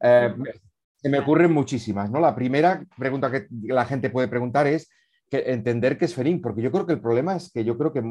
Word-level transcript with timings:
Eh, 0.00 0.34
se 0.96 1.08
me 1.08 1.20
ocurren 1.20 1.52
muchísimas, 1.52 2.10
¿no? 2.10 2.20
La 2.20 2.34
primera 2.34 2.84
pregunta 2.98 3.30
que 3.30 3.46
la 3.62 3.84
gente 3.84 4.10
puede 4.10 4.28
preguntar 4.28 4.66
es 4.66 4.90
que 5.30 5.44
entender 5.52 5.98
qué 5.98 6.06
es 6.06 6.14
FENIN, 6.14 6.40
porque 6.40 6.62
yo 6.62 6.72
creo 6.72 6.86
que 6.86 6.94
el 6.94 7.00
problema 7.00 7.36
es 7.36 7.52
que 7.52 7.64
yo 7.64 7.76
creo 7.78 7.92
que 7.92 8.02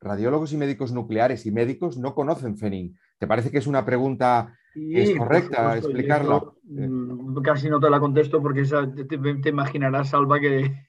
radiólogos 0.00 0.52
y 0.52 0.56
médicos 0.56 0.92
nucleares 0.92 1.46
y 1.46 1.50
médicos 1.50 1.96
no 1.96 2.14
conocen 2.14 2.58
FENIN. 2.58 2.96
¿Te 3.18 3.26
parece 3.26 3.50
que 3.50 3.58
es 3.58 3.66
una 3.66 3.84
pregunta 3.84 4.54
es 4.74 5.16
correcta 5.16 5.78
explicarla? 5.78 6.42
Mm, 6.64 7.40
casi 7.40 7.70
no 7.70 7.80
te 7.80 7.88
la 7.88 7.98
contesto 7.98 8.42
porque 8.42 8.64
te, 8.64 9.48
imaginarás, 9.48 10.10
Salva, 10.10 10.38
que, 10.40 10.88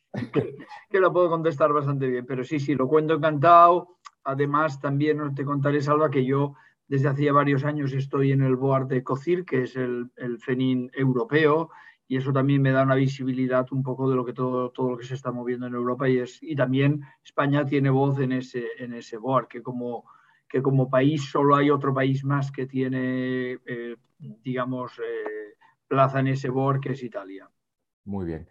que, 0.89 1.00
la 1.00 1.09
puedo 1.11 1.29
contestar 1.29 1.71
bastante 1.71 2.07
bien. 2.07 2.25
Pero 2.25 2.43
sí, 2.43 2.59
sí, 2.59 2.75
lo 2.75 2.88
cuento 2.88 3.14
encantado. 3.14 3.98
Además, 4.25 4.82
también 4.82 5.34
te 5.36 5.45
contaré, 5.45 5.82
Salva, 5.82 6.09
que 6.09 6.25
yo 6.25 6.55
desde 6.88 7.10
hacía 7.10 7.34
varios 7.34 7.64
años 7.64 7.94
estoy 7.94 8.32
en 8.32 8.42
el 8.42 8.56
board 8.56 8.88
de 8.88 9.04
COCIR, 9.04 9.46
que 9.46 9.64
es 9.64 9.76
el, 9.76 10.12
el 10.16 10.40
FENIN 10.40 10.90
europeo, 10.94 11.70
y 12.07 12.16
eso 12.16 12.32
también 12.32 12.61
me 12.61 12.71
da 12.71 12.84
una 12.84 12.96
visibilidad 12.96 13.68
un 13.71 13.84
poco 13.84 14.10
de 14.10 14.16
lo 14.16 14.24
que 14.24 14.34
todo, 14.34 14.71
todo 14.71 14.92
lo 14.92 14.97
que 14.97 15.06
se 15.06 15.16
está 15.16 15.32
moviendo 15.32 15.68
en 15.68 15.74
Europa 15.74 16.08
y, 16.08 16.20
es, 16.20 16.42
y 16.42 16.56
también 16.56 17.02
España 17.24 17.66
tiene 17.66 17.89
voz 17.89 18.20
en 18.20 18.32
ese, 18.32 18.66
en 18.80 18.94
ese 18.94 19.18
board, 19.18 19.47
que 19.47 19.61
como, 19.61 20.06
que 20.47 20.61
como 20.61 20.89
país 20.89 21.30
solo 21.30 21.56
hay 21.56 21.70
otro 21.70 21.94
país 21.94 22.24
más 22.24 22.52
que 22.52 22.66
tiene, 22.66 23.60
eh, 23.66 23.97
digamos, 24.19 24.97
eh, 25.00 25.56
plaza 25.88 26.22
en 26.22 26.28
ese 26.28 26.50
board, 26.50 26.80
que 26.80 26.94
es 26.94 27.04
Italia. 27.04 27.50
Muy 28.06 28.25
bien. 28.25 28.47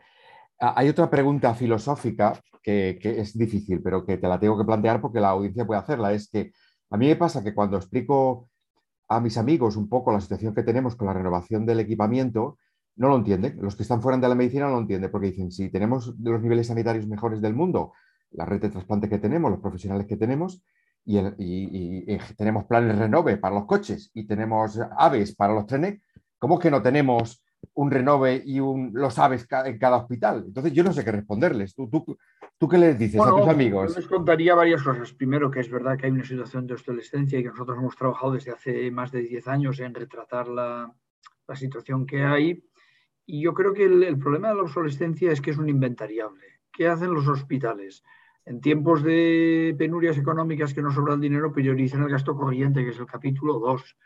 Ah, 0.60 0.74
hay 0.76 0.90
otra 0.90 1.08
pregunta 1.08 1.54
filosófica 1.54 2.38
que, 2.62 2.98
que, 3.00 3.20
es 3.20 3.36
difícil, 3.36 3.80
pero 3.82 4.04
que 4.04 4.18
te 4.18 4.28
la 4.28 4.38
tengo 4.38 4.58
que 4.58 4.64
plantear 4.64 5.00
porque 5.00 5.20
la 5.20 5.30
audiencia 5.30 5.66
puede 5.66 5.80
hacerla. 5.80 6.12
Es 6.12 6.28
que 6.30 6.52
a 6.90 6.96
mí 6.96 7.06
me 7.06 7.16
pasa 7.16 7.42
que 7.42 7.54
cuando 7.54 7.76
explico 7.76 8.48
a 9.08 9.20
mis 9.20 9.36
amigos 9.38 9.76
un 9.76 9.88
poco 9.88 10.12
la 10.12 10.20
situación 10.20 10.54
que 10.54 10.62
tenemos 10.62 10.96
con 10.96 11.06
la 11.06 11.12
renovación 11.12 11.64
del 11.66 11.80
equipamiento, 11.80 12.58
no 12.96 13.08
lo 13.08 13.16
entienden. 13.16 13.58
Los 13.60 13.76
que 13.76 13.82
están 13.82 14.02
fuera 14.02 14.18
de 14.18 14.28
la 14.28 14.34
medicina 14.34 14.66
no 14.66 14.72
lo 14.72 14.80
entienden 14.80 15.10
porque 15.10 15.28
dicen, 15.28 15.52
si 15.52 15.70
tenemos 15.70 16.14
los 16.18 16.42
niveles 16.42 16.66
sanitarios 16.66 17.06
mejores 17.06 17.40
del 17.40 17.54
mundo, 17.54 17.92
la 18.30 18.44
red 18.44 18.60
de 18.60 18.70
trasplante 18.70 19.08
que 19.08 19.18
tenemos, 19.18 19.50
los 19.50 19.60
profesionales 19.60 20.06
que 20.06 20.16
tenemos, 20.16 20.62
y, 21.06 22.16
tenemos 22.36 22.64
planes 22.64 22.98
renove 22.98 23.36
para 23.36 23.54
los 23.54 23.66
coches 23.66 24.10
y 24.12 24.26
tenemos 24.26 24.80
aves 24.98 25.36
para 25.36 25.54
los 25.54 25.66
trenes, 25.66 26.00
¿cómo 26.38 26.58
que 26.58 26.70
no 26.70 26.82
tenemos 26.82 27.44
un 27.74 27.90
renove 27.90 28.42
y 28.44 28.58
un, 28.58 28.90
los 28.92 29.18
aves 29.18 29.46
en 29.66 29.78
cada 29.78 29.98
hospital? 29.98 30.44
Entonces 30.48 30.72
yo 30.72 30.82
no 30.82 30.92
sé 30.92 31.04
qué 31.04 31.12
responderles. 31.12 31.74
¿Tú, 31.74 31.88
tú, 31.88 32.18
tú 32.58 32.68
qué 32.68 32.78
les 32.78 32.98
dices 32.98 33.20
a 33.20 33.30
tus 33.30 33.48
amigos? 33.48 33.94
Yo 33.94 34.00
les 34.00 34.08
contaría 34.08 34.54
varias 34.54 34.82
cosas. 34.82 35.12
Primero, 35.12 35.50
que 35.50 35.60
es 35.60 35.70
verdad 35.70 35.96
que 35.98 36.06
hay 36.06 36.12
una 36.12 36.24
situación 36.24 36.66
de 36.66 36.74
obsolescencia 36.74 37.38
y 37.38 37.42
que 37.42 37.50
nosotros 37.50 37.78
hemos 37.78 37.96
trabajado 37.96 38.32
desde 38.32 38.52
hace 38.52 38.90
más 38.90 39.12
de 39.12 39.22
10 39.22 39.48
años 39.48 39.80
en 39.80 39.94
retratar 39.94 40.48
la, 40.48 40.92
la 41.46 41.56
situación 41.56 42.06
que 42.06 42.22
hay 42.22 42.62
y 43.26 43.42
yo 43.42 43.54
creo 43.54 43.74
que 43.74 43.84
el, 43.84 44.18
problema 44.18 44.48
de 44.48 44.54
la 44.54 44.62
obsolescencia 44.62 45.32
es 45.32 45.40
que 45.40 45.50
es 45.50 45.58
un 45.58 45.68
inventariable. 45.68 46.60
¿Qué 46.72 46.86
hacen 46.86 47.12
los 47.12 47.26
hospitales? 47.26 48.04
En 48.44 48.60
tiempos 48.60 49.02
de 49.02 49.74
penurias 49.76 50.16
económicas 50.16 50.72
que 50.72 50.80
no 50.80 50.92
sobran 50.92 51.20
dinero, 51.20 51.52
priorizan 51.52 52.04
el 52.04 52.08
gasto 52.08 52.36
corriente, 52.36 52.84
que 52.84 52.90
es 52.90 52.98
el 53.00 53.06
capítulo 53.06 53.58
2. 53.58 53.96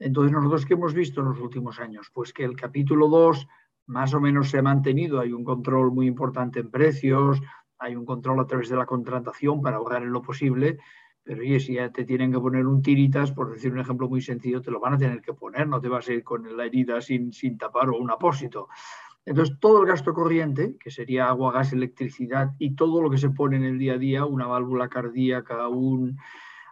Entonces, 0.00 0.32
nosotros 0.32 0.66
qué 0.66 0.74
hemos 0.74 0.92
visto 0.92 1.22
en 1.22 1.28
los 1.30 1.40
últimos 1.40 1.80
años? 1.80 2.10
Pues 2.12 2.34
que 2.34 2.44
el 2.44 2.56
capítulo 2.56 3.08
2 3.08 3.48
más 3.86 4.12
o 4.12 4.20
menos 4.20 4.50
se 4.50 4.58
ha 4.58 4.62
mantenido, 4.62 5.18
hay 5.18 5.32
un 5.32 5.44
control 5.44 5.90
muy 5.90 6.06
importante 6.06 6.60
en 6.60 6.70
precios, 6.70 7.40
hay 7.78 7.96
un 7.96 8.04
control 8.04 8.40
a 8.40 8.46
través 8.46 8.68
de 8.68 8.76
la 8.76 8.86
contratación 8.86 9.62
para 9.62 9.76
ahorrar 9.76 10.02
en 10.02 10.12
lo 10.12 10.22
posible, 10.22 10.78
pero 11.22 11.42
oye, 11.42 11.60
si 11.60 11.74
ya 11.74 11.90
te 11.90 12.04
tienen 12.04 12.32
que 12.32 12.40
poner 12.40 12.66
un 12.66 12.80
tiritas, 12.80 13.32
por 13.32 13.52
decir 13.52 13.72
un 13.72 13.80
ejemplo 13.80 14.08
muy 14.08 14.22
sencillo, 14.22 14.62
te 14.62 14.70
lo 14.70 14.80
van 14.80 14.94
a 14.94 14.98
tener 14.98 15.20
que 15.20 15.34
poner, 15.34 15.68
no 15.68 15.80
te 15.80 15.88
vas 15.88 16.08
a 16.08 16.14
ir 16.14 16.24
con 16.24 16.56
la 16.56 16.64
herida 16.64 17.00
sin, 17.00 17.32
sin 17.32 17.58
tapar 17.58 17.90
o 17.90 17.98
un 17.98 18.10
apósito. 18.10 18.68
Entonces, 19.26 19.56
todo 19.60 19.82
el 19.82 19.88
gasto 19.88 20.14
corriente, 20.14 20.76
que 20.80 20.90
sería 20.90 21.28
agua, 21.28 21.52
gas, 21.52 21.74
electricidad 21.74 22.52
y 22.58 22.74
todo 22.74 23.02
lo 23.02 23.10
que 23.10 23.18
se 23.18 23.28
pone 23.28 23.56
en 23.56 23.64
el 23.64 23.78
día 23.78 23.94
a 23.94 23.98
día, 23.98 24.24
una 24.24 24.46
válvula 24.46 24.88
cardíaca, 24.88 25.68
un... 25.68 26.16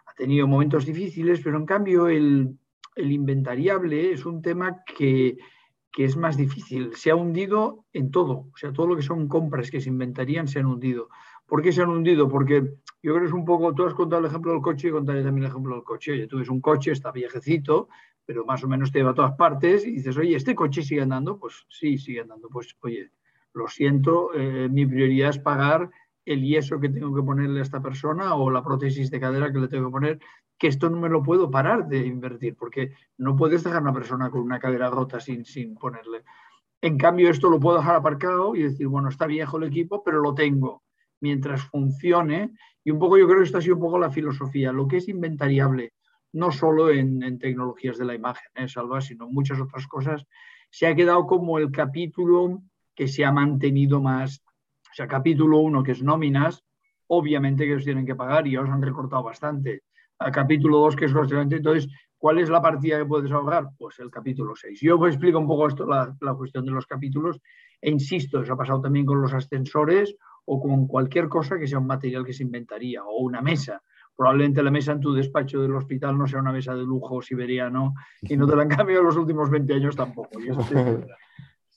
ha 0.07 0.13
tenido 0.15 0.47
momentos 0.47 0.85
difíciles, 0.87 1.39
pero 1.43 1.57
en 1.57 1.67
cambio 1.67 2.07
el, 2.07 2.57
el 2.95 3.11
inventariable 3.11 4.11
es 4.11 4.25
un 4.25 4.41
tema 4.41 4.83
que, 4.83 5.37
que 5.97 6.05
es 6.05 6.15
más 6.15 6.37
difícil. 6.37 6.95
Se 6.95 7.09
ha 7.09 7.15
hundido 7.15 7.83
en 7.91 8.11
todo, 8.11 8.51
o 8.53 8.55
sea, 8.55 8.71
todo 8.71 8.85
lo 8.85 8.95
que 8.95 9.01
son 9.01 9.27
compras 9.27 9.71
que 9.71 9.81
se 9.81 9.89
inventarían 9.89 10.47
se 10.47 10.59
han 10.59 10.67
hundido. 10.67 11.09
¿Por 11.47 11.63
qué 11.63 11.71
se 11.71 11.81
han 11.81 11.89
hundido? 11.89 12.29
Porque 12.29 12.61
yo 13.01 13.13
creo 13.13 13.21
que 13.21 13.25
es 13.25 13.33
un 13.33 13.45
poco, 13.45 13.73
tú 13.73 13.83
has 13.83 13.95
contado 13.95 14.19
el 14.19 14.27
ejemplo 14.27 14.51
del 14.51 14.61
coche 14.61 14.89
y 14.89 14.91
contaré 14.91 15.23
también 15.23 15.45
el 15.45 15.49
ejemplo 15.49 15.73
del 15.73 15.83
coche. 15.83 16.11
Oye, 16.11 16.27
tú 16.27 16.37
ves 16.37 16.49
un 16.49 16.61
coche, 16.61 16.91
está 16.91 17.11
viejecito, 17.11 17.89
pero 18.23 18.45
más 18.45 18.63
o 18.63 18.67
menos 18.67 18.91
te 18.91 18.99
lleva 18.99 19.09
a 19.09 19.15
todas 19.15 19.33
partes 19.37 19.87
y 19.87 19.93
dices, 19.93 20.15
oye, 20.17 20.35
¿este 20.35 20.53
coche 20.53 20.83
sigue 20.83 21.01
andando? 21.01 21.39
Pues 21.39 21.65
sí, 21.67 21.97
sigue 21.97 22.21
andando. 22.21 22.47
Pues 22.47 22.77
oye, 22.81 23.09
lo 23.53 23.67
siento, 23.67 24.35
eh, 24.35 24.69
mi 24.69 24.85
prioridad 24.85 25.31
es 25.31 25.39
pagar 25.39 25.89
el 26.25 26.43
yeso 26.43 26.79
que 26.79 26.89
tengo 26.89 27.15
que 27.15 27.23
ponerle 27.23 27.61
a 27.61 27.63
esta 27.63 27.81
persona 27.81 28.35
o 28.35 28.51
la 28.51 28.63
prótesis 28.63 29.09
de 29.09 29.19
cadera 29.19 29.51
que 29.51 29.57
le 29.57 29.67
tengo 29.67 29.87
que 29.87 29.93
poner, 29.93 30.19
que 30.57 30.67
esto 30.67 30.89
no 30.89 30.97
me 30.99 31.09
lo 31.09 31.21
puedo 31.23 31.51
parar 31.51 31.87
de 31.87 32.05
invertir, 32.05 32.55
porque 32.55 32.93
no 33.17 33.35
puedes 33.35 33.63
dejar 33.63 33.79
a 33.79 33.83
una 33.83 33.93
persona 33.93 34.29
con 34.29 34.41
una 34.41 34.59
cadera 34.59 34.89
rota 34.89 35.19
sin, 35.19 35.45
sin 35.45 35.75
ponerle. 35.75 36.23
En 36.81 36.97
cambio, 36.97 37.29
esto 37.29 37.49
lo 37.49 37.59
puedo 37.59 37.77
dejar 37.77 37.95
aparcado 37.95 38.55
y 38.55 38.63
decir, 38.63 38.87
bueno, 38.87 39.09
está 39.09 39.25
viejo 39.25 39.57
el 39.57 39.63
equipo, 39.63 40.03
pero 40.03 40.19
lo 40.19 40.33
tengo 40.33 40.83
mientras 41.19 41.63
funcione. 41.63 42.53
Y 42.83 42.91
un 42.91 42.99
poco 42.99 43.17
yo 43.17 43.27
creo 43.27 43.39
que 43.39 43.45
esta 43.45 43.57
ha 43.57 43.61
sido 43.61 43.75
un 43.75 43.81
poco 43.81 43.99
la 43.99 44.11
filosofía, 44.11 44.71
lo 44.71 44.87
que 44.87 44.97
es 44.97 45.07
inventariable, 45.07 45.93
no 46.33 46.51
solo 46.51 46.89
en, 46.89 47.39
tecnologías 47.39 47.97
de 47.97 48.05
la 48.05 48.15
imagen, 48.15 48.49
¿eh, 48.55 48.67
Salva, 48.67 49.01
sino 49.01 49.25
en 49.25 49.33
muchas 49.33 49.59
otras 49.59 49.87
cosas, 49.87 50.25
se 50.69 50.87
ha 50.87 50.95
quedado 50.95 51.25
como 51.25 51.57
el 51.57 51.71
capítulo 51.71 52.61
que 52.95 53.07
se 53.07 53.25
ha 53.25 53.31
mantenido 53.31 54.01
más. 54.01 54.43
O 54.91 54.93
sea, 54.93 55.07
capítulo 55.07 55.59
1, 55.59 55.83
que 55.83 55.91
es 55.91 56.03
nóminas, 56.03 56.63
obviamente 57.07 57.65
que 57.65 57.75
os 57.75 57.83
tienen 57.83 58.05
que 58.05 58.15
pagar 58.15 58.47
y 58.47 58.57
os 58.57 58.69
han 58.69 58.81
recortado 58.81 59.23
bastante. 59.23 59.83
A 60.19 60.31
capítulo 60.31 60.79
2, 60.79 60.95
que 60.95 61.05
es 61.05 61.13
básicamente, 61.13 61.57
entonces, 61.57 61.87
¿cuál 62.17 62.39
es 62.39 62.49
la 62.49 62.61
partida 62.61 62.97
que 62.97 63.05
puedes 63.05 63.31
ahorrar? 63.31 63.69
Pues 63.77 63.99
el 63.99 64.09
capítulo 64.09 64.55
6. 64.55 64.79
Yo 64.81 64.97
os 64.97 65.07
explico 65.07 65.39
un 65.39 65.47
poco 65.47 65.67
esto, 65.67 65.85
la, 65.85 66.15
la 66.21 66.33
cuestión 66.33 66.65
de 66.65 66.71
los 66.71 66.85
capítulos, 66.85 67.39
e 67.81 67.89
insisto, 67.89 68.41
eso 68.41 68.53
ha 68.53 68.57
pasado 68.57 68.81
también 68.81 69.05
con 69.05 69.21
los 69.21 69.33
ascensores 69.33 70.15
o 70.45 70.61
con 70.61 70.87
cualquier 70.87 71.27
cosa 71.27 71.59
que 71.59 71.67
sea 71.67 71.79
un 71.79 71.87
material 71.87 72.25
que 72.25 72.33
se 72.33 72.43
inventaría, 72.43 73.03
o 73.03 73.17
una 73.19 73.41
mesa. 73.41 73.81
Probablemente 74.15 74.63
la 74.63 74.71
mesa 74.71 74.93
en 74.93 74.99
tu 74.99 75.13
despacho 75.13 75.61
del 75.61 75.75
hospital 75.75 76.17
no 76.17 76.25
sea 76.25 76.39
una 76.39 76.51
mesa 76.51 76.73
de 76.73 76.83
lujo 76.83 77.21
siberiano 77.21 77.93
y 78.21 78.35
no 78.35 78.47
te 78.47 78.55
la 78.55 78.63
han 78.63 78.69
cambiado 78.77 79.03
los 79.03 79.17
últimos 79.17 79.49
20 79.49 79.73
años 79.73 79.95
tampoco. 79.95 80.39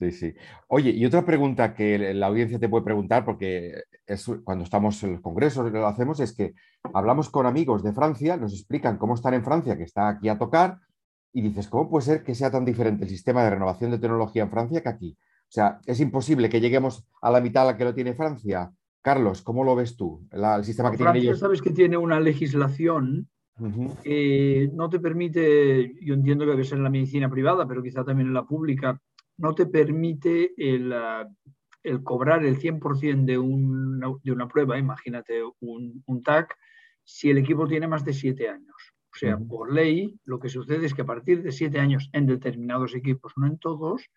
Sí, 0.01 0.13
sí. 0.13 0.35
Oye, 0.69 0.91
y 0.91 1.05
otra 1.05 1.27
pregunta 1.27 1.75
que 1.75 2.15
la 2.15 2.29
audiencia 2.29 2.59
te 2.59 2.71
puede 2.71 2.85
preguntar, 2.85 3.23
porque 3.23 3.83
es 4.07 4.25
cuando 4.45 4.65
estamos 4.65 5.03
en 5.03 5.13
los 5.13 5.21
congresos 5.21 5.71
lo 5.71 5.87
hacemos, 5.87 6.21
es 6.21 6.35
que 6.35 6.55
hablamos 6.95 7.29
con 7.29 7.45
amigos 7.45 7.83
de 7.83 7.93
Francia, 7.93 8.39
nos 8.39 8.55
explican 8.55 8.97
cómo 8.97 9.15
están 9.15 9.35
en 9.35 9.45
Francia, 9.45 9.77
que 9.77 9.83
está 9.83 10.09
aquí 10.09 10.31
a 10.31 10.39
tocar, 10.39 10.79
y 11.35 11.43
dices, 11.43 11.69
¿cómo 11.69 11.91
puede 11.91 12.07
ser 12.07 12.23
que 12.23 12.35
sea 12.35 12.51
tan 12.51 12.65
diferente 12.65 13.05
el 13.05 13.11
sistema 13.11 13.45
de 13.45 13.51
renovación 13.51 13.91
de 13.91 13.99
tecnología 13.99 14.45
en 14.45 14.51
Francia 14.51 14.81
que 14.81 14.89
aquí? 14.89 15.19
O 15.21 15.53
sea, 15.53 15.81
es 15.85 16.01
imposible 16.01 16.49
que 16.49 16.63
lleguemos 16.63 17.07
a 17.21 17.31
la 17.31 17.43
mitad 17.43 17.65
a 17.65 17.73
la 17.73 17.77
que 17.77 17.85
lo 17.85 17.93
tiene 17.93 18.15
Francia. 18.15 18.73
Carlos, 19.03 19.43
¿cómo 19.43 19.65
lo 19.65 19.77
ves 19.77 19.97
tú? 19.97 20.27
el 20.31 20.65
sistema 20.65 20.91
que 20.91 20.97
Francia, 20.97 21.21
tiene 21.21 21.37
sabes 21.37 21.61
que 21.61 21.73
tiene 21.73 21.99
una 21.99 22.21
legislación 22.21 23.29
que 24.03 24.71
no 24.73 24.89
te 24.89 24.99
permite, 24.99 25.95
yo 26.01 26.15
entiendo 26.15 26.45
que 26.45 26.53
debe 26.53 26.65
ser 26.65 26.79
en 26.79 26.85
la 26.85 26.91
medicina 26.91 27.29
privada, 27.29 27.69
pero 27.69 27.83
quizá 27.83 28.05
también 28.05 28.29
en 28.29 28.35
la 28.35 28.47
pública, 28.47 28.99
no 29.41 29.55
te 29.55 29.67
permite 29.67 30.53
el, 30.57 30.93
ah, 30.93 31.27
cobrar 32.05 32.45
el 32.45 32.59
100% 32.59 33.25
de 33.25 33.39
una, 33.39 34.09
de 34.23 34.33
una 34.33 34.49
prueba, 34.49 34.79
imagínate 34.79 35.43
un, 35.61 36.03
un, 36.07 36.23
TAC, 36.23 36.57
si 37.05 37.31
el 37.31 37.39
equipo 37.39 37.67
tiene 37.67 37.89
más 37.89 38.05
de 38.05 38.13
siete 38.13 38.49
años. 38.49 38.95
O 39.13 39.19
sea, 39.19 39.37
por 39.37 39.73
ley, 39.73 40.19
lo 40.25 40.39
que 40.39 40.49
sucede 40.49 40.87
es 40.87 40.95
que 40.95 41.03
a 41.03 41.07
partir 41.07 41.43
de 41.43 41.51
siete 41.51 41.81
años 41.81 42.09
en 42.13 42.27
determinados 42.27 42.95
equipos, 42.95 43.33
no 43.37 43.47
en 43.47 43.59
todos, 43.59 44.09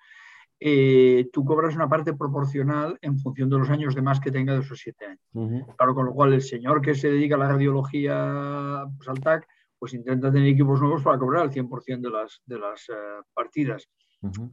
eh, 0.60 1.30
tú 1.34 1.44
cobras 1.44 1.76
una 1.76 1.90
parte 1.90 2.14
proporcional 2.14 2.98
en 3.02 3.18
función 3.18 3.50
de 3.50 3.58
los 3.58 3.70
años 3.70 3.96
de 3.96 4.02
más 4.02 4.20
que 4.20 4.32
tenga 4.32 4.54
de 4.54 4.60
esos 4.60 4.80
siete 4.80 5.06
años. 5.06 5.76
Claro, 5.78 5.96
con 5.96 6.06
lo 6.06 6.14
cual 6.14 6.34
el 6.34 6.42
señor 6.42 6.82
que 6.82 6.96
se 6.96 7.10
dedica 7.10 7.36
a 7.36 7.40
la 7.40 7.50
radiología 7.50 8.86
pues, 8.96 9.10
al 9.10 9.20
TAC, 9.20 9.48
pues 9.80 9.94
intenta 9.94 10.32
tener 10.32 10.48
equipos 10.48 10.80
nuevos 10.80 11.02
para 11.02 11.18
cobrar 11.18 11.46
el 11.46 11.52
100% 11.52 12.00
de 12.00 12.10
las, 12.10 12.42
de 12.46 12.60
las 12.60 12.88
eh, 12.90 12.94
partidas. 13.34 13.90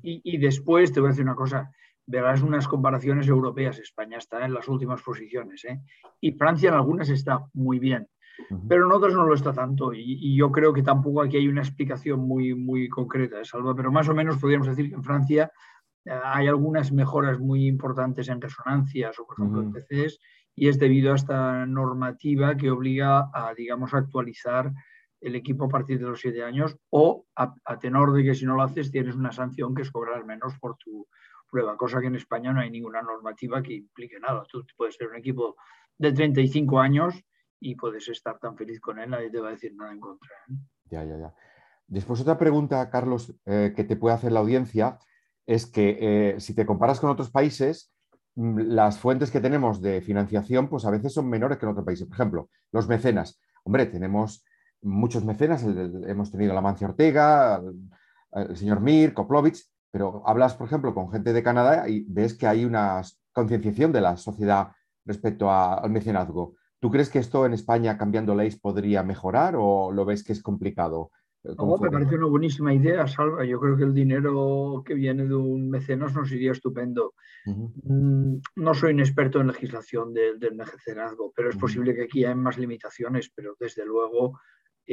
Y, 0.03 0.39
después 0.39 0.93
te 0.93 1.01
voy 1.01 1.09
a 1.09 1.11
decir 1.11 1.25
una 1.25 1.35
cosa, 1.35 1.71
verás 2.07 2.43
unas 2.43 2.67
comparaciones 2.67 3.29
europeas. 3.29 3.79
España 3.79 4.19
está 4.19 4.45
en 4.45 4.55
las 4.55 4.69
últimas 4.69 5.03
posiciones 5.03 5.65
¿eh? 5.65 5.81
y 6.21 6.33
Francia 6.33 6.69
en 6.69 6.75
algunas 6.75 7.09
está 7.09 7.47
muy 7.53 7.79
bien. 7.79 8.09
Pero 8.69 8.87
en 8.87 8.93
otras 8.93 9.13
no 9.13 9.27
lo 9.27 9.35
está 9.35 9.53
tanto 9.53 9.93
y, 9.93 10.01
y, 10.03 10.35
yo 10.35 10.51
creo 10.51 10.73
que 10.73 10.83
tampoco 10.83 11.21
aquí 11.21 11.37
hay 11.37 11.47
una 11.47 11.61
explicación 11.61 12.21
muy, 12.21 12.55
muy 12.55 12.89
concreta, 12.89 13.37
de 13.37 13.45
Salva, 13.45 13.75
pero 13.75 13.93
más 13.93 14.09
o 14.09 14.15
menos 14.15 14.39
podríamos 14.39 14.67
decir 14.67 14.89
que 14.89 14.95
en 14.95 15.05
Francia 15.05 15.53
hay 16.07 16.49
algunas 16.49 16.93
mejoras 16.93 17.39
muy 17.39 17.67
importantes 17.67 18.29
en 18.29 18.41
resonancias 18.41 19.19
o, 19.19 19.27
por 19.27 19.37
ejemplo, 19.39 19.63
en 19.63 19.73
PCs, 19.73 20.19
y 20.55 20.69
es 20.69 20.79
debido 20.79 21.13
a 21.13 21.17
esta 21.17 21.67
normativa 21.67 22.57
que 22.57 22.71
obliga 22.71 23.31
a, 23.33 23.55
digamos, 23.55 23.95
actualizar 23.95 24.73
el 25.21 25.37
equipo 25.37 25.65
a 25.65 25.69
partir 25.69 25.99
de 25.99 26.07
los 26.07 26.21
siete 26.21 26.43
años 26.43 26.77
o 26.91 27.27
a, 27.37 27.55
tenor 27.79 28.13
de 28.13 28.25
que 28.25 28.35
si 28.35 28.47
no 28.47 28.57
lo 28.57 28.63
haces 28.63 28.91
tienes 28.91 29.15
una 29.15 29.33
sanción 29.33 29.75
que 29.75 29.83
es 29.83 29.91
cobrar 29.91 30.25
menos 30.25 30.59
por 30.59 30.77
tu 30.77 31.07
prueba, 31.51 31.77
cosa 31.77 32.01
que 32.01 32.07
en 32.07 32.15
España 32.15 32.53
no 32.53 32.61
hay 32.61 32.71
ninguna 32.71 33.03
normativa 33.03 33.63
que 33.63 33.75
implique 33.75 34.19
nada. 34.21 34.45
Tú 34.49 34.65
puedes 34.77 34.95
ser 34.95 35.09
un 35.09 35.17
equipo 35.17 35.57
de 35.99 36.13
35 36.13 36.81
años 36.81 37.15
y 37.59 37.75
puedes 37.75 38.09
estar 38.09 38.39
tan 38.39 38.57
feliz 38.57 38.81
con 38.81 38.99
él, 38.99 39.11
nadie 39.11 39.31
te 39.31 39.41
va 39.41 39.49
a 39.49 39.53
decir 39.53 39.75
nada 39.75 39.93
en 39.93 40.01
contra. 40.01 40.31
¿eh? 40.49 40.55
Ya, 40.91 41.05
ya, 41.05 41.19
ya. 41.19 41.35
Después 41.87 42.21
otra 42.21 42.39
pregunta, 42.39 42.89
Carlos, 42.89 43.35
eh, 43.47 43.73
que 43.75 43.85
te 43.85 43.97
puede 43.97 44.15
hacer 44.15 44.33
la 44.33 44.41
audiencia 44.41 44.99
es 45.45 45.67
que 45.67 45.99
eh, 46.01 46.41
si 46.41 46.55
te 46.55 46.65
comparas 46.65 47.01
con 47.01 47.11
otros 47.11 47.31
países, 47.31 47.93
mm, 48.37 48.61
las 48.61 48.99
fuentes 48.99 49.31
que 49.31 49.41
tenemos 49.41 49.83
de 49.83 50.01
financiación, 50.01 50.69
pues 50.69 50.85
a 50.85 50.91
veces 50.91 51.13
son 51.13 51.29
menores 51.29 51.59
que 51.59 51.67
en 51.67 51.73
otros 51.73 51.85
países. 51.85 52.07
Por 52.07 52.15
ejemplo, 52.15 52.49
los 52.71 52.87
mecenas. 52.89 53.41
Hombre, 53.65 53.87
tenemos 53.87 54.45
muchos 54.83 55.25
mecenas, 55.25 55.65
hemos 55.65 56.31
tenido 56.31 56.53
a 56.53 56.55
la 56.55 56.61
Mancia 56.61 56.89
Ortega, 56.89 57.63
el, 58.33 58.57
señor 58.57 58.81
Mir, 58.81 59.15
Koplovich, 59.15 59.65
pero 59.91 60.23
hablas, 60.27 60.55
por 60.55 60.67
ejemplo, 60.67 60.95
con 60.95 61.11
gente 61.11 61.33
de 61.33 61.43
Canadá 61.43 61.89
y 61.89 62.05
ves 62.09 62.35
que 62.35 62.47
hay 62.47 62.65
una 62.65 63.03
concienciación 63.33 63.93
de 63.93 64.01
la 64.01 64.17
sociedad 64.17 64.73
respecto 65.05 65.51
al 65.51 65.91
mecenazgo. 65.91 66.55
¿Tú 66.79 66.91
crees 66.91 67.11
que 67.11 67.19
esto 67.19 67.45
en 67.45 67.53
España, 67.53 67.99
cambiando 67.99 68.35
leyes, 68.35 68.59
podría 68.59 69.03
mejorar 69.03 69.55
o 69.57 69.93
lo 69.93 70.05
ves 70.05 70.25
que 70.25 70.33
es 70.33 70.43
complicado? 70.43 71.11
Eh, 71.43 71.55
me 71.59 71.91
parece 71.91 72.17
una 72.17 72.27
buenísima 72.27 72.73
idea, 72.73 73.07
Salva. 73.07 73.45
Yo 73.45 73.59
creo 73.61 73.77
que 73.77 73.85
el 73.85 73.95
dinero 73.95 74.83
que 74.85 74.95
viene 74.95 75.27
de 75.27 75.35
un 75.35 75.71
mecenas 75.71 76.15
nos 76.15 76.31
iría 76.33 76.53
estupendo. 76.53 77.15
Mm, 77.47 78.37
no 78.57 78.75
soy 78.75 78.93
un 78.93 79.01
experto 79.01 79.41
en 79.41 79.49
legislación 79.49 80.13
del, 80.13 80.39
mecenazgo, 80.55 81.33
pero 81.35 81.51
es 81.51 81.57
posible 81.57 81.95
que 81.95 82.05
aquí 82.05 82.25
hay 82.25 82.35
más 82.35 82.59
limitaciones, 82.59 83.31
pero 83.35 83.57
desde 83.59 83.87
luego 83.87 84.39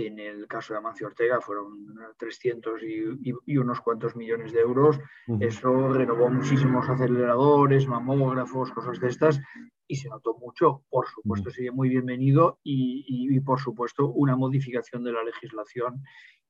en 0.06 0.20
el 0.20 0.48
caso 0.48 0.74
de 0.74 0.78
Amancio 0.78 1.08
Ortega 1.08 1.42
fueron 1.42 1.88
300 2.20 2.82
y, 2.84 3.58
unos 3.58 3.82
cuantos 3.82 4.16
millones 4.16 4.54
de 4.54 4.60
euros. 4.60 5.00
Eso 5.40 5.92
renovó 5.92 6.30
muchísimos 6.30 6.88
aceleradores, 6.88 7.88
mamógrafos, 7.88 8.72
cosas 8.72 9.00
de 9.00 9.08
estas, 9.08 9.42
y 9.88 9.96
se 9.96 10.10
notó 10.10 10.38
mucho. 10.38 10.84
Por 10.90 11.08
supuesto, 11.08 11.50
sería 11.50 11.72
muy 11.72 11.90
bienvenido 11.90 12.60
y, 12.64 13.40
por 13.40 13.60
supuesto, 13.60 14.08
una 14.10 14.36
modificación 14.36 15.04
de 15.04 15.14
la 15.14 15.24
legislación 15.24 16.04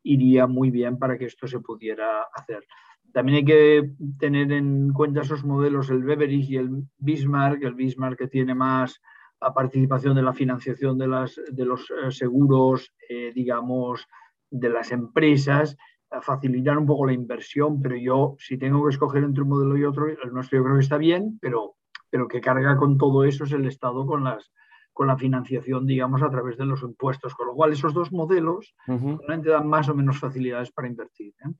iría 0.04 0.46
muy 0.46 0.70
bien 0.70 1.00
para 1.00 1.18
que 1.18 1.26
esto 1.26 1.48
se 1.48 1.62
pudiera 1.62 2.24
hacer. 2.34 2.66
También 3.14 3.38
hay 3.38 3.46
que 3.46 3.92
tener 4.20 4.52
en 4.52 4.92
cuenta 4.92 5.22
esos 5.22 5.46
modelos, 5.46 5.90
el 5.90 6.04
Beveridge 6.04 6.50
y 6.50 6.58
el 6.58 6.84
Bismarck, 6.98 7.64
el 7.64 7.76
Bismarck 7.76 8.20
que 8.20 8.28
tiene 8.28 8.56
más 8.56 9.02
la 9.42 9.54
participación 9.54 10.16
de 10.16 10.22
la 10.22 10.34
financiación 10.34 10.98
de, 10.98 11.08
las, 11.08 11.40
de 11.52 11.66
los 11.66 11.90
eh, 11.92 12.12
seguros, 12.12 12.94
eh, 13.10 13.32
digamos, 13.34 14.06
de 14.50 14.70
las 14.70 14.92
empresas, 14.92 15.78
facilitar 16.22 16.78
un 16.78 16.86
poco 16.86 17.06
la 17.06 17.14
inversión, 17.14 17.82
pero 17.82 17.96
yo, 17.98 18.36
si 18.40 18.58
tengo 18.58 18.84
que 18.86 18.92
escoger 18.92 19.24
entre 19.24 19.44
un 19.44 19.50
modelo 19.50 19.78
y 19.78 19.84
otro, 19.84 20.08
el 20.08 20.34
nuestro 20.34 20.58
yo 20.58 20.64
creo 20.64 20.76
que 20.78 20.84
está 20.84 20.98
bien, 20.98 21.38
pero, 21.42 21.76
pero 22.10 22.30
que 22.30 22.40
carga 22.40 22.78
con 22.78 22.98
todo 22.98 23.26
eso 23.26 23.44
es 23.44 23.52
el 23.52 23.66
Estado 23.66 24.06
con, 24.06 24.24
las, 24.24 24.52
con 24.94 25.08
la 25.08 25.18
financiación, 25.18 25.86
digamos, 25.86 26.24
a 26.24 26.30
través 26.30 26.58
de 26.58 26.66
los 26.66 26.82
impuestos, 26.82 27.36
con 27.36 27.48
lo 27.48 27.54
cual 27.56 27.74
esos 27.74 27.94
dos 27.94 28.14
modelos 28.14 28.74
realmente 28.88 29.50
dan 29.50 29.68
más 29.68 29.90
o 29.90 29.96
menos 29.96 30.18
facilidades 30.18 30.72
para 30.72 30.88
invertir. 30.88 31.34
¿eh? 31.46 31.54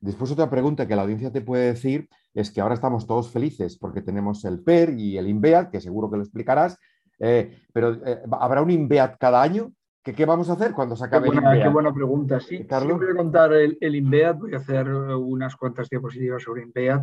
Después 0.00 0.30
otra 0.30 0.48
pregunta 0.48 0.88
que 0.88 0.96
la 0.96 1.02
audiencia 1.02 1.30
te 1.30 1.42
puede 1.42 1.66
decir 1.66 2.08
es 2.32 2.50
que 2.50 2.62
ahora 2.62 2.74
estamos 2.74 3.06
todos 3.06 3.30
felices 3.30 3.76
porque 3.76 4.00
tenemos 4.00 4.46
el 4.46 4.60
PER 4.60 4.98
y 4.98 5.18
el 5.18 5.28
INVEAT, 5.28 5.70
que 5.70 5.82
seguro 5.82 6.10
que 6.10 6.16
lo 6.16 6.22
explicarás, 6.22 6.78
eh, 7.18 7.60
pero 7.72 7.92
eh, 8.06 8.22
¿habrá 8.32 8.62
un 8.62 8.70
INVEAT 8.70 9.18
cada 9.18 9.42
año? 9.42 9.74
¿Qué, 10.02 10.14
¿Qué, 10.14 10.24
vamos 10.24 10.48
a 10.48 10.54
hacer 10.54 10.72
cuando 10.72 10.96
se 10.96 11.04
acabe 11.04 11.28
el 11.28 11.34
INVEAT? 11.34 11.64
Qué 11.64 11.68
buena 11.68 11.92
pregunta, 11.92 12.40
sí. 12.40 12.66
Carlos. 12.66 12.98
voy 12.98 13.10
a 13.10 13.14
contar 13.14 13.52
el, 13.52 13.76
el, 13.78 13.94
INVEAT, 13.94 14.38
voy 14.38 14.54
a 14.54 14.58
hacer 14.58 14.90
unas 14.90 15.54
cuantas 15.56 15.90
diapositivas 15.90 16.42
sobre 16.42 16.62
INVEAT. 16.62 17.02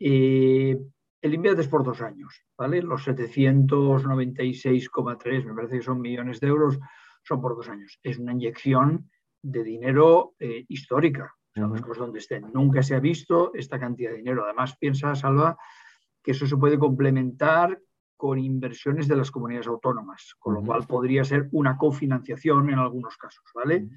Eh, 0.00 0.76
el 1.22 1.34
INVEAT 1.34 1.60
es 1.60 1.68
por 1.68 1.84
dos 1.84 2.00
años, 2.00 2.44
¿vale? 2.56 2.82
Los 2.82 3.06
796,3, 3.06 5.44
me 5.44 5.54
parece 5.54 5.76
que 5.76 5.84
son 5.84 6.00
millones 6.00 6.40
de 6.40 6.48
euros, 6.48 6.80
son 7.22 7.40
por 7.40 7.54
dos 7.54 7.68
años. 7.68 8.00
Es 8.02 8.18
una 8.18 8.32
inyección 8.32 9.08
de 9.40 9.62
dinero 9.62 10.34
histórica 10.66 11.37
donde 11.60 12.18
estén. 12.18 12.50
Nunca 12.52 12.82
se 12.82 12.94
ha 12.94 13.00
visto 13.00 13.52
esta 13.54 13.78
cantidad 13.78 14.10
de 14.10 14.18
dinero. 14.18 14.44
Además, 14.44 14.76
piensa, 14.78 15.14
Salva, 15.14 15.56
que 16.22 16.32
eso 16.32 16.46
se 16.46 16.56
puede 16.56 16.78
complementar 16.78 17.80
con 18.16 18.38
inversiones 18.38 19.06
de 19.06 19.16
las 19.16 19.30
comunidades 19.30 19.68
autónomas, 19.68 20.34
con 20.38 20.54
lo 20.54 20.62
cual 20.62 20.86
podría 20.86 21.24
ser 21.24 21.48
una 21.52 21.76
cofinanciación 21.76 22.70
en 22.70 22.78
algunos 22.78 23.16
casos, 23.16 23.44
¿vale? 23.54 23.88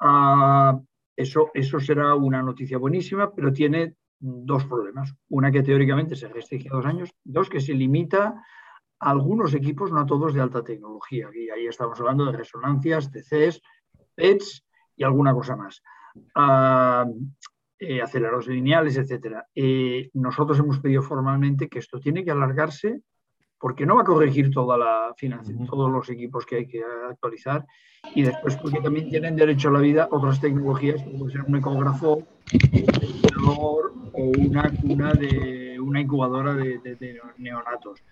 Ah, 0.00 0.78
eso, 1.16 1.50
eso 1.54 1.78
será 1.78 2.14
una 2.16 2.42
noticia 2.42 2.78
buenísima, 2.78 3.32
pero 3.32 3.52
tiene 3.52 3.96
dos 4.18 4.64
problemas. 4.64 5.14
Una 5.28 5.52
que 5.52 5.62
teóricamente 5.62 6.16
se 6.16 6.28
restringe 6.28 6.68
a 6.68 6.76
dos 6.76 6.86
años, 6.86 7.10
dos 7.22 7.48
que 7.48 7.60
se 7.60 7.74
limita 7.74 8.42
a 8.98 9.10
algunos 9.10 9.54
equipos, 9.54 9.92
no 9.92 10.00
a 10.00 10.06
todos, 10.06 10.34
de 10.34 10.40
alta 10.40 10.64
tecnología. 10.64 11.28
Y 11.32 11.48
ahí 11.50 11.66
estamos 11.66 12.00
hablando 12.00 12.26
de 12.26 12.36
resonancias, 12.36 13.12
TCs, 13.12 13.62
PETs 14.16 14.66
y 14.96 15.04
alguna 15.04 15.32
cosa 15.32 15.54
más 15.54 15.80
eh, 17.78 18.02
aceleradores 18.02 18.48
lineales, 18.48 18.96
etc. 18.96 19.38
Eh, 19.54 20.10
nosotros 20.14 20.58
hemos 20.58 20.78
pedido 20.78 21.02
formalmente 21.02 21.68
que 21.68 21.78
esto 21.78 22.00
tiene 22.00 22.24
que 22.24 22.30
alargarse 22.30 23.00
porque 23.58 23.86
no 23.86 23.96
va 23.96 24.02
a 24.02 24.04
corregir 24.06 24.50
toda 24.50 24.76
la 24.76 25.14
financiación, 25.16 25.66
todos 25.66 25.90
los 25.90 26.08
equipos 26.10 26.44
que 26.44 26.56
hay 26.56 26.66
que 26.66 26.82
actualizar 27.08 27.64
y 28.14 28.22
después 28.22 28.56
porque 28.56 28.80
también 28.80 29.08
tienen 29.08 29.36
derecho 29.36 29.68
a 29.68 29.72
la 29.72 29.78
vida 29.80 30.08
otras 30.10 30.40
tecnologías 30.40 31.02
como 31.02 31.30
ser 31.30 31.42
un 31.42 31.56
ecógrafo, 31.56 32.26
o 33.46 34.32
una 34.38 34.70
cuna 34.70 35.12
de 35.12 35.78
una 35.80 36.00
incubadora 36.00 36.54
de, 36.54 36.78
de 36.78 37.20
neonatos. 37.38 38.02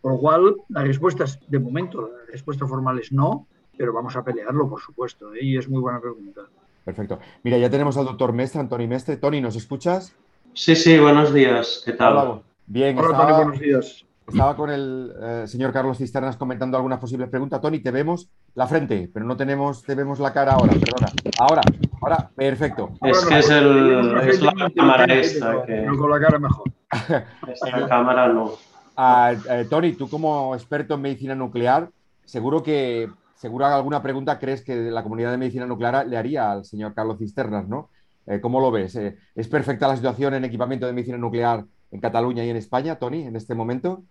Por 0.00 0.12
lo 0.12 0.18
cual, 0.18 0.56
la 0.68 0.82
respuesta 0.82 1.24
es, 1.24 1.38
de 1.48 1.58
momento, 1.60 2.02
la 2.02 2.32
respuesta 2.32 2.66
formal 2.66 2.98
es 2.98 3.12
no, 3.12 3.46
pero 3.76 3.92
vamos 3.92 4.16
a 4.16 4.24
pelearlo, 4.24 4.68
por 4.68 4.80
supuesto, 4.80 5.32
¿eh? 5.34 5.44
y 5.44 5.56
es 5.56 5.68
muy 5.68 5.80
buena 5.80 6.00
pregunta. 6.00 6.42
Perfecto. 6.84 7.18
Mira, 7.42 7.58
ya 7.58 7.70
tenemos 7.70 7.96
al 7.96 8.04
doctor 8.04 8.32
Mestre, 8.32 8.60
Antoni 8.60 8.86
Mestre. 8.86 9.16
Tony, 9.16 9.40
¿nos 9.40 9.56
escuchas? 9.56 10.14
Sí, 10.52 10.74
sí, 10.74 10.98
buenos 10.98 11.32
días. 11.32 11.82
¿Qué 11.84 11.92
tal? 11.92 12.42
Bien, 12.66 12.98
Hola, 12.98 13.08
estaba, 13.10 13.36
buenos 13.36 13.60
días. 13.60 14.04
Estaba 14.26 14.56
con 14.56 14.70
el 14.70 15.12
eh, 15.20 15.44
señor 15.46 15.72
Carlos 15.72 15.98
Cisternas 15.98 16.36
comentando 16.36 16.76
algunas 16.76 16.98
posibles 16.98 17.28
preguntas. 17.28 17.60
Tony, 17.60 17.80
te 17.80 17.90
vemos 17.90 18.28
la 18.54 18.66
frente, 18.66 19.10
pero 19.12 19.24
no 19.24 19.36
tenemos, 19.36 19.82
te 19.82 19.94
vemos 19.94 20.18
la 20.18 20.32
cara 20.32 20.52
ahora, 20.52 20.72
perdona. 20.72 21.12
Ahora, 21.38 21.62
ahora, 22.00 22.30
perfecto. 22.34 22.90
Es 23.02 23.24
que 23.24 23.38
es, 23.38 23.50
el, 23.50 24.18
es 24.28 24.42
la 24.42 24.52
cámara 24.74 25.14
esta. 25.14 25.64
Que... 25.64 25.86
con 25.86 26.10
la 26.10 26.20
cara 26.20 26.38
mejor. 26.38 26.70
Esta 27.48 27.88
cámara 27.88 28.28
no. 28.28 28.52
Ah, 28.96 29.32
eh, 29.48 29.66
Tony, 29.68 29.92
tú 29.92 30.08
como 30.08 30.54
experto 30.54 30.94
en 30.94 31.00
medicina 31.00 31.34
nuclear, 31.34 31.88
seguro 32.24 32.62
que 32.62 33.08
seguro 33.42 33.66
alguna 33.66 34.00
pregunta 34.00 34.38
crees 34.38 34.62
que 34.62 34.76
la 34.76 35.02
comunidad 35.02 35.32
de 35.32 35.36
medicina 35.36 35.66
nuclear 35.66 36.06
le 36.06 36.16
haría 36.16 36.52
al 36.52 36.64
señor 36.64 36.94
Carlos 36.94 37.18
Cisternas, 37.18 37.66
¿no? 37.66 37.90
Eh, 38.24 38.40
¿Cómo 38.40 38.60
lo 38.60 38.70
ves? 38.70 38.94
Eh, 38.94 39.16
¿Es 39.34 39.48
perfecta 39.48 39.88
la 39.88 39.96
situación 39.96 40.34
en 40.34 40.44
equipamiento 40.44 40.86
de 40.86 40.92
medicina 40.92 41.18
nuclear 41.18 41.64
en 41.90 42.00
Cataluña 42.00 42.44
y 42.44 42.50
en 42.50 42.56
España, 42.56 43.00
Tony, 43.00 43.24
en 43.24 43.34
este 43.34 43.56
momento? 43.56 44.04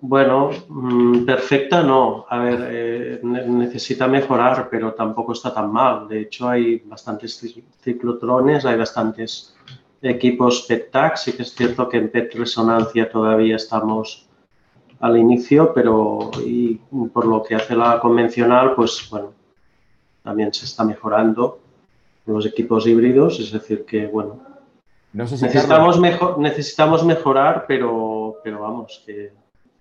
Bueno, 0.00 0.50
mm, 0.68 1.24
perfecta 1.24 1.84
no. 1.84 2.26
A 2.28 2.40
ver, 2.40 2.68
eh, 2.68 3.20
necesita 3.22 4.08
mejorar, 4.08 4.66
pero 4.68 4.92
tampoco 4.94 5.32
está 5.32 5.54
tan 5.54 5.70
mal. 5.72 6.08
De 6.08 6.22
hecho, 6.22 6.48
hay 6.48 6.78
bastantes 6.80 7.62
ciclotrones, 7.80 8.64
hay 8.64 8.76
bastantes 8.76 9.56
equipos 10.02 10.66
PET-TAC. 10.68 11.16
Sí 11.16 11.32
que 11.32 11.42
es 11.42 11.54
cierto 11.54 11.88
que 11.88 11.98
en 11.98 12.10
PET 12.10 12.34
resonancia 12.34 13.08
todavía 13.08 13.54
estamos 13.54 14.27
al 15.00 15.16
inicio, 15.16 15.72
pero 15.72 16.30
y 16.44 16.74
por 17.12 17.26
lo 17.26 17.42
que 17.42 17.54
hace 17.54 17.76
la 17.76 18.00
convencional, 18.00 18.74
pues 18.74 19.08
bueno, 19.10 19.32
también 20.22 20.52
se 20.52 20.64
está 20.64 20.84
mejorando 20.84 21.60
los 22.26 22.44
equipos 22.46 22.86
híbridos, 22.86 23.40
es 23.40 23.52
decir 23.52 23.84
que 23.84 24.06
bueno, 24.06 24.40
necesitamos, 25.12 25.98
mejor, 25.98 26.38
necesitamos 26.38 27.04
mejorar, 27.04 27.64
pero, 27.66 28.36
pero 28.44 28.60
vamos, 28.60 29.02
que 29.06 29.32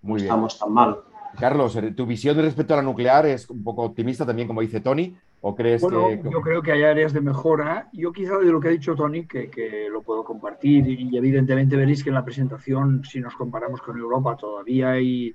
no 0.02 0.18
estamos 0.18 0.58
tan 0.58 0.72
mal. 0.72 0.98
Carlos, 1.38 1.76
eh, 1.76 1.92
¿tu 1.92 2.06
visión 2.06 2.38
respecto 2.38 2.74
a 2.74 2.78
la 2.78 2.84
nuclear 2.84 3.26
es 3.26 3.50
un 3.50 3.64
poco 3.64 3.84
optimista 3.84 4.26
también, 4.26 4.48
como 4.48 4.62
dice 4.62 4.80
Tony? 4.80 5.16
¿O 5.48 5.56
crees 5.56 5.82
bueno, 5.82 6.10
que.? 6.10 6.30
Yo 6.30 6.42
creo 6.42 6.62
que 6.62 6.74
hay 6.74 6.84
áreas 6.84 7.14
de 7.14 7.22
mejora. 7.22 7.88
Yo, 7.94 8.12
quizá 8.12 8.38
de 8.38 8.52
lo 8.52 8.60
que 8.60 8.68
ha 8.68 8.72
dicho 8.72 8.96
Tony, 8.96 9.26
que, 9.26 9.88
lo 9.90 10.02
puedo 10.02 10.26
compartir, 10.26 10.86
y 10.86 11.16
evidentemente 11.16 11.78
veréis 11.78 12.04
que 12.04 12.10
en 12.10 12.16
la 12.16 12.26
presentación, 12.26 13.06
si 13.06 13.22
nos 13.22 13.34
comparamos 13.34 13.82
con 13.82 13.98
Europa, 13.98 14.36
todavía 14.36 14.92
hay 14.92 15.34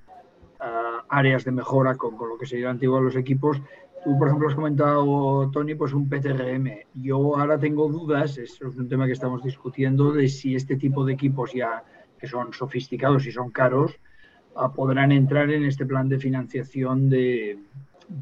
ah, 0.59 1.03
áreas 1.09 1.45
de 1.45 1.51
mejora 1.51 1.95
con, 1.95 2.13
lo 2.13 2.37
que 2.37 2.45
sería 2.45 2.69
antiguo 2.69 3.01
los 3.01 3.15
equipos. 3.15 3.59
Tú, 4.03 4.15
por 4.19 4.27
ejemplo, 4.27 4.49
has 4.49 4.53
comentado, 4.53 5.49
Tony, 5.49 5.73
pues 5.73 5.93
un 5.93 6.07
PTRM. 6.07 6.69
Yo 6.93 7.35
ahora 7.35 7.57
tengo 7.57 7.89
dudas, 7.89 8.37
es 8.37 8.61
un 8.61 8.87
tema 8.87 9.07
que 9.07 9.13
estamos 9.13 9.43
discutiendo, 9.43 10.11
de 10.11 10.27
si 10.27 10.53
este 10.53 10.75
tipo 10.75 11.03
de 11.05 11.13
equipos 11.13 11.53
ya 11.53 11.83
que 12.19 12.27
son 12.27 12.53
sofisticados 12.53 13.25
y 13.25 13.31
son 13.31 13.49
caros, 13.49 13.99
podrán 14.75 15.11
entrar 15.11 15.49
en 15.49 15.65
este 15.65 15.87
plan 15.87 16.07
de 16.07 16.19
financiación 16.19 17.09
de, 17.09 17.57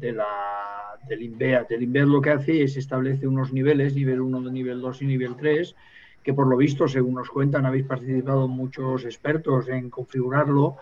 la, 0.00 0.98
del 1.08 1.22
INVEA. 1.22 1.66
El 1.68 1.82
INVEA 1.82 2.06
lo 2.06 2.20
que 2.20 2.30
hace 2.30 2.62
es 2.62 2.76
establece 2.76 3.26
unos 3.26 3.52
niveles, 3.52 3.94
nivel 3.94 4.20
1, 4.20 4.50
nivel 4.50 4.80
2 4.80 5.02
y 5.02 5.06
nivel 5.06 5.36
3, 5.36 5.74
que 6.22 6.34
por 6.34 6.46
lo 6.46 6.56
visto, 6.56 6.88
según 6.88 7.14
nos 7.14 7.28
cuentan, 7.28 7.66
habéis 7.66 7.86
participado 7.86 8.48
muchos 8.48 9.04
expertos 9.04 9.68
en 9.68 9.90
configurarlo, 9.90 10.76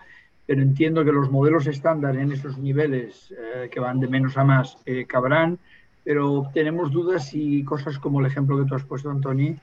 pero 0.47 0.63
entiendo 0.63 1.05
que 1.05 1.13
los 1.13 1.31
modelos 1.31 1.67
estándar 1.67 2.17
en 2.17 2.33
esos 2.33 2.59
niveles 2.59 3.33
eh, 3.33 3.69
que 3.71 3.81
van 3.81 4.01
de 4.01 4.09
menos 4.09 4.37
a 4.37 4.45
más 4.45 4.79
eh, 4.85 5.07
cabrán, 5.07 5.59
pero 6.05 6.51
tenemos 6.53 6.91
dudas 6.91 7.29
si 7.29 7.63
cosas 7.65 7.99
como 7.99 8.21
el 8.21 8.27
ejemplo 8.27 8.59
que 8.59 8.69
tú 8.69 8.75
has 8.75 8.85
puesto, 8.85 9.11
Antoni, 9.11 9.57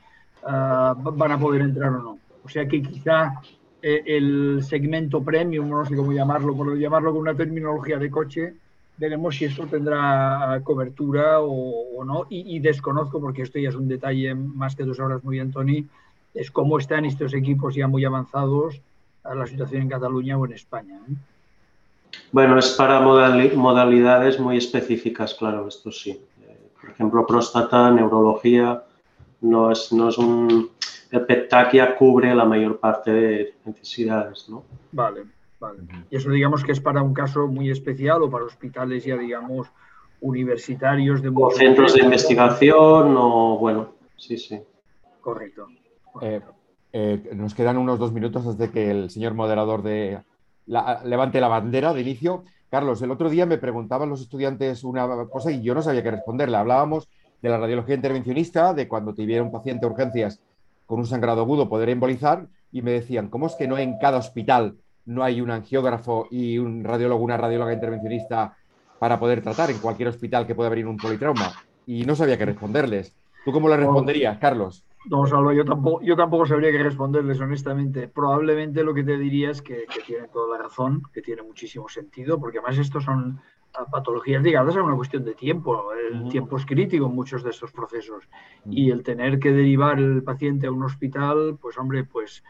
ah, 0.43 0.95
van 0.97 1.31
a 1.31 1.39
poder 1.39 1.61
entrar 1.61 1.89
o 1.89 2.01
no. 2.01 2.19
O 2.43 2.49
sea 2.49 2.67
que 2.67 2.81
quizá 2.81 3.33
eh, 3.81 4.03
el 4.05 4.63
segmento 4.63 5.21
premium, 5.23 5.69
no 5.69 5.85
sé 5.85 5.95
cómo 5.95 6.13
llamarlo, 6.13 6.55
por 6.55 6.77
llamarlo 6.77 7.11
con 7.11 7.21
una 7.21 7.35
terminología 7.35 7.97
de 7.97 8.09
coche, 8.09 8.53
veremos 8.97 9.35
si 9.35 9.45
esto 9.45 9.65
tendrá 9.67 10.59
cobertura 10.63 11.39
o, 11.41 12.03
no. 12.03 12.25
Y, 12.29 12.59
desconozco, 12.59 13.21
porque 13.21 13.43
esto 13.43 13.59
ya 13.59 13.69
es 13.69 13.75
un 13.75 13.87
detalle 13.87 14.33
más 14.35 14.75
que 14.75 14.83
dos 14.83 14.99
horas, 14.99 15.23
muy 15.23 15.37
bien, 15.37 15.51
Tony, 15.51 15.85
es 16.33 16.51
cómo 16.51 16.77
están 16.77 17.05
estos 17.05 17.33
equipos 17.33 17.75
ya 17.75 17.87
muy 17.87 18.05
avanzados 18.05 18.81
a 19.23 19.35
la 19.35 19.45
situación 19.45 19.83
en 19.83 19.89
Cataluña 19.89 20.37
o 20.37 20.45
en 20.45 20.53
España. 20.53 20.99
¿eh? 21.09 21.13
Bueno, 22.31 22.57
es 22.57 22.69
para 22.71 22.99
modalidades 22.99 24.39
muy 24.39 24.57
específicas, 24.57 25.33
claro, 25.33 25.67
esto 25.67 25.91
sí. 25.91 26.11
Eh, 26.11 26.69
por 26.79 26.89
ejemplo, 26.89 27.25
próstata, 27.25 27.91
neurología, 27.91 28.83
no 29.41 29.71
es, 29.71 29.91
no 29.91 30.09
es 30.09 30.17
un... 30.17 30.69
El 31.09 31.25
PETAC 31.25 31.97
cubre 31.97 32.35
la 32.35 32.43
mayor 32.43 32.79
parte 32.79 33.11
de 33.11 33.53
necesidades, 33.63 34.49
¿no? 34.49 34.63
Vale, 34.91 35.23
vale. 35.59 35.79
Y 36.09 36.15
eso 36.15 36.29
digamos 36.29 36.63
que 36.63 36.71
es 36.71 36.79
para 36.79 37.01
un 37.01 37.13
caso 37.13 37.47
muy 37.47 37.69
especial 37.69 38.23
o 38.23 38.29
para 38.29 38.45
hospitales 38.45 39.05
ya, 39.05 39.17
digamos, 39.17 39.67
universitarios 40.21 41.21
de... 41.21 41.31
O 41.33 41.51
centros 41.51 41.93
de 41.93 42.03
investigación 42.03 43.15
o, 43.17 43.57
bueno, 43.59 43.95
sí, 44.15 44.37
sí. 44.37 44.59
Correcto. 45.21 45.67
Eh, 46.21 46.41
eh, 46.93 47.29
nos 47.35 47.53
quedan 47.53 47.77
unos 47.77 47.99
dos 47.99 48.11
minutos 48.11 48.45
desde 48.45 48.71
que 48.71 48.89
el 48.89 49.09
señor 49.09 49.33
moderador 49.33 49.83
de 49.83 50.19
levante 50.65 51.39
la 51.39 51.47
bandera 51.47 51.93
de 51.93 52.01
inicio. 52.01 52.43
Carlos, 52.69 53.01
el 53.01 53.11
otro 53.11 53.29
día 53.29 53.45
me 53.45 53.57
preguntaban 53.57 54.09
los 54.09 54.21
estudiantes 54.21 54.83
una 54.83 55.07
cosa 55.27 55.51
y 55.51 55.61
yo 55.61 55.73
no 55.73 55.81
sabía 55.81 56.03
qué 56.03 56.11
responderle. 56.11 56.57
Hablábamos 56.57 57.07
de 57.41 57.49
la 57.49 57.57
radiología 57.57 57.95
intervencionista, 57.95 58.73
de 58.73 58.87
cuando 58.87 59.13
tuviera 59.13 59.43
un 59.43 59.51
paciente 59.51 59.85
de 59.85 59.91
urgencias 59.91 60.41
con 60.85 60.99
un 60.99 61.05
sangrado 61.05 61.41
agudo 61.41 61.69
poder 61.69 61.89
embolizar, 61.89 62.47
y 62.71 62.81
me 62.81 62.91
decían, 62.91 63.29
¿cómo 63.29 63.47
es 63.47 63.55
que 63.55 63.67
no 63.67 63.77
en 63.77 63.97
cada 63.99 64.17
hospital 64.17 64.77
no 65.07 65.23
hay 65.23 65.41
un 65.41 65.49
angiógrafo 65.49 66.27
y 66.29 66.57
un 66.57 66.83
radiólogo, 66.83 67.23
una 67.23 67.37
radióloga 67.37 67.73
intervencionista 67.73 68.55
para 68.99 69.19
poder 69.19 69.41
tratar 69.41 69.71
en 69.71 69.79
cualquier 69.79 70.09
hospital 70.09 70.45
que 70.45 70.53
pueda 70.53 70.67
abrir 70.67 70.85
un 70.85 70.97
politrauma? 70.97 71.51
Y 71.85 72.03
no 72.05 72.15
sabía 72.15 72.37
qué 72.37 72.45
responderles. 72.45 73.17
¿Tú 73.45 73.51
cómo 73.51 73.69
le 73.69 73.77
responderías, 73.77 74.37
Carlos? 74.37 74.85
No, 75.09 75.25
Salvo, 75.25 75.53
yo 75.53 75.63
tampoco, 75.63 76.01
yo 76.03 76.17
tampoco 76.17 76.45
sabría 76.45 76.71
qué 76.71 76.83
responderles, 76.83 77.39
honestamente. 77.39 78.09
Probablemente 78.09 78.83
lo 78.83 78.93
que 78.93 79.05
te 79.05 79.17
diría 79.17 79.51
es 79.51 79.61
que, 79.61 79.85
que 79.85 80.01
tiene 80.01 80.27
toda 80.27 80.57
la 80.57 80.63
razón, 80.63 81.01
que 81.13 81.21
tiene 81.21 81.43
muchísimo 81.43 81.87
sentido, 81.87 82.37
porque 82.39 82.57
además 82.57 82.77
estos 82.77 83.05
son 83.05 83.39
patologías 83.85 84.41
ligadas 84.41 84.75
a 84.75 84.83
una 84.83 84.95
cuestión 84.95 85.23
de 85.23 85.35
tiempo. 85.35 85.91
El 85.93 86.29
tiempo 86.29 86.57
es 86.57 86.65
crítico 86.65 87.05
en 87.05 87.15
muchos 87.15 87.43
de 87.43 87.51
estos 87.51 87.71
procesos. 87.71 88.27
Y 88.69 88.91
el 88.91 89.03
tener 89.03 89.39
que 89.39 89.51
derivar 89.51 89.99
el 89.99 90.23
paciente 90.23 90.67
a 90.67 90.71
un 90.71 90.83
hospital, 90.83 91.57
pues 91.61 91.77
hombre, 91.77 92.03
pues 92.03 92.43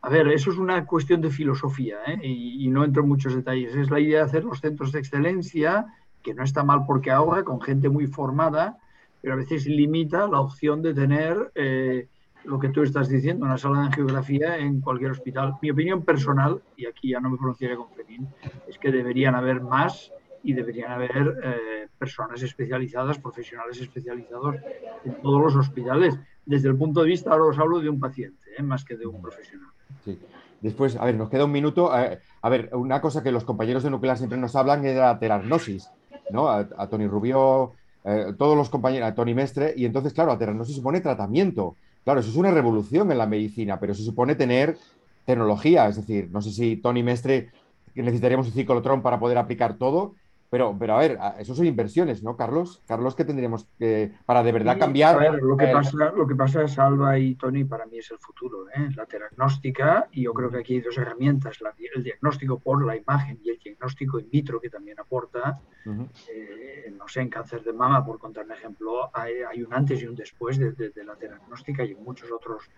a 0.00 0.08
ver, 0.10 0.28
eso 0.28 0.50
es 0.50 0.58
una 0.58 0.84
cuestión 0.86 1.20
de 1.20 1.30
filosofía 1.30 1.98
¿eh? 2.06 2.18
y, 2.22 2.68
no 2.68 2.84
entro 2.84 3.02
en 3.02 3.08
muchos 3.08 3.34
detalles. 3.34 3.74
Es 3.74 3.90
la 3.90 4.00
idea 4.00 4.18
de 4.18 4.24
hacer 4.24 4.44
los 4.44 4.60
centros 4.60 4.92
de 4.92 5.00
excelencia, 5.00 5.86
que 6.22 6.34
no 6.34 6.44
está 6.44 6.62
mal 6.62 6.84
porque 6.86 7.10
ahora, 7.10 7.42
con 7.42 7.60
gente 7.60 7.88
muy 7.88 8.06
formada, 8.06 8.78
pero 9.20 9.34
a 9.34 9.36
veces 9.36 9.66
limita 9.66 10.28
la 10.28 10.40
opción 10.40 10.82
de 10.82 10.94
tener 10.94 11.50
eh, 11.56 12.06
lo 12.44 12.60
que 12.60 12.68
tú 12.68 12.82
estás 12.82 13.08
diciendo, 13.08 13.44
una 13.44 13.58
sala 13.58 13.80
de 13.80 13.86
angiografía 13.86 14.56
en 14.58 14.80
cualquier 14.80 15.10
hospital. 15.10 15.56
Mi 15.60 15.70
opinión 15.70 16.04
personal, 16.04 16.62
y 16.76 16.86
aquí 16.86 17.10
ya 17.10 17.20
no 17.20 17.30
me 17.30 17.36
pronunciaré 17.36 17.76
con 17.76 17.90
Fermín, 17.90 18.28
es 18.68 18.78
que 18.78 18.92
deberían 18.92 19.34
haber 19.34 19.60
más 19.60 20.12
y 20.44 20.52
deberían 20.52 20.92
haber 20.92 21.40
eh, 21.42 21.88
personas 21.98 22.40
especializadas, 22.42 23.18
profesionales 23.18 23.80
especializados 23.80 24.56
en 25.04 25.20
todos 25.20 25.42
los 25.42 25.56
hospitales. 25.56 26.18
Desde 26.46 26.68
el 26.68 26.76
punto 26.76 27.02
de 27.02 27.08
vista, 27.08 27.32
ahora 27.32 27.46
os 27.46 27.58
hablo 27.58 27.80
de 27.80 27.88
un 27.88 27.98
paciente, 27.98 28.46
eh, 28.56 28.62
más 28.62 28.84
que 28.84 28.96
de 28.96 29.06
un 29.06 29.20
profesional. 29.20 29.70
Sí. 30.04 30.18
Después, 30.60 30.96
a 30.96 31.04
ver, 31.04 31.14
nos 31.14 31.30
queda 31.30 31.44
un 31.44 31.52
minuto. 31.52 31.92
a 31.92 32.48
ver, 32.48 32.70
una 32.72 33.00
cosa 33.00 33.22
que 33.22 33.32
los 33.32 33.44
compañeros 33.44 33.82
de 33.82 33.90
nuclear 33.90 34.18
siempre 34.18 34.38
nos 34.38 34.56
hablan 34.56 34.84
es 34.84 34.94
de 34.94 35.00
la 35.00 35.18
teragnosis, 35.18 35.90
¿no? 36.30 36.48
A, 36.48 36.68
a 36.76 36.88
Tony 36.88 37.06
Rubio 37.06 37.72
eh, 38.04 38.32
todos 38.38 38.56
los 38.56 38.70
compañeros, 38.70 39.14
Tony 39.14 39.34
Mestre, 39.34 39.74
y 39.76 39.84
entonces, 39.84 40.14
claro, 40.14 40.36
no 40.54 40.64
se 40.64 40.72
supone 40.72 41.00
tratamiento. 41.00 41.76
Claro, 42.04 42.20
eso 42.20 42.30
es 42.30 42.36
una 42.36 42.50
revolución 42.50 43.12
en 43.12 43.18
la 43.18 43.26
medicina, 43.26 43.78
pero 43.78 43.92
se 43.92 44.02
supone 44.02 44.34
tener 44.34 44.78
tecnología, 45.26 45.88
es 45.88 45.96
decir, 45.96 46.30
no 46.30 46.40
sé 46.40 46.52
si 46.52 46.76
Tony 46.76 47.02
Mestre 47.02 47.50
necesitaríamos 47.94 48.46
un 48.46 48.54
ciclotrón 48.54 49.02
para 49.02 49.18
poder 49.18 49.36
aplicar 49.36 49.76
todo, 49.76 50.14
pero, 50.50 50.74
pero 50.78 50.94
a 50.94 50.98
ver, 50.98 51.18
eso 51.38 51.54
son 51.54 51.66
inversiones, 51.66 52.22
¿no, 52.22 52.36
Carlos? 52.36 52.82
Carlos, 52.86 53.14
¿qué 53.14 53.24
tendríamos 53.24 53.66
que, 53.78 54.12
para 54.24 54.42
de 54.42 54.52
verdad 54.52 54.78
cambiar? 54.78 55.16
A 55.16 55.18
ver, 55.18 55.42
lo 55.42 55.56
que, 55.56 55.66
pasa, 55.66 56.12
lo 56.16 56.26
que 56.26 56.34
pasa, 56.34 56.66
Salva 56.66 57.18
y 57.18 57.34
Tony, 57.34 57.64
para 57.64 57.84
mí 57.86 57.98
es 57.98 58.10
el 58.10 58.18
futuro, 58.18 58.68
¿eh? 58.70 58.88
la 58.96 59.04
diagnóstica, 59.04 60.08
y 60.12 60.22
yo 60.22 60.32
creo 60.32 60.50
que 60.50 60.58
aquí 60.58 60.74
hay 60.74 60.80
dos 60.80 60.96
herramientas, 60.96 61.58
el 61.94 62.02
diagnóstico 62.02 62.58
por 62.58 62.84
la 62.84 62.96
imagen 62.96 63.38
y 63.44 63.50
el 63.50 63.58
diagnóstico 63.58 64.18
in 64.18 64.30
vitro, 64.30 64.60
que 64.60 64.70
también 64.70 64.98
aporta, 64.98 65.60
eh, 65.86 66.92
no 66.96 67.06
sé, 67.08 67.20
en 67.20 67.28
cáncer 67.28 67.62
de 67.62 67.72
mama, 67.74 68.04
por 68.04 68.18
contar 68.18 68.46
un 68.46 68.52
ejemplo, 68.52 69.10
hay, 69.12 69.34
hay 69.42 69.62
un 69.62 69.74
antes 69.74 70.02
y 70.02 70.06
un 70.06 70.14
después 70.14 70.58
de, 70.58 70.72
de, 70.72 71.04
la 71.04 71.14
diagnóstica 71.14 71.84
y 71.84 71.92
en 71.92 72.02
muchos 72.02 72.30
otros 72.32 72.70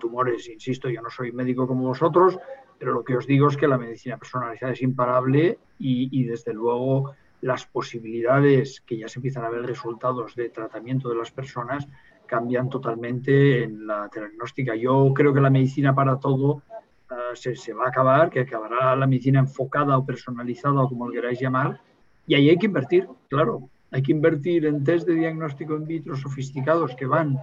tumores, 0.00 0.48
insisto, 0.48 0.88
yo 0.88 1.00
no 1.02 1.10
soy 1.10 1.30
médico 1.30 1.66
como 1.66 1.84
vosotros, 1.84 2.38
pero 2.78 2.92
lo 2.92 3.04
que 3.04 3.16
os 3.16 3.26
digo 3.26 3.48
es 3.48 3.56
que 3.56 3.68
la 3.68 3.78
medicina 3.78 4.16
personalizada 4.16 4.72
es 4.72 4.82
imparable 4.82 5.58
y, 5.78 6.24
desde 6.24 6.52
luego 6.52 7.14
las 7.40 7.66
posibilidades 7.66 8.80
que 8.86 8.96
ya 8.96 9.08
se 9.08 9.18
empiezan 9.18 9.44
a 9.44 9.50
ver 9.50 9.66
resultados 9.66 10.34
de 10.34 10.48
tratamiento 10.48 11.10
de 11.10 11.16
las 11.16 11.30
personas 11.30 11.86
cambian 12.26 12.70
totalmente 12.70 13.64
en 13.64 13.86
la 13.86 14.08
diagnóstica. 14.12 14.74
Yo 14.74 15.12
creo 15.14 15.34
que 15.34 15.42
la 15.42 15.50
medicina 15.50 15.94
para 15.94 16.18
todo 16.18 16.62
uh, 17.10 17.34
se, 17.34 17.54
se, 17.54 17.74
va 17.74 17.84
a 17.84 17.88
acabar, 17.88 18.30
que 18.30 18.40
acabará 18.40 18.96
la 18.96 19.06
medicina 19.06 19.40
enfocada 19.40 19.98
o 19.98 20.06
personalizada 20.06 20.80
o 20.80 20.88
como 20.88 21.06
lo 21.06 21.12
queráis 21.12 21.38
llamar, 21.38 21.80
y 22.26 22.34
ahí 22.34 22.48
hay 22.48 22.56
que 22.56 22.66
invertir, 22.66 23.06
claro, 23.28 23.68
hay 23.94 24.02
que 24.02 24.12
invertir 24.12 24.66
en 24.66 24.82
test 24.82 25.06
de 25.06 25.14
diagnóstico 25.14 25.76
in 25.76 25.86
vitro 25.86 26.16
sofisticados 26.16 26.96
que 26.96 27.06
van 27.06 27.38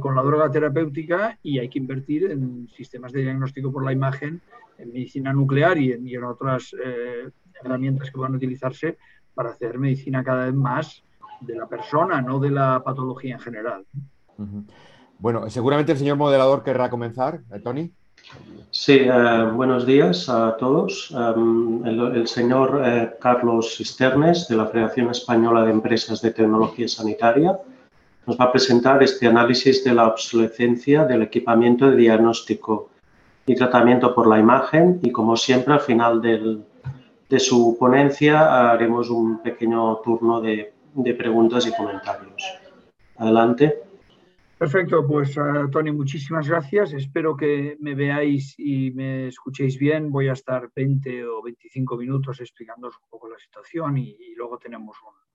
con 0.00 0.14
la 0.14 0.22
droga 0.22 0.50
terapéutica 0.50 1.38
y 1.42 1.58
hay 1.58 1.68
que 1.68 1.78
invertir 1.78 2.30
en 2.30 2.68
sistemas 2.68 3.12
de 3.12 3.22
diagnóstico 3.22 3.70
por 3.70 3.84
la 3.84 3.92
imagen, 3.92 4.40
en 4.78 4.92
medicina 4.92 5.32
nuclear 5.32 5.78
y 5.78 5.92
en, 5.92 6.24
otras 6.24 6.74
eh, 6.84 7.28
herramientas 7.62 8.10
que 8.10 8.18
van 8.18 8.34
a 8.34 8.36
utilizarse 8.36 8.98
para 9.34 9.50
hacer 9.50 9.78
medicina 9.78 10.24
cada 10.24 10.46
vez 10.46 10.54
más 10.54 11.02
de 11.40 11.54
la 11.54 11.66
persona, 11.66 12.22
no 12.22 12.38
de 12.38 12.50
la 12.50 12.82
patología 12.82 13.34
en 13.34 13.40
general. 13.40 13.84
Bueno, 15.18 15.48
seguramente 15.50 15.92
el 15.92 15.98
señor 15.98 16.16
moderador 16.16 16.62
querrá 16.62 16.88
comenzar, 16.88 17.40
¿eh, 17.52 17.60
Tony. 17.60 17.92
Sí, 18.70 19.00
eh, 19.04 19.50
buenos 19.54 19.86
días 19.86 20.28
a 20.28 20.56
todos. 20.56 21.14
el, 21.84 22.26
señor 22.26 22.82
Carlos 23.20 23.76
Cisternes, 23.76 24.48
de 24.48 24.56
la 24.56 24.66
Federación 24.66 25.10
Española 25.10 25.64
de 25.64 25.70
Empresas 25.70 26.20
de 26.22 26.32
Tecnología 26.32 26.88
Sanitaria, 26.88 27.58
nos 28.26 28.38
va 28.38 28.46
a 28.46 28.52
presentar 28.52 29.02
este 29.02 29.26
análisis 29.26 29.84
de 29.84 29.94
la 29.94 30.08
obsolescencia 30.08 31.04
del 31.04 31.22
equipamiento 31.22 31.90
de 31.90 31.96
diagnóstico 31.96 32.90
y 33.46 33.54
tratamiento 33.54 34.14
por 34.14 34.26
la 34.26 34.38
imagen 34.38 34.98
y 35.02 35.12
como 35.12 35.36
siempre 35.36 35.74
al 35.74 35.80
final 35.80 36.20
de 36.20 37.40
su 37.40 37.76
ponencia 37.78 38.72
haremos 38.72 39.10
un 39.10 39.40
pequeño 39.42 39.96
turno 39.98 40.40
de, 40.40 40.72
preguntas 41.16 41.66
y 41.66 41.76
comentarios. 41.76 42.42
Adelante. 43.16 43.82
Perfecto, 44.58 45.06
pues 45.06 45.36
uh, 45.36 45.70
Tony, 45.70 45.92
muchísimas 45.92 46.48
gracias. 46.48 46.94
Espero 46.94 47.36
que 47.36 47.76
me 47.78 47.94
veáis 47.94 48.54
y 48.58 48.90
me 48.92 49.28
escuchéis 49.28 49.78
bien. 49.78 50.10
Voy 50.10 50.28
a 50.28 50.32
estar 50.32 50.70
20 50.74 51.26
o 51.26 51.42
25 51.42 51.96
minutos 51.98 52.40
explicándoos 52.40 52.96
un 53.02 53.08
poco 53.10 53.28
la 53.28 53.38
situación 53.38 53.98
y 53.98 54.34
luego 54.34 54.56
tenemos 54.56 54.96
un, 55.02 55.25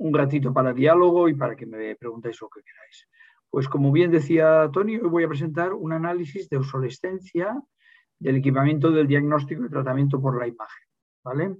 un 0.00 0.14
ratito 0.14 0.52
para 0.52 0.72
diálogo 0.72 1.28
y 1.28 1.34
para 1.34 1.54
que 1.54 1.66
me 1.66 1.94
preguntéis 1.94 2.40
lo 2.40 2.48
que 2.48 2.62
queráis. 2.62 3.06
Pues 3.50 3.68
como 3.68 3.92
bien 3.92 4.10
decía 4.10 4.70
Tony, 4.72 4.96
hoy 4.96 5.08
voy 5.08 5.24
a 5.24 5.28
presentar 5.28 5.72
un 5.74 5.92
análisis 5.92 6.48
de 6.48 6.56
obsolescencia 6.56 7.60
del 8.18 8.36
equipamiento 8.36 8.90
del 8.90 9.06
diagnóstico 9.06 9.64
y 9.64 9.68
tratamiento 9.68 10.20
por 10.20 10.38
la 10.38 10.46
imagen. 10.46 10.84
¿vale? 11.22 11.56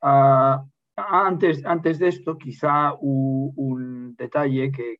Ah, 0.00 0.64
antes, 0.96 1.64
antes 1.66 1.98
de 1.98 2.08
esto, 2.08 2.38
quizá 2.38 2.94
un, 2.94 4.14
detalle 4.16 4.72
que, 4.72 4.98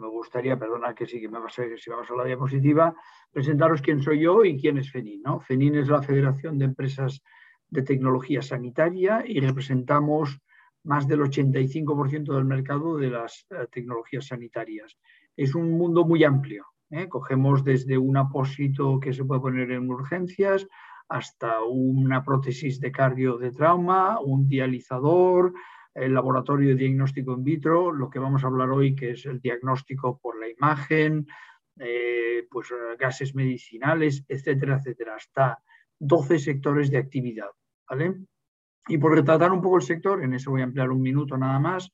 me 0.00 0.08
gustaría, 0.08 0.58
perdona 0.58 0.94
que 0.94 1.06
sí 1.06 1.20
que 1.20 1.28
me 1.28 1.38
va 1.38 1.46
a 1.46 1.50
ser, 1.50 1.78
si 1.78 1.90
vamos 1.90 2.10
a 2.10 2.16
la 2.16 2.24
diapositiva, 2.24 2.92
presentaros 3.30 3.82
quién 3.82 4.02
soy 4.02 4.20
yo 4.20 4.44
y 4.44 4.60
quién 4.60 4.78
es 4.78 4.90
FENIN. 4.90 5.22
¿no? 5.22 5.38
FENIN 5.38 5.76
es 5.76 5.88
la 5.88 6.02
Federación 6.02 6.58
de 6.58 6.64
Empresas 6.64 7.22
de 7.68 7.82
Tecnología 7.82 8.42
Sanitaria 8.42 9.22
y 9.24 9.38
representamos 9.38 10.40
más 10.84 11.06
del 11.06 11.20
85% 11.20 12.34
del 12.34 12.44
mercado 12.44 12.96
de 12.96 13.10
las 13.10 13.46
eh, 13.50 13.66
tecnologías 13.70 14.26
sanitarias. 14.26 14.98
Es 15.36 15.54
un 15.54 15.70
mundo 15.72 16.04
muy 16.04 16.24
amplio. 16.24 16.66
¿eh? 16.90 17.08
Cogemos 17.08 17.64
desde 17.64 17.96
un 17.98 18.16
apósito 18.16 18.98
que 19.00 19.12
se 19.12 19.24
puede 19.24 19.40
poner 19.40 19.70
en 19.70 19.88
urgencias 19.90 20.66
hasta 21.08 21.62
una 21.64 22.24
prótesis 22.24 22.80
de 22.80 22.90
cardio 22.90 23.36
de 23.36 23.52
trauma, 23.52 24.18
un 24.20 24.48
dializador, 24.48 25.52
el 25.94 26.14
laboratorio 26.14 26.70
de 26.70 26.76
diagnóstico 26.76 27.34
in 27.34 27.44
vitro, 27.44 27.92
lo 27.92 28.08
que 28.08 28.18
vamos 28.18 28.42
a 28.42 28.46
hablar 28.46 28.70
hoy 28.70 28.94
que 28.94 29.10
es 29.10 29.26
el 29.26 29.40
diagnóstico 29.40 30.18
por 30.18 30.40
la 30.40 30.48
imagen, 30.48 31.26
eh, 31.78 32.46
pues 32.50 32.68
gases 32.98 33.34
medicinales, 33.34 34.24
etcétera, 34.26 34.76
etcétera, 34.76 35.16
hasta 35.16 35.58
12 35.98 36.38
sectores 36.38 36.90
de 36.90 36.98
actividad. 36.98 37.50
¿vale? 37.88 38.14
Y 38.88 38.98
por 38.98 39.14
retratar 39.14 39.52
un 39.52 39.62
poco 39.62 39.76
el 39.76 39.82
sector, 39.82 40.22
en 40.22 40.34
eso 40.34 40.50
voy 40.50 40.60
a 40.60 40.64
emplear 40.64 40.90
un 40.90 41.00
minuto 41.00 41.36
nada 41.36 41.58
más, 41.58 41.92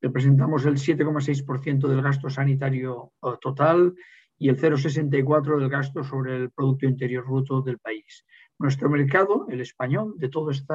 representamos 0.00 0.64
el 0.66 0.74
7,6% 0.74 1.88
del 1.88 2.02
gasto 2.02 2.28
sanitario 2.30 3.12
eh, 3.22 3.28
total 3.40 3.94
y 4.38 4.48
el 4.48 4.56
0,64% 4.56 5.58
del 5.58 5.68
gasto 5.68 6.04
sobre 6.04 6.36
el 6.36 6.50
Producto 6.50 6.86
Interior 6.86 7.24
Bruto 7.24 7.62
del 7.62 7.78
país. 7.78 8.24
Nuestro 8.58 8.88
mercado, 8.88 9.46
el 9.48 9.60
español, 9.60 10.14
de 10.16 10.28
todo 10.28 10.50
este 10.50 10.74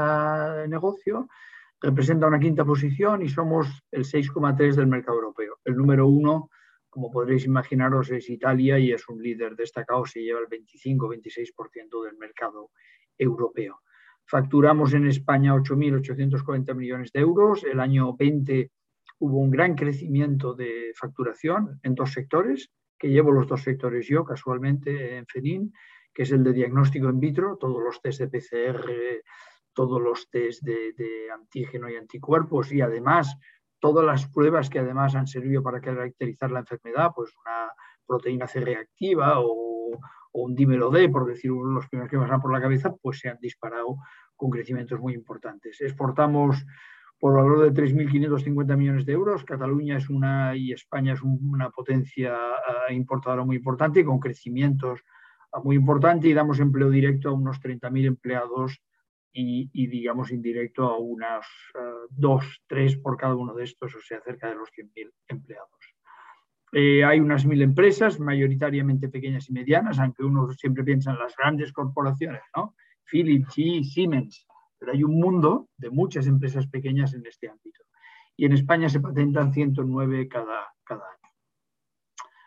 negocio, 0.68 1.28
representa 1.82 2.28
una 2.28 2.40
quinta 2.40 2.66
posición 2.66 3.22
y 3.22 3.30
somos 3.30 3.68
el 3.92 4.06
6,3% 4.06 4.76
del 4.76 4.88
mercado 4.88 5.18
europeo. 5.18 5.60
El 5.64 5.76
número 5.76 6.08
uno, 6.08 6.50
como 6.90 7.12
podréis 7.12 7.46
imaginaros, 7.46 8.10
es 8.10 8.30
Italia 8.30 8.80
y 8.80 8.92
es 8.92 9.08
un 9.08 9.22
líder 9.22 9.56
destacado, 9.56 10.06
se 10.06 10.22
lleva 10.22 10.40
el 10.40 10.48
25-26% 10.48 12.06
del 12.06 12.18
mercado 12.18 12.72
europeo. 13.18 13.82
Facturamos 14.25 14.94
en 14.94 15.08
España 15.08 15.53
8.840 15.53 16.75
millones 16.75 17.12
de 17.12 17.20
euros. 17.20 17.63
El 17.63 17.80
año 17.80 18.15
20 18.15 18.72
hubo 19.20 19.38
un 19.38 19.51
gran 19.51 19.75
crecimiento 19.75 20.53
de 20.53 20.92
facturación 20.96 21.80
en 21.84 21.96
dos 21.96 22.13
sectores, 22.13 22.70
que 22.98 23.10
llevo 23.10 23.32
los 23.32 23.48
dos 23.48 23.62
sectores 23.63 24.08
yo 24.08 24.24
casualmente 24.24 25.18
en 25.18 25.25
FENIN, 25.27 25.74
que 26.13 26.24
es 26.24 26.32
el 26.32 26.44
de 26.44 26.53
diagnóstico 26.53 27.10
in 27.10 27.20
vitro, 27.20 27.58
todos 27.58 27.82
los 27.84 28.01
test 28.01 28.22
de 28.22 28.27
PCR, 28.27 29.24
todos 29.74 30.01
los 30.01 30.30
test 30.30 30.63
de, 30.63 30.94
de 30.94 31.32
antígeno 31.32 31.89
y 31.89 31.96
anticuerpos 31.96 32.72
y 32.72 32.82
además 32.82 33.36
todas 33.80 34.06
las 34.06 34.27
pruebas 34.30 34.70
que 34.70 34.80
además 34.80 35.13
han 35.13 35.27
servido 35.27 35.62
para 35.62 35.82
caracterizar 35.82 36.50
la 36.51 36.60
enfermedad, 36.60 37.12
pues 37.13 37.34
una 37.46 37.70
proteína 38.08 38.48
C 38.48 38.62
reactiva 38.62 39.42
o, 39.42 39.73
o 40.34 40.44
un 40.44 40.56
dímero 40.56 40.90
D, 40.90 41.10
por 41.10 41.25
decir 41.25 41.52
los 41.52 41.88
primeros 41.88 42.12
que 42.12 42.18
pasan 42.18 42.42
por 42.42 42.52
la 42.52 42.62
cabeza, 42.62 42.94
pues 43.02 43.20
se 43.20 43.30
han 43.30 43.38
disparado 43.40 43.98
con 44.36 44.50
crecimientos 44.50 45.00
muy 45.00 45.13
importantes. 45.13 45.80
Exportamos 45.80 46.66
por 47.20 47.36
valor 47.36 47.62
de 47.62 47.82
3.550 47.82 48.75
millones 48.75 49.06
de 49.06 49.13
euros. 49.13 49.46
Cataluña 49.46 49.98
es 49.98 50.10
una 50.10 50.58
y 50.58 50.74
España 50.74 51.13
es 51.13 51.22
una 51.22 51.70
potencia 51.70 52.36
uh, 52.36 52.92
importadora 52.92 53.46
muy 53.46 53.56
importante 53.58 54.04
con 54.04 54.20
crecimientos 54.20 55.00
uh, 55.54 55.63
muy 55.63 55.78
importantes 55.78 56.30
y 56.30 56.34
damos 56.34 56.60
empleo 56.60 56.90
directo 56.90 57.30
a 57.30 57.34
unos 57.34 57.62
30.000 57.62 58.08
empleados 58.08 58.82
y, 59.32 59.70
y, 59.72 59.88
digamos 59.88 60.32
indirecto 60.32 60.84
a 60.90 61.00
unas 61.00 61.48
uh, 61.75 62.08
dos, 62.10 62.62
tres 62.68 62.98
por 62.98 63.16
cada 63.18 63.36
uno 63.36 63.54
de 63.54 63.63
estos, 63.63 63.96
o 63.96 64.02
sea, 64.02 64.20
cerca 64.22 64.50
de 64.50 64.56
los 64.56 64.70
100.000 64.70 65.12
empleados. 65.30 65.93
Eh, 66.75 67.06
hay 67.06 67.20
unas 67.20 67.46
mil 67.46 67.62
empresas, 67.62 68.20
mayoritariamente 68.20 69.08
pequeñas 69.08 69.48
y 69.48 69.53
medianas, 69.53 70.00
aunque 70.00 70.24
uno 70.24 70.51
siempre 70.53 70.84
piensa 70.84 71.12
en 71.12 71.20
las 71.20 71.36
grandes 71.38 71.72
corporaciones, 71.72 72.42
¿no? 72.56 72.75
Philips, 73.06 73.58
y 73.60 73.84
Siemens, 73.84 74.48
pero 74.80 74.92
hay 74.92 75.03
un 75.03 75.20
mundo 75.20 75.70
de 75.77 75.92
muchas 75.92 76.25
empresas 76.25 76.65
pequeñas 76.65 77.13
en 77.13 77.25
este 77.27 77.48
ámbito. 77.48 77.84
Y 78.36 78.46
en 78.46 78.53
España 78.53 78.89
se 78.89 79.00
patentan 79.00 79.53
109 79.53 80.27
cada, 80.27 80.74
cada 80.84 81.03
año. 81.03 81.32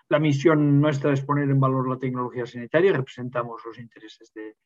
La 0.08 0.18
misión 0.18 0.80
nuestra 0.80 1.12
es 1.12 1.20
poner 1.20 1.48
en 1.48 1.60
valor 1.60 1.88
la 1.88 1.98
tecnología 1.98 2.46
sanitaria, 2.46 2.92
representamos 2.92 3.62
los 3.64 3.78
intereses 3.78 4.32
de, 4.34 4.56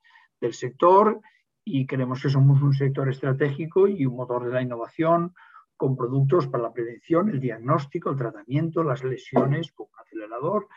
del 0.41 0.54
sector 0.54 1.21
y 1.65 1.87
creemos 1.87 2.23
que 2.23 2.30
somos 2.30 2.63
un 2.63 2.73
sector 2.73 3.11
estratégico 3.11 3.87
y 3.87 4.06
un 4.06 4.17
motor 4.17 4.47
de 4.47 4.52
la 4.52 4.63
innovación, 4.63 5.35
con 5.80 5.97
productos 5.97 6.47
para 6.47 6.64
la 6.64 6.75
prevención, 6.75 7.30
el 7.30 7.40
diagnóstico, 7.40 8.10
el 8.10 8.16
tratamiento, 8.16 8.84
las 8.84 9.02
lesiones 9.02 9.73
con 9.73 9.86
acelerador 9.99 10.69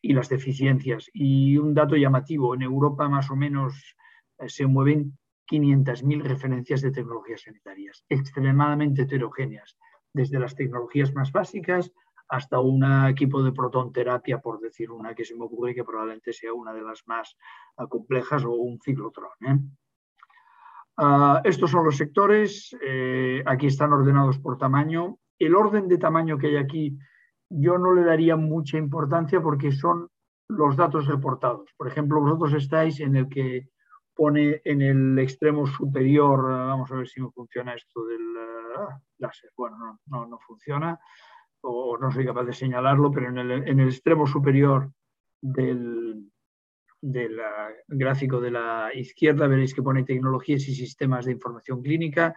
y 0.00 0.12
las 0.12 0.28
deficiencias. 0.28 1.10
Y 1.12 1.58
un 1.58 1.74
dato 1.74 1.96
llamativo, 1.96 2.54
en 2.54 2.62
Europa 2.62 3.08
más 3.08 3.28
o 3.32 3.34
menos 3.34 3.96
eh, 4.38 4.48
se 4.48 4.64
mueven 4.66 5.18
500.000 5.50 6.22
referencias 6.22 6.80
de 6.80 6.92
tecnologías 6.92 7.42
sanitarias, 7.42 8.04
extremadamente 8.08 9.02
heterogéneas, 9.02 9.76
desde 10.14 10.38
las 10.38 10.54
tecnologías 10.54 11.12
más 11.12 11.32
básicas 11.32 11.90
hasta 12.28 12.60
un 12.60 12.84
equipo 13.08 13.42
de 13.42 13.50
protonterapia, 13.50 14.38
por 14.38 14.60
decir 14.60 14.92
una 14.92 15.12
que 15.12 15.24
se 15.24 15.34
me 15.34 15.44
ocurre 15.44 15.74
que 15.74 15.82
probablemente 15.82 16.32
sea 16.32 16.52
una 16.52 16.72
de 16.72 16.82
las 16.82 17.02
más 17.06 17.36
uh, 17.78 17.88
complejas, 17.88 18.44
o 18.44 18.52
un 18.52 18.78
ciclotrón. 18.80 19.32
¿eh? 19.44 19.58
Uh, 20.98 21.40
estos 21.44 21.70
son 21.70 21.84
los 21.84 21.96
sectores, 21.96 22.76
eh, 22.84 23.42
aquí 23.46 23.66
están 23.66 23.92
ordenados 23.92 24.38
por 24.38 24.58
tamaño. 24.58 25.18
El 25.38 25.54
orden 25.54 25.88
de 25.88 25.98
tamaño 25.98 26.36
que 26.38 26.48
hay 26.48 26.56
aquí 26.56 26.98
yo 27.48 27.78
no 27.78 27.94
le 27.94 28.04
daría 28.04 28.36
mucha 28.36 28.78
importancia 28.78 29.40
porque 29.40 29.72
son 29.72 30.08
los 30.48 30.76
datos 30.76 31.06
reportados. 31.06 31.70
Por 31.76 31.88
ejemplo, 31.88 32.20
vosotros 32.20 32.54
estáis 32.54 33.00
en 33.00 33.16
el 33.16 33.28
que 33.28 33.68
pone 34.14 34.60
en 34.64 34.82
el 34.82 35.18
extremo 35.18 35.66
superior, 35.66 36.42
vamos 36.42 36.90
a 36.92 36.96
ver 36.96 37.08
si 37.08 37.22
me 37.22 37.30
funciona 37.30 37.74
esto 37.74 38.04
del 38.04 38.20
uh, 38.20 39.00
láser. 39.18 39.50
Bueno, 39.56 39.78
no, 39.78 39.98
no, 40.06 40.26
no, 40.26 40.38
funciona 40.40 40.98
o 41.62 41.96
no 41.96 42.10
soy 42.10 42.26
capaz 42.26 42.44
de 42.44 42.52
señalarlo, 42.52 43.10
pero 43.10 43.28
en 43.28 43.38
el 43.38 43.88
extremo 43.88 44.26
superior 44.26 44.90
del, 45.40 46.31
del 47.02 47.38
gráfico 47.88 48.40
de 48.40 48.52
la 48.52 48.90
izquierda 48.94 49.48
veréis 49.48 49.74
que 49.74 49.82
pone 49.82 50.04
tecnologías 50.04 50.66
y 50.68 50.74
sistemas 50.74 51.26
de 51.26 51.32
información 51.32 51.82
clínica, 51.82 52.34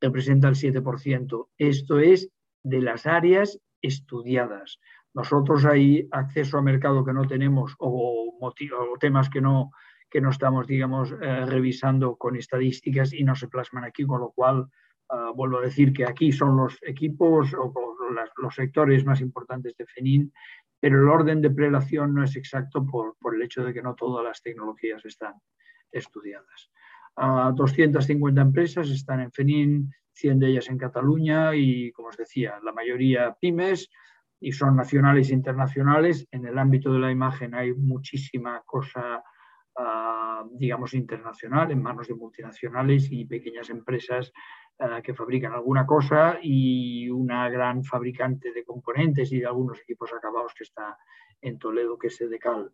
representa 0.00 0.48
el 0.48 0.54
7%. 0.54 1.48
Esto 1.58 1.98
es 1.98 2.30
de 2.62 2.80
las 2.80 3.06
áreas 3.06 3.60
estudiadas. 3.82 4.80
Nosotros 5.14 5.64
hay 5.64 6.08
acceso 6.10 6.58
a 6.58 6.62
mercado 6.62 7.04
que 7.04 7.12
no 7.12 7.26
tenemos 7.26 7.74
o, 7.78 8.52
temas 8.98 9.28
que 9.30 9.40
no, 9.40 9.70
que 10.10 10.20
no 10.20 10.30
estamos, 10.30 10.66
digamos, 10.66 11.12
eh, 11.12 11.46
revisando 11.46 12.16
con 12.16 12.36
estadísticas 12.36 13.12
y 13.12 13.22
no 13.22 13.34
se 13.34 13.48
plasman 13.48 13.84
aquí, 13.84 14.04
con 14.04 14.20
lo 14.20 14.30
cual 14.32 14.66
uh, 15.10 15.34
vuelvo 15.34 15.58
a 15.58 15.62
decir 15.62 15.92
que 15.92 16.04
aquí 16.04 16.32
son 16.32 16.56
los 16.56 16.78
equipos 16.82 17.54
o, 17.54 17.72
los 18.36 18.54
sectores 18.54 19.04
más 19.04 19.20
importantes 19.20 19.76
de 19.76 19.86
FENIN 19.86 20.32
pero 20.80 21.00
el 21.00 21.08
orden 21.08 21.40
de 21.40 21.50
prelación 21.50 22.14
no 22.14 22.24
es 22.24 22.36
exacto 22.36 22.84
por, 22.84 23.16
por 23.18 23.34
el 23.34 23.42
hecho 23.42 23.64
de 23.64 23.72
que 23.72 23.82
no 23.82 23.94
todas 23.94 24.24
las 24.24 24.42
tecnologías 24.42 25.04
están 25.04 25.34
estudiadas. 25.90 26.70
Uh, 27.16 27.54
250 27.54 28.40
empresas 28.40 28.90
están 28.90 29.20
en 29.20 29.32
FENIN, 29.32 29.90
100 30.12 30.38
de 30.38 30.48
ellas 30.48 30.68
en 30.68 30.78
Cataluña 30.78 31.54
y, 31.54 31.92
como 31.92 32.08
os 32.08 32.16
decía, 32.16 32.58
la 32.62 32.72
mayoría 32.72 33.36
pymes 33.40 33.90
y 34.40 34.52
son 34.52 34.76
nacionales 34.76 35.30
e 35.30 35.34
internacionales. 35.34 36.26
En 36.30 36.46
el 36.46 36.58
ámbito 36.58 36.92
de 36.92 36.98
la 36.98 37.10
imagen 37.10 37.54
hay 37.54 37.72
muchísima 37.72 38.62
cosa, 38.66 39.22
uh, 39.78 40.48
digamos, 40.52 40.94
internacional 40.94 41.70
en 41.70 41.82
manos 41.82 42.08
de 42.08 42.14
multinacionales 42.14 43.10
y 43.10 43.24
pequeñas 43.26 43.70
empresas 43.70 44.32
uh, 44.78 45.02
que 45.02 45.14
fabrican 45.14 45.52
alguna 45.52 45.86
cosa 45.86 46.38
y 46.42 47.08
una 47.10 47.48
gran 47.48 47.84
fabricante 47.84 48.52
de 48.52 48.64
componentes 48.64 49.32
y 49.32 49.40
de 49.40 49.46
algunos 49.46 49.80
equipos 49.80 50.12
acabados 50.12 50.54
que 50.54 50.64
está 50.64 50.96
en 51.40 51.58
Toledo, 51.58 51.98
que 51.98 52.08
es 52.08 52.20
Edecal. 52.20 52.72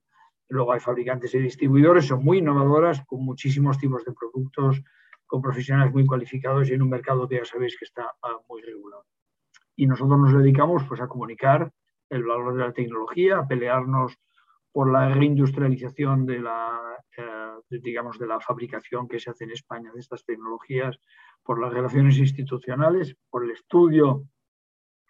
Luego 0.49 0.73
hay 0.73 0.81
fabricantes 0.81 1.35
y 1.35 1.39
distribuidores, 1.39 2.07
son 2.07 2.25
muy 2.25 2.39
innovadoras, 2.39 3.05
con 3.07 3.25
muchísimos 3.25 3.79
tipos 3.79 4.05
de 4.05 4.13
productos, 4.13 4.83
con 5.27 5.41
profesionales 5.41 5.93
muy 5.93 6.05
cualificados 6.05 6.69
y 6.69 6.75
en 6.75 6.83
un 6.83 6.91
mercado 6.91 7.27
que 7.27 7.37
ya 7.37 7.45
sabéis 7.45 7.77
que 7.79 7.87
está 7.87 8.13
uh, 8.23 8.43
muy 8.49 8.61
regulado. 8.63 9.07
Y 9.75 9.87
nosotros 9.87 10.19
nos 10.19 10.35
dedicamos 10.35 10.85
pues, 10.85 11.01
a 11.01 11.09
comunicar 11.09 11.73
el 12.11 12.25
valor 12.25 12.55
de 12.55 12.61
la 12.61 12.73
tecnología, 12.73 13.39
a 13.39 13.49
pelearnos 13.49 14.19
por 14.73 14.91
la 14.91 15.09
reindustrialización 15.11 16.27
de 16.27 16.41
la, 16.41 16.81
eh, 17.17 17.79
digamos, 17.83 18.19
de 18.19 18.27
la 18.27 18.41
fabricación 18.41 19.07
que 19.07 19.21
se 19.21 19.31
hace 19.31 19.45
en 19.45 19.51
España 19.51 19.91
de 19.93 20.01
estas 20.01 20.25
tecnologías, 20.25 20.99
por 21.43 21.61
las 21.61 21.73
relaciones 21.73 22.19
institucionales, 22.19 23.17
por 23.29 23.45
el 23.45 23.51
estudio 23.51 24.25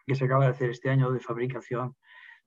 que 0.07 0.15
se 0.15 0.25
acaba 0.25 0.45
de 0.45 0.51
hacer 0.51 0.71
este 0.71 0.91
año 0.91 1.13
de 1.13 1.21
fabricación 1.21 1.95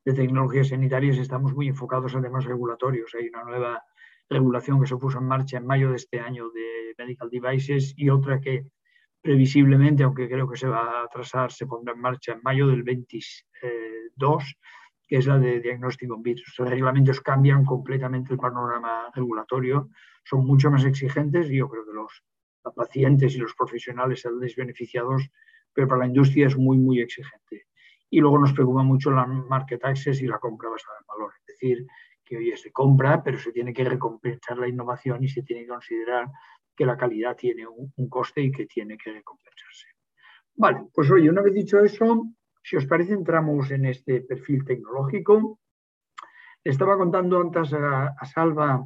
de 0.04 0.14
tecnologías 0.14 0.70
sanitarias. 0.70 1.18
Estamos 1.18 1.54
muy 1.54 1.68
enfocados 1.68 2.16
además 2.16 2.46
regulatorios. 2.46 3.14
Hay 3.16 3.30
una 3.30 3.44
nueva 3.44 3.84
regulación 4.30 4.82
que 4.82 4.88
se 4.88 4.98
puso 4.98 5.20
en 5.20 5.28
marcha 5.28 5.58
en 5.58 5.66
mayo 5.66 5.92
de 5.92 5.98
este 5.98 6.20
año 6.20 6.50
de 6.50 6.94
Medical 6.98 7.30
Devices 7.30 7.94
y 7.96 8.10
otra 8.10 8.42
que 8.42 8.66
previsiblemente, 9.22 10.04
aunque 10.04 10.30
creo 10.30 10.48
que 10.48 10.58
se 10.58 10.68
va 10.68 11.02
a 11.02 11.04
atrasar, 11.06 11.52
se 11.52 11.66
pondrá 11.66 11.94
en 11.94 12.02
marcha 12.02 12.34
en 12.34 12.42
mayo 12.44 12.68
del 12.68 12.84
22, 12.84 14.56
que 15.08 15.18
es 15.18 15.28
la 15.28 15.38
de 15.38 15.60
diagnóstico 15.60 16.16
in 16.16 16.24
vitro. 16.24 16.44
Estos 16.48 16.70
reglamentos 16.70 17.22
cambian 17.22 17.64
completamente 17.66 18.34
el 18.34 18.40
panorama 18.40 19.12
regulatorio, 19.14 19.90
son 20.24 20.46
mucho 20.46 20.72
más 20.72 20.86
exigentes 20.86 21.50
y 21.50 21.58
yo 21.58 21.70
creo 21.70 21.86
que 21.86 21.94
los 21.94 22.24
pacientes 22.76 23.36
y 23.36 23.38
los 23.38 23.54
profesionales 23.54 24.22
salen 24.22 24.50
beneficiados 24.58 25.30
pero 25.76 25.90
para 25.90 26.00
la 26.00 26.08
industria 26.08 26.48
es 26.48 26.58
muy, 26.58 26.78
muy 26.78 27.02
exigente. 27.02 27.68
Y 28.10 28.22
luego 28.22 28.40
nos 28.40 28.54
preocupa 28.54 28.82
mucho 28.82 29.12
la 29.12 29.26
market 29.28 29.84
access 29.84 30.22
y 30.22 30.28
la 30.28 30.40
compra 30.40 30.70
basada 30.70 30.98
en 31.02 31.06
valor. 31.06 31.34
Es 31.42 31.48
decir, 31.48 31.86
que 32.24 32.38
hoy 32.38 32.56
se 32.56 32.72
compra, 32.72 33.22
pero 33.22 33.38
se 33.38 33.52
tiene 33.52 33.74
que 33.74 33.84
recompensar 33.84 34.58
la 34.58 34.70
innovación 34.70 35.24
y 35.24 35.28
se 35.28 35.44
tiene 35.44 35.64
que 35.64 35.68
considerar 35.68 36.28
que 36.76 36.86
la 36.86 36.96
calidad 36.96 37.36
tiene 37.36 37.68
un, 37.68 37.92
un 37.94 38.10
coste 38.10 38.42
y 38.42 38.52
que 38.52 38.66
tiene 38.66 38.98
que 38.98 39.12
recompensarse. 39.12 39.88
Vale, 40.56 40.88
pues 40.94 41.12
oye, 41.12 41.30
una 41.30 41.42
vez 41.42 41.54
dicho 41.54 41.80
eso, 41.82 42.26
si 42.66 42.76
os 42.78 42.88
parece, 42.88 43.14
entramos 43.14 43.70
en 43.70 43.86
este 43.86 44.22
perfil 44.22 44.66
tecnológico. 44.66 45.60
Estaba 46.64 46.98
contando 46.98 47.40
antes 47.40 47.72
a, 47.74 48.08
a 48.18 48.26
Salva 48.26 48.84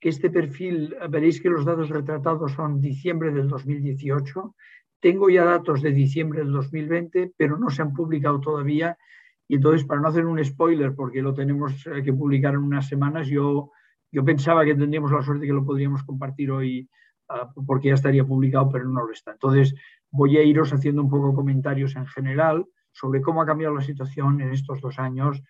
que 0.00 0.08
este 0.08 0.28
perfil, 0.28 0.96
veréis 1.08 1.40
que 1.40 1.48
los 1.48 1.64
datos 1.64 1.88
retratados 1.88 2.50
son 2.50 2.80
diciembre 2.80 3.30
del 3.30 3.46
2018. 3.46 4.56
Tengo 4.98 5.30
ya 5.30 5.44
datos 5.44 5.82
de 5.82 5.92
diciembre 5.92 6.40
del 6.40 6.50
2020, 6.50 7.34
pero 7.36 7.56
no 7.56 7.70
se 7.70 7.82
han 7.82 7.92
publicado 7.92 8.40
todavía. 8.40 8.98
Y 9.46 9.54
entonces, 9.54 9.86
para 9.86 10.00
no 10.00 10.08
hacer 10.08 10.26
un 10.26 10.44
spoiler, 10.44 10.92
porque 10.96 11.22
lo 11.22 11.32
tenemos 11.32 11.86
eh, 11.86 12.02
que 12.02 12.12
publicar 12.12 12.54
en 12.54 12.60
unas 12.60 12.88
semanas, 12.88 13.28
yo, 13.28 13.70
yo 14.10 14.24
pensaba 14.24 14.64
que 14.64 14.74
tendríamos 14.74 15.12
la 15.12 15.22
suerte 15.22 15.46
que 15.46 15.52
lo 15.52 15.64
podríamos 15.64 16.02
compartir 16.02 16.50
hoy 16.50 16.90
uh, 17.28 17.64
porque 17.64 17.88
ya 17.88 17.94
estaría 17.94 18.24
publicado, 18.24 18.68
pero 18.68 18.88
no 18.88 19.06
lo 19.06 19.12
está. 19.12 19.30
Entonces, 19.30 19.72
voy 20.10 20.38
a 20.38 20.42
iros 20.42 20.72
haciendo 20.72 21.02
un 21.02 21.08
poco 21.08 21.32
comentarios 21.32 21.94
en 21.94 22.06
general 22.06 22.66
sobre 22.92 23.20
cómo 23.20 23.42
ha 23.42 23.46
cambiado 23.46 23.74
la 23.74 23.82
situación 23.82 24.40
en 24.40 24.52
estos 24.52 24.80
dos 24.80 24.98
años, 24.98 25.42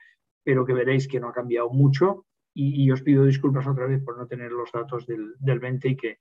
pero 0.43 0.65
que 0.65 0.75
veréis 0.75 1.09
que 1.09 1.21
no 1.21 1.29
ha 1.29 1.33
cambiado 1.33 1.71
mucho. 1.71 2.27
Y, 2.55 2.91
os 2.91 3.01
pido 3.01 3.25
disculpas 3.25 3.67
otra 3.67 3.87
vez 3.87 4.03
por 4.05 4.19
no 4.19 4.27
tener 4.27 4.53
los 4.53 4.71
datos 4.71 5.07
del, 5.07 5.35
del 5.39 5.59
20 5.59 5.89
y 5.89 5.97
que 5.97 6.19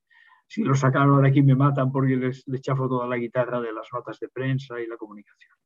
si 0.47 0.63
los 0.63 0.79
sacaron 0.79 1.15
ahora 1.15 1.27
aquí 1.27 1.41
me 1.41 1.55
matan 1.55 1.91
porque 1.91 2.15
les, 2.15 2.47
les 2.47 2.61
chafo 2.61 2.87
toda 2.87 3.05
la 3.07 3.17
guitarra 3.17 3.59
de 3.59 3.73
las 3.73 3.87
notas 3.91 4.17
de 4.19 4.29
prensa 4.29 4.79
y 4.79 4.87
la 4.87 4.95
comunicación. 4.95 5.57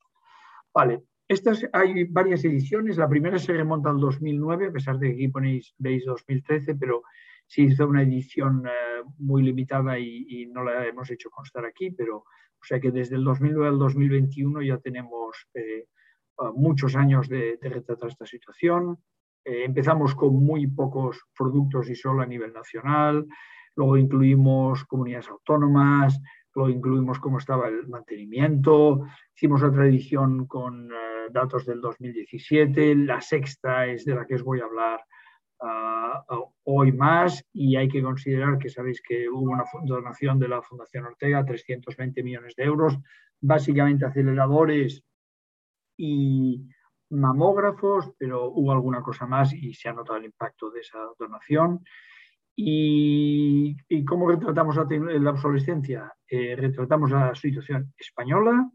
Vale, 0.74 1.04
estas 1.28 1.68
hay 1.74 2.04
varias 2.04 2.46
ediciones. 2.46 2.98
La 2.98 3.10
primera 3.10 3.40
se 3.40 3.54
remonta 3.54 3.90
al 3.90 4.00
2009, 4.00 4.68
a 4.68 4.72
pesar 4.72 5.00
de 5.00 5.08
que 5.08 5.14
aquí 5.14 5.28
ponéis, 5.30 5.74
veis 5.78 6.06
2013, 6.06 6.76
pero 6.76 7.02
se 7.48 7.64
hizo 7.64 7.88
una 7.88 8.04
edición 8.04 8.66
eh, 8.68 9.04
muy 9.18 9.44
limitada 9.44 9.98
y, 9.98 10.48
no 10.48 10.64
la 10.64 10.86
hemos 10.86 11.10
hecho 11.10 11.30
constar 11.30 11.66
aquí, 11.66 11.92
pero 11.92 12.26
o 12.66 12.68
sea 12.68 12.80
que 12.80 12.90
desde 12.90 13.16
el 13.16 13.24
2009 13.24 13.68
al 13.68 13.78
2021 13.78 14.64
ya 14.64 14.80
tenemos 14.80 15.48
eh, 15.54 15.86
muchos 16.56 16.96
años 16.96 17.30
de, 17.30 17.58
de, 17.62 17.70
retratar 17.70 18.10
esta 18.10 18.26
situación. 18.26 18.98
Eh, 19.46 19.66
empezamos 19.66 20.16
con 20.16 20.34
muy 20.34 20.66
pocos 20.66 21.22
productos 21.38 21.92
y 21.92 21.96
solo 21.96 22.24
a 22.24 22.26
nivel 22.26 22.52
nacional, 22.54 23.28
luego 23.76 23.98
incluimos 23.98 24.84
comunidades 24.86 25.30
autónomas, 25.30 26.20
luego 26.56 26.72
incluimos 26.72 27.20
cómo 27.20 27.38
estaba 27.38 27.68
el 27.68 27.88
mantenimiento, 27.88 29.06
hicimos 29.36 29.62
otra 29.62 29.86
edición 29.86 30.48
con 30.48 30.92
eh, 30.92 31.30
datos 31.32 31.68
del 31.68 31.82
2017, 31.82 32.96
la 32.96 33.22
sexta 33.22 33.86
es 33.86 34.06
de 34.06 34.16
la 34.16 34.26
que 34.26 34.36
os 34.36 34.44
voy 34.44 34.60
a 34.60 34.66
hablar 34.66 35.02
hoy 36.64 36.92
más 36.92 37.44
y 37.54 37.76
hay 37.76 37.88
que 37.88 38.02
considerar 38.02 38.58
que 38.58 38.70
sabéis 38.70 39.02
que 39.02 39.30
hubo 39.30 39.52
una 39.52 39.64
donación 39.84 40.40
de 40.40 40.48
la 40.48 40.62
Fundación 40.62 41.06
Ortega, 41.06 41.46
320 41.46 42.24
millones 42.24 42.56
de 42.56 42.64
euros, 42.64 42.98
básicamente 43.40 44.06
aceleradores 44.06 45.04
y 45.98 46.68
mamógrafos, 47.10 48.12
pero 48.18 48.50
hubo 48.50 48.72
alguna 48.72 49.02
cosa 49.02 49.26
más 49.26 49.54
y 49.54 49.74
se 49.74 49.90
ha 49.90 49.94
notado 49.94 50.18
el 50.18 50.26
impacto 50.26 50.72
de 50.72 50.82
esa 50.82 51.00
donación. 51.18 51.84
¿Y, 52.58 53.76
cómo 54.06 54.30
retratamos 54.30 54.78
la, 54.78 54.88
la 55.20 55.32
obsolescencia? 55.32 56.14
Eh, 56.28 56.56
retratamos 56.56 57.12
la 57.12 57.36
situación 57.36 57.94
española, 57.98 58.70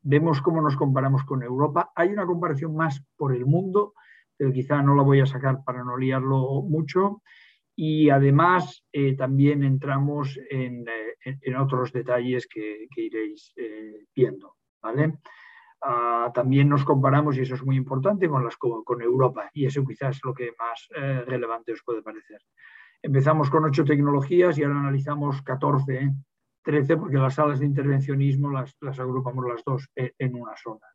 vemos 0.00 0.40
cómo 0.40 0.62
nos 0.62 0.76
comparamos 0.76 1.24
con 1.24 1.42
Europa. 1.42 1.92
Hay 1.94 2.08
una 2.08 2.26
comparación 2.26 2.74
más 2.74 3.04
por 3.16 3.34
el 3.34 3.44
mundo 3.44 3.92
pero 4.38 4.52
quizá 4.52 4.80
no 4.82 4.94
la 4.94 5.02
voy 5.02 5.20
a 5.20 5.26
sacar 5.26 5.64
para 5.64 5.84
no 5.84 5.98
liarlo 5.98 6.62
mucho. 6.62 7.22
Y 7.76 8.08
además 8.08 8.84
eh, 8.92 9.14
también 9.16 9.62
entramos 9.62 10.38
en, 10.50 10.86
eh, 10.88 11.38
en, 11.42 11.56
otros 11.56 11.92
detalles 11.92 12.46
que, 12.46 12.86
que 12.94 13.02
iréis 13.02 13.52
eh, 13.56 14.06
viendo. 14.14 14.56
¿vale? 14.80 15.18
Uh, 15.80 16.32
también 16.32 16.68
nos 16.68 16.84
comparamos, 16.84 17.36
y 17.36 17.42
eso 17.42 17.54
es 17.54 17.64
muy 17.64 17.76
importante, 17.76 18.28
con, 18.28 18.42
las, 18.42 18.56
con, 18.56 19.00
Europa, 19.00 19.48
y 19.52 19.64
eso 19.64 19.84
quizás 19.84 20.16
es 20.16 20.24
lo 20.24 20.34
que 20.34 20.52
más 20.58 20.88
eh, 20.96 21.22
relevante 21.24 21.72
os 21.72 21.82
puede 21.84 22.02
parecer. 22.02 22.40
Empezamos 23.00 23.48
con 23.48 23.64
ocho 23.64 23.84
tecnologías 23.84 24.58
y 24.58 24.64
ahora 24.64 24.80
analizamos 24.80 25.40
14, 25.42 26.10
13, 26.62 26.96
porque 26.96 27.18
las 27.18 27.34
salas 27.34 27.60
de 27.60 27.66
intervencionismo 27.66 28.50
las, 28.50 28.76
agrupamos 28.98 29.44
las 29.46 29.62
dos 29.64 29.88
en 29.94 30.34
una 30.34 30.56
sola. 30.56 30.86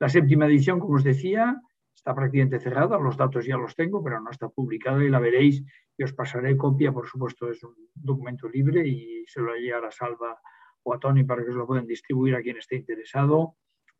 La 0.00 0.08
séptima 0.08 0.46
edición, 0.46 0.80
como 0.80 0.94
os 0.94 1.04
decía, 1.04 1.60
está 1.94 2.14
prácticamente 2.14 2.60
cerrada, 2.60 2.98
los 2.98 3.16
datos 3.16 3.44
ya 3.44 3.56
los 3.56 3.74
tengo, 3.76 4.02
pero 4.02 4.20
no 4.20 4.30
está 4.30 4.48
publicada 4.48 5.04
y 5.04 5.10
la 5.10 5.18
veréis 5.18 5.62
y 5.96 6.02
os 6.02 6.12
pasaré 6.12 6.56
copia, 6.56 6.92
por 6.92 7.06
supuesto 7.06 7.50
es 7.50 7.62
un 7.62 7.74
documento 7.94 8.48
libre 8.48 8.86
y 8.86 9.24
se 9.26 9.40
lo 9.40 9.54
llegar 9.54 9.84
a 9.84 9.90
Salva 9.90 10.40
o 10.82 10.94
a 10.94 10.98
Tony 10.98 11.24
para 11.24 11.44
que 11.44 11.50
se 11.50 11.58
lo 11.58 11.66
puedan 11.66 11.86
distribuir 11.86 12.34
a 12.34 12.42
quien 12.42 12.56
esté 12.56 12.76
interesado. 12.76 13.56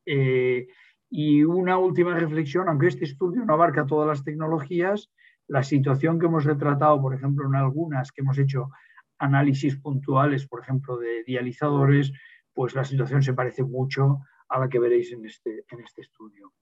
Eh, 0.07 0.67
y 1.11 1.45
una 1.45 1.77
última 1.77 2.19
reflexión, 2.19 2.69
aunque 2.69 2.87
este 2.87 3.05
estudio 3.05 3.45
no 3.45 3.53
abarca 3.53 3.85
todas 3.85 4.09
las 4.09 4.25
tecnologías, 4.25 5.11
la 5.47 5.63
situación 5.63 6.19
que 6.19 6.27
hemos 6.27 6.45
retratado, 6.45 7.03
por 7.03 7.15
ejemplo, 7.15 7.47
en 7.47 7.55
algunas 7.57 8.13
que 8.13 8.23
hemos 8.23 8.39
hecho 8.39 8.71
análisis 9.19 9.77
puntuales, 9.77 10.47
por 10.47 10.63
ejemplo, 10.63 10.97
de 10.97 11.25
dializadores, 11.25 12.13
pues 12.55 12.75
la 12.75 12.85
situación 12.85 13.23
se 13.23 13.35
parece 13.35 13.63
mucho 13.63 14.21
a 14.49 14.59
la 14.59 14.69
que 14.69 14.79
veréis 14.79 15.13
en 15.13 15.27
este, 15.27 15.65
en 15.69 15.81
este 15.81 16.01
estudio 16.03 16.53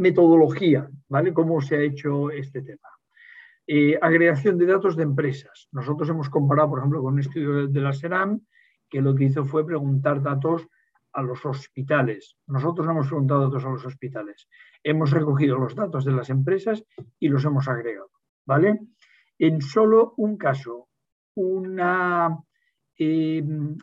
metodología, 0.00 0.88
¿vale? 1.08 1.32
¿Cómo 1.32 1.60
se 1.60 1.76
ha 1.76 1.80
hecho 1.80 2.30
este 2.30 2.62
tema? 2.62 2.88
Eh, 3.66 3.98
agregación 4.00 4.58
de 4.58 4.66
datos 4.66 4.96
de 4.96 5.04
empresas. 5.04 5.68
Nosotros 5.70 6.08
hemos 6.08 6.28
comparado, 6.28 6.70
por 6.70 6.78
ejemplo, 6.80 7.02
con 7.02 7.14
un 7.14 7.20
estudio 7.20 7.68
de 7.68 7.80
la 7.80 7.92
SERAM, 7.92 8.40
que 8.88 9.00
lo 9.00 9.14
que 9.14 9.24
hizo 9.24 9.44
fue 9.44 9.64
preguntar 9.64 10.22
datos 10.22 10.66
a 11.12 11.22
los 11.22 11.44
hospitales. 11.44 12.36
Nosotros 12.46 12.86
no 12.86 12.92
hemos 12.92 13.08
preguntado 13.08 13.42
datos 13.42 13.64
a 13.64 13.70
los 13.70 13.84
hospitales. 13.84 14.48
Hemos 14.82 15.10
recogido 15.10 15.58
los 15.58 15.74
datos 15.74 16.04
de 16.04 16.12
las 16.12 16.30
empresas 16.30 16.82
y 17.18 17.28
los 17.28 17.44
hemos 17.44 17.68
agregado, 17.68 18.10
¿vale? 18.46 18.80
En 19.38 19.60
solo 19.60 20.14
un 20.16 20.36
caso, 20.36 20.88
una 21.34 22.38
eh, 22.98 23.42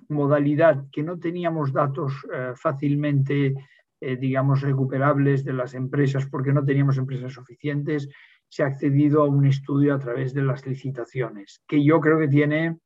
modalidad 0.10 0.86
que 0.91 1.03
no 1.03 1.17
teníamos 1.17 1.73
datos 1.73 2.13
eh, 2.34 2.53
fácilmente 2.56 3.56
eh, 3.99 4.15
digamos, 4.17 4.62
recuperables 4.62 5.43
de 5.43 5.53
las 5.53 5.73
empresas 5.73 6.27
porque 6.27 6.53
no 6.53 6.63
teníamos 6.63 6.97
empresas 6.97 7.33
suficientes, 7.33 8.10
se 8.49 8.63
ha 8.63 8.67
accedido 8.67 9.21
a 9.21 9.25
un 9.25 9.45
estudio 9.45 9.93
a 9.93 9.99
través 9.99 10.33
de 10.33 10.43
las 10.43 10.65
licitaciones, 10.65 11.63
que 11.67 11.83
yo 11.83 11.99
creo 11.99 12.19
que 12.19 12.27
tiene 12.27 12.77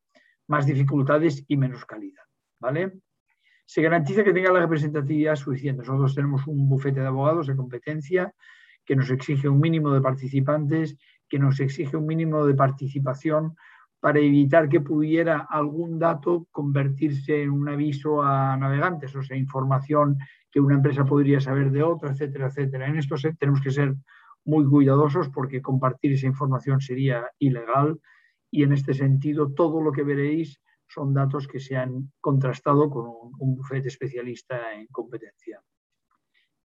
más 0.47 0.65
dificultades 0.65 1.43
y 1.47 1.57
menos 1.57 1.85
calidad. 1.85 2.23
¿vale? 2.59 2.93
Se 3.65 3.81
garantiza 3.81 4.23
que 4.23 4.33
tenga 4.33 4.51
la 4.51 4.61
representatividad 4.61 5.35
suficiente. 5.35 5.83
Nosotros 5.83 6.15
tenemos 6.15 6.47
un 6.47 6.67
bufete 6.67 6.99
de 6.99 7.07
abogados 7.07 7.47
de 7.47 7.55
competencia 7.55 8.33
que 8.85 8.95
nos 8.95 9.09
exige 9.09 9.47
un 9.47 9.59
mínimo 9.59 9.91
de 9.91 10.01
participantes, 10.01 10.97
que 11.29 11.39
nos 11.39 11.59
exige 11.59 11.95
un 11.95 12.05
mínimo 12.05 12.45
de 12.45 12.55
participación 12.55 13.55
para 13.99 14.19
evitar 14.19 14.67
que 14.67 14.81
pudiera 14.81 15.47
algún 15.49 15.99
dato 15.99 16.47
convertirse 16.51 17.43
en 17.43 17.51
un 17.51 17.69
aviso 17.69 18.23
a 18.23 18.57
navegantes, 18.57 19.15
o 19.15 19.21
sea, 19.21 19.37
información 19.37 20.17
que 20.51 20.59
una 20.59 20.75
empresa 20.75 21.05
podría 21.05 21.39
saber 21.39 21.71
de 21.71 21.83
otra, 21.83 22.11
etcétera, 22.11 22.47
etcétera. 22.47 22.87
En 22.87 22.97
esto 22.97 23.15
tenemos 23.39 23.61
que 23.61 23.71
ser 23.71 23.95
muy 24.45 24.65
cuidadosos 24.67 25.29
porque 25.29 25.61
compartir 25.61 26.13
esa 26.13 26.27
información 26.27 26.81
sería 26.81 27.29
ilegal 27.39 27.99
y 28.49 28.63
en 28.63 28.73
este 28.73 28.93
sentido 28.93 29.53
todo 29.53 29.81
lo 29.81 29.91
que 29.91 30.03
veréis 30.03 30.61
son 30.87 31.13
datos 31.13 31.47
que 31.47 31.59
se 31.59 31.77
han 31.77 32.11
contrastado 32.19 32.89
con 32.89 33.05
un, 33.39 33.55
bufete 33.55 33.87
especialista 33.87 34.73
en 34.73 34.87
competencia. 34.87 35.61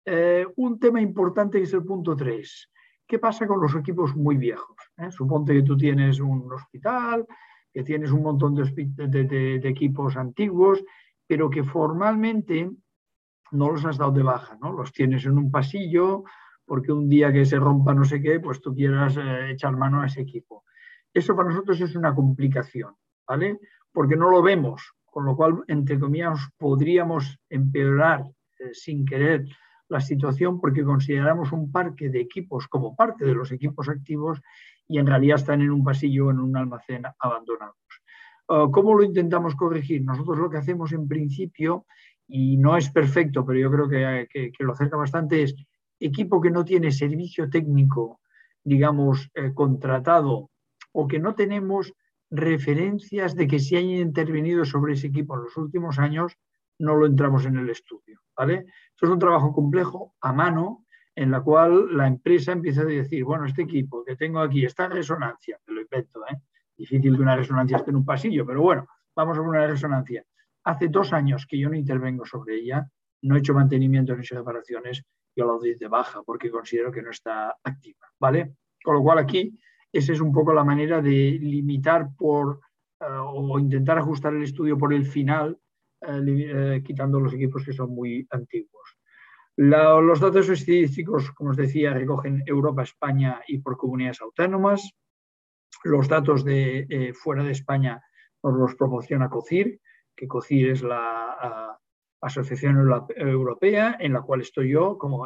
Eh, 0.04 0.48
un 0.56 0.80
tema 0.80 1.00
importante 1.00 1.62
es 1.62 1.74
el 1.74 1.84
punto 1.84 2.16
3. 2.16 2.72
¿Qué 3.08 3.20
pasa 3.20 3.46
con 3.46 3.62
los 3.62 3.76
equipos 3.76 4.16
muy 4.16 4.38
viejos? 4.38 4.78
¿Eh? 4.98 5.12
Suponte 5.12 5.54
que 5.54 5.62
tú 5.62 5.78
tienes 5.78 6.20
un 6.20 6.52
hospital, 6.52 7.28
que 7.72 7.84
tienes 7.84 8.12
un 8.12 8.24
montón 8.24 8.56
de 8.56 9.62
equipos 9.64 10.18
antiguos, 10.18 10.84
pero 11.28 11.50
que 11.50 11.64
formalmente 11.64 12.72
no 13.52 13.72
los 13.72 13.86
has 13.86 13.98
dado 13.98 14.12
de 14.12 14.24
baja, 14.24 14.58
¿no? 14.62 14.74
Los 14.74 14.92
tienes 14.92 15.26
en 15.26 15.38
un 15.38 15.52
pasillo 15.52 16.24
porque 16.66 16.92
un 16.92 17.08
día 17.08 17.32
que 17.32 17.46
se 17.46 17.60
rompa 17.60 17.94
no 17.94 18.06
sé 18.06 18.22
qué, 18.22 18.40
pues 18.40 18.60
tú 18.62 18.74
quieras 18.74 19.18
eh, 19.18 19.52
echar 19.52 19.76
mano 19.78 20.02
a 20.02 20.08
ese 20.08 20.22
equipo. 20.22 20.64
Eso 21.14 21.36
para 21.36 21.50
nosotros 21.50 21.80
es 21.82 21.96
una 21.96 22.14
complicación, 22.14 22.96
¿vale? 23.28 23.60
Porque 23.92 24.16
no 24.16 24.30
lo 24.30 24.42
vemos, 24.42 24.94
con 25.06 25.26
lo 25.26 25.36
cual, 25.36 25.64
entre 25.68 26.00
comillas, 26.00 26.50
podríamos 26.58 27.40
empeorar 27.50 28.26
eh, 28.60 28.74
sin 28.74 29.06
querer 29.06 29.46
la 29.88 30.02
situación 30.02 30.60
porque 30.60 30.84
consideramos 30.84 31.52
un 31.52 31.72
parque 31.72 32.10
de 32.10 32.20
equipos 32.20 32.68
como 32.68 32.96
parte 32.96 33.26
de 33.26 33.36
los 33.36 33.52
equipos 33.52 33.88
activos 33.88 34.42
y 34.88 34.98
en 34.98 35.08
realidad 35.08 35.38
están 35.38 35.62
en 35.62 35.72
un 35.72 35.84
pasillo 35.84 36.28
o 36.28 36.32
en 36.32 36.40
un 36.40 36.58
almacén 36.58 37.04
abandonados. 37.20 37.76
Uh, 38.48 38.70
¿Cómo 38.72 38.96
lo 38.96 39.04
intentamos 39.04 39.56
corregir? 39.56 40.04
Nosotros 40.04 40.38
lo 40.38 40.50
que 40.50 40.58
hacemos 40.58 40.92
en 40.92 41.08
principio 41.08 41.86
y 42.28 42.58
no 42.58 42.78
es 42.78 42.90
perfecto, 42.90 43.46
pero 43.46 43.60
yo 43.60 43.72
creo 43.72 43.90
que, 43.90 44.52
lo 44.60 44.74
acerca 44.74 44.98
bastante, 44.98 45.44
es 45.44 45.56
equipo 46.00 46.42
que 46.42 46.52
no 46.52 46.66
tiene 46.66 46.92
servicio 46.92 47.50
técnico, 47.50 48.20
digamos, 48.64 49.30
eh, 49.36 49.54
contratado 49.54 50.50
o 50.92 51.08
que 51.08 51.20
no 51.20 51.36
tenemos 51.36 51.94
referencias 52.32 53.36
de 53.36 53.48
que 53.48 53.60
se 53.60 53.78
haya 53.78 54.00
intervenido 54.00 54.66
sobre 54.66 54.94
ese 54.94 55.08
equipo 55.08 55.36
en 55.36 55.44
los 55.44 55.58
últimos 55.58 56.00
años, 56.00 56.38
no 56.80 56.96
lo 56.96 57.06
entramos 57.06 57.46
en 57.46 57.58
el 57.58 57.70
estudio. 57.70 58.22
¿vale? 58.36 58.66
Esto 58.94 59.06
es 59.06 59.12
un 59.12 59.20
trabajo 59.20 59.54
complejo 59.54 60.16
a 60.22 60.34
mano 60.34 60.86
en 61.16 61.32
la 61.32 61.42
cual 61.42 61.96
la 61.96 62.08
empresa 62.08 62.52
empieza 62.52 62.82
a 62.82 62.86
decir, 62.86 63.24
bueno, 63.24 63.46
este 63.46 63.62
equipo 63.62 64.04
que 64.04 64.18
tengo 64.18 64.40
aquí, 64.40 64.66
esta 64.66 64.90
resonancia, 64.90 65.58
que 65.66 65.72
lo 65.72 65.82
invento, 65.82 66.22
¿eh? 66.30 66.38
difícil 66.76 67.16
que 67.16 67.22
una 67.22 67.38
resonancia 67.38 67.78
esté 67.78 67.92
en 67.92 67.98
un 67.98 68.06
pasillo, 68.06 68.46
pero 68.46 68.62
bueno, 68.62 68.86
vamos 69.16 69.38
a 69.38 69.42
poner 69.42 69.62
una 69.62 69.68
resonancia. 69.68 70.26
Hace 70.66 70.88
dos 70.90 71.14
años 71.14 71.46
que 71.48 71.60
yo 71.60 71.70
no 71.70 71.76
intervengo 71.76 72.26
sobre 72.26 72.56
ella, 72.56 72.90
no 73.22 73.36
he 73.36 73.40
hecho 73.40 73.54
mantenimiento 73.54 74.16
ni 74.16 74.24
reparaciones, 74.24 75.04
yo 75.36 75.46
la 75.46 75.54
doy 75.54 75.76
de 75.76 75.88
baja 75.88 76.24
porque 76.24 76.50
considero 76.50 76.92
que 76.92 77.02
no 77.02 77.12
está 77.12 77.56
activa, 77.64 78.08
¿vale? 78.20 78.56
Con 78.84 78.96
lo 78.96 79.02
cual 79.02 79.20
aquí, 79.20 79.58
esa 79.92 80.14
es 80.14 80.22
un 80.22 80.32
poco 80.32 80.54
la 80.54 80.64
manera 80.64 81.02
de 81.02 81.38
limitar 81.40 82.10
por 82.18 82.60
eh, 83.00 83.06
o 83.08 83.60
intentar 83.60 83.98
ajustar 83.98 84.34
el 84.34 84.44
estudio 84.44 84.78
por 84.78 84.94
el 84.94 85.06
final, 85.06 85.60
eh, 86.02 86.22
eh, 86.28 86.84
quitando 86.84 87.20
los 87.20 87.34
equipos 87.34 87.66
que 87.66 87.74
son 87.74 87.94
muy 87.94 88.28
antiguos. 88.32 88.98
los 89.58 90.20
datos 90.20 90.50
estadísticos, 90.50 91.32
como 91.32 91.52
os 91.52 91.58
decía, 91.58 91.94
recogen 91.94 92.44
Europa, 92.46 92.84
España 92.84 93.42
y 93.48 93.60
por 93.60 93.78
comunidades 93.78 94.22
autónomas. 94.22 94.92
Los 95.84 96.08
datos 96.08 96.44
de 96.44 97.14
fuera 97.22 97.44
de 97.44 97.52
España 97.52 98.02
los 98.44 98.76
proporciona 98.76 99.30
COCIR, 99.30 99.80
que 100.16 100.28
COCIR 100.28 100.70
es 100.72 100.82
la 100.82 101.78
Asociación 102.22 102.78
Europea, 103.16 103.98
en 104.00 104.14
la 104.14 104.22
cual 104.22 104.42
estoy 104.42 104.72
yo 104.72 104.98
como, 104.98 105.26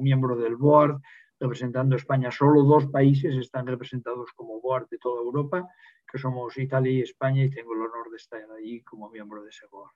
miembro 0.00 0.36
del 0.36 0.56
board, 0.56 1.00
representando 1.38 1.96
España. 1.96 2.30
Solo 2.30 2.62
dos 2.64 2.86
países 2.86 3.36
están 3.36 3.66
representados 3.66 4.32
como 4.32 4.60
board 4.60 4.88
de 4.88 4.98
toda 4.98 5.22
Europa, 5.22 5.68
que 6.10 6.18
somos 6.18 6.56
Italia 6.56 6.92
y 6.92 7.00
España, 7.02 7.44
y 7.44 7.50
tengo 7.50 7.74
el 7.74 7.82
honor 7.82 8.10
de 8.10 8.16
estar 8.16 8.40
allí 8.58 8.82
como 8.82 9.10
miembro 9.10 9.42
de 9.42 9.50
ese 9.50 9.66
board. 9.70 9.92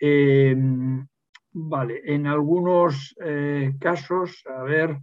Em, 0.00 1.06
vale, 1.52 2.02
en 2.04 2.26
algunos 2.26 3.16
eh, 3.20 3.74
casos, 3.80 4.44
a 4.46 4.62
ver, 4.62 4.96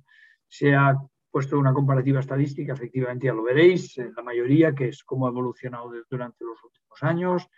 se 0.48 0.74
ha 0.74 0.96
puesto 1.30 1.60
una 1.60 1.74
comparativa 1.74 2.22
estadística, 2.22 2.72
efectivamente 2.72 3.28
ya 3.28 3.34
lo 3.34 3.44
veréis, 3.44 3.98
en 3.98 4.14
la 4.16 4.24
mayoría, 4.24 4.74
que 4.74 4.88
es 4.88 5.04
cómo 5.04 5.28
ha 5.28 5.32
evolucionado 5.32 5.92
durante 6.10 6.46
los 6.46 6.64
últimos 6.64 7.04
años. 7.04 7.50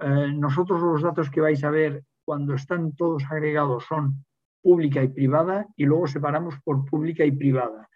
Eh, 0.00 0.32
nosotros 0.34 0.80
los 0.80 1.02
datos 1.02 1.30
que 1.30 1.40
vais 1.40 1.62
a 1.64 1.70
ver 1.70 2.04
cuando 2.24 2.54
están 2.54 2.94
todos 2.94 3.24
agregados 3.30 3.84
son 3.84 4.24
pública 4.62 5.02
y 5.02 5.08
privada 5.08 5.66
y 5.76 5.84
luego 5.84 6.06
separamos 6.06 6.56
por 6.62 6.84
pública 6.84 7.24
y 7.24 7.32
privada. 7.32 7.88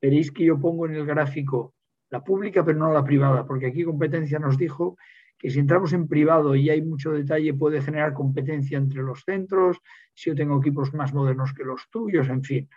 Veréis 0.00 0.30
que 0.30 0.44
yo 0.44 0.60
pongo 0.60 0.86
en 0.86 0.94
el 0.94 1.06
gráfico 1.06 1.74
la 2.10 2.22
pública 2.22 2.64
pero 2.64 2.78
no 2.78 2.92
la 2.92 3.04
privada, 3.04 3.46
porque 3.46 3.66
aquí 3.66 3.84
competencia 3.84 4.38
nos 4.38 4.56
dijo 4.56 4.96
que 5.38 5.50
si 5.50 5.58
entramos 5.58 5.92
en 5.92 6.08
privado 6.08 6.54
y 6.56 6.68
hay 6.68 6.82
mucho 6.82 7.12
detalle 7.12 7.54
puede 7.54 7.80
generar 7.80 8.12
competencia 8.12 8.76
entre 8.76 9.02
los 9.02 9.22
centros, 9.22 9.78
si 10.14 10.30
yo 10.30 10.36
tengo 10.36 10.58
equipos 10.58 10.92
más 10.94 11.14
modernos 11.14 11.52
que 11.54 11.64
los 11.64 11.88
tuyos, 11.90 12.28
en 12.28 12.42
fin. 12.42 12.68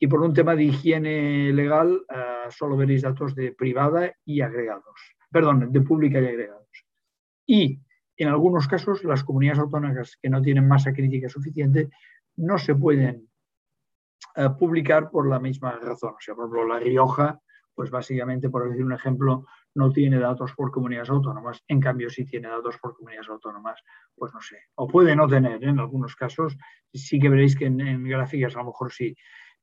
Y 0.00 0.06
por 0.08 0.22
un 0.22 0.32
tema 0.32 0.56
de 0.56 0.64
higiene 0.64 1.52
legal, 1.52 1.92
uh, 1.92 2.50
solo 2.50 2.76
veréis 2.76 3.02
datos 3.02 3.34
de 3.34 3.52
privada 3.52 4.12
y 4.24 4.40
agregados, 4.40 5.16
perdón, 5.30 5.70
de 5.70 5.80
pública 5.80 6.20
y 6.20 6.26
agregados. 6.26 6.84
Y 7.46 7.80
en 8.18 8.28
algunos 8.28 8.66
casos, 8.68 9.04
las 9.04 9.24
comunidades 9.24 9.60
autónomas 9.60 10.18
que 10.20 10.28
no 10.28 10.42
tienen 10.42 10.68
masa 10.68 10.92
crítica 10.92 11.28
suficiente 11.28 11.90
no 12.36 12.58
se 12.58 12.74
pueden 12.74 13.28
uh, 14.36 14.56
publicar 14.58 15.10
por 15.10 15.28
la 15.28 15.38
misma 15.38 15.72
razón. 15.72 16.14
O 16.14 16.20
sea, 16.20 16.34
por 16.34 16.44
ejemplo, 16.44 16.66
La 16.66 16.80
Rioja, 16.80 17.40
pues 17.74 17.90
básicamente, 17.90 18.50
por 18.50 18.68
decir 18.68 18.84
un 18.84 18.92
ejemplo, 18.92 19.46
no 19.74 19.92
tiene 19.92 20.18
datos 20.18 20.52
por 20.54 20.70
comunidades 20.70 21.10
autónomas. 21.10 21.62
En 21.68 21.80
cambio, 21.80 22.10
si 22.10 22.24
tiene 22.24 22.48
datos 22.48 22.78
por 22.78 22.96
comunidades 22.96 23.28
autónomas, 23.28 23.80
pues 24.14 24.32
no 24.34 24.40
sé. 24.40 24.58
O 24.74 24.88
puede 24.88 25.14
no 25.14 25.28
tener, 25.28 25.62
¿eh? 25.62 25.68
en 25.68 25.78
algunos 25.78 26.16
casos. 26.16 26.56
Sí 26.92 27.18
que 27.20 27.28
veréis 27.28 27.56
que 27.56 27.66
en, 27.66 27.80
en 27.80 28.04
gráficas 28.04 28.56
a 28.56 28.58
lo 28.58 28.66
mejor 28.66 28.92
sí 28.92 29.16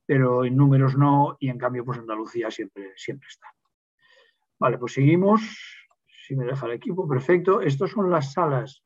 pero 0.05 0.45
en 0.45 0.55
números 0.55 0.95
no, 0.95 1.37
y 1.39 1.49
en 1.49 1.57
cambio, 1.57 1.83
pues 1.83 1.99
Andalucía 1.99 2.51
siempre, 2.51 2.93
siempre 2.95 3.27
está. 3.27 3.47
Vale, 4.59 4.77
pues 4.77 4.93
seguimos. 4.93 5.41
Si 6.25 6.35
me 6.35 6.45
deja 6.45 6.65
el 6.65 6.73
equipo, 6.73 7.07
perfecto. 7.07 7.61
Estas 7.61 7.91
son 7.91 8.09
las 8.09 8.33
salas, 8.33 8.83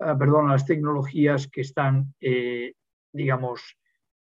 eh, 0.00 0.14
perdón, 0.18 0.48
las 0.48 0.66
tecnologías 0.66 1.46
que 1.46 1.60
están, 1.60 2.14
eh, 2.20 2.74
digamos, 3.12 3.76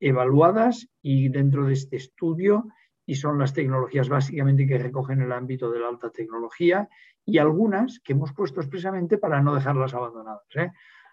evaluadas 0.00 0.88
y 1.02 1.28
dentro 1.28 1.66
de 1.66 1.74
este 1.74 1.96
estudio, 1.96 2.66
y 3.06 3.14
son 3.14 3.38
las 3.38 3.54
tecnologías 3.54 4.08
básicamente 4.08 4.66
que 4.66 4.78
recogen 4.78 5.22
el 5.22 5.32
ámbito 5.32 5.70
de 5.70 5.80
la 5.80 5.88
alta 5.88 6.10
tecnología 6.10 6.88
y 7.24 7.38
algunas 7.38 8.00
que 8.00 8.12
hemos 8.12 8.32
puesto 8.32 8.60
expresamente 8.60 9.18
para 9.18 9.40
no 9.40 9.54
dejarlas 9.54 9.94
abandonadas. 9.94 10.44
¿eh? 10.56 10.70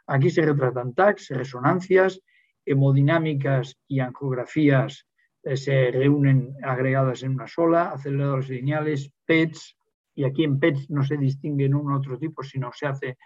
Aquí 0.08 0.30
se 0.30 0.42
retratan 0.42 0.94
tags, 0.94 1.30
resonancias, 1.30 2.22
hemodinámicas 2.66 3.78
y 3.88 4.00
angiografías 4.00 5.08
se 5.54 5.92
reúnen 5.92 6.56
agregadas 6.64 7.22
en 7.22 7.36
una 7.36 7.48
sola, 7.48 7.92
aceleradores 7.92 8.50
lineales, 8.50 9.12
PETs, 9.26 9.75
y 10.16 10.24
aquí 10.24 10.44
en 10.44 10.60
PETs 10.60 10.90
no 10.90 11.04
se 11.04 11.18
distingue 11.18 11.66
en 11.66 11.76
un 11.76 11.92
otro 11.92 12.18
tipo, 12.18 12.42
sino 12.42 12.72
se 12.74 12.88
hace 12.88 13.18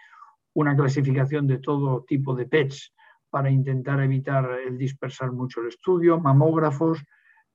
una 0.54 0.76
clasificación 0.76 1.46
de 1.46 1.58
todo 1.58 2.04
tipo 2.04 2.34
de 2.34 2.46
PETs 2.46 2.92
para 3.30 3.50
intentar 3.50 4.00
evitar 4.02 4.58
el 4.66 4.76
dispersar 4.76 5.30
mucho 5.32 5.60
el 5.60 5.68
estudio, 5.68 6.18
mamógrafos, 6.18 7.04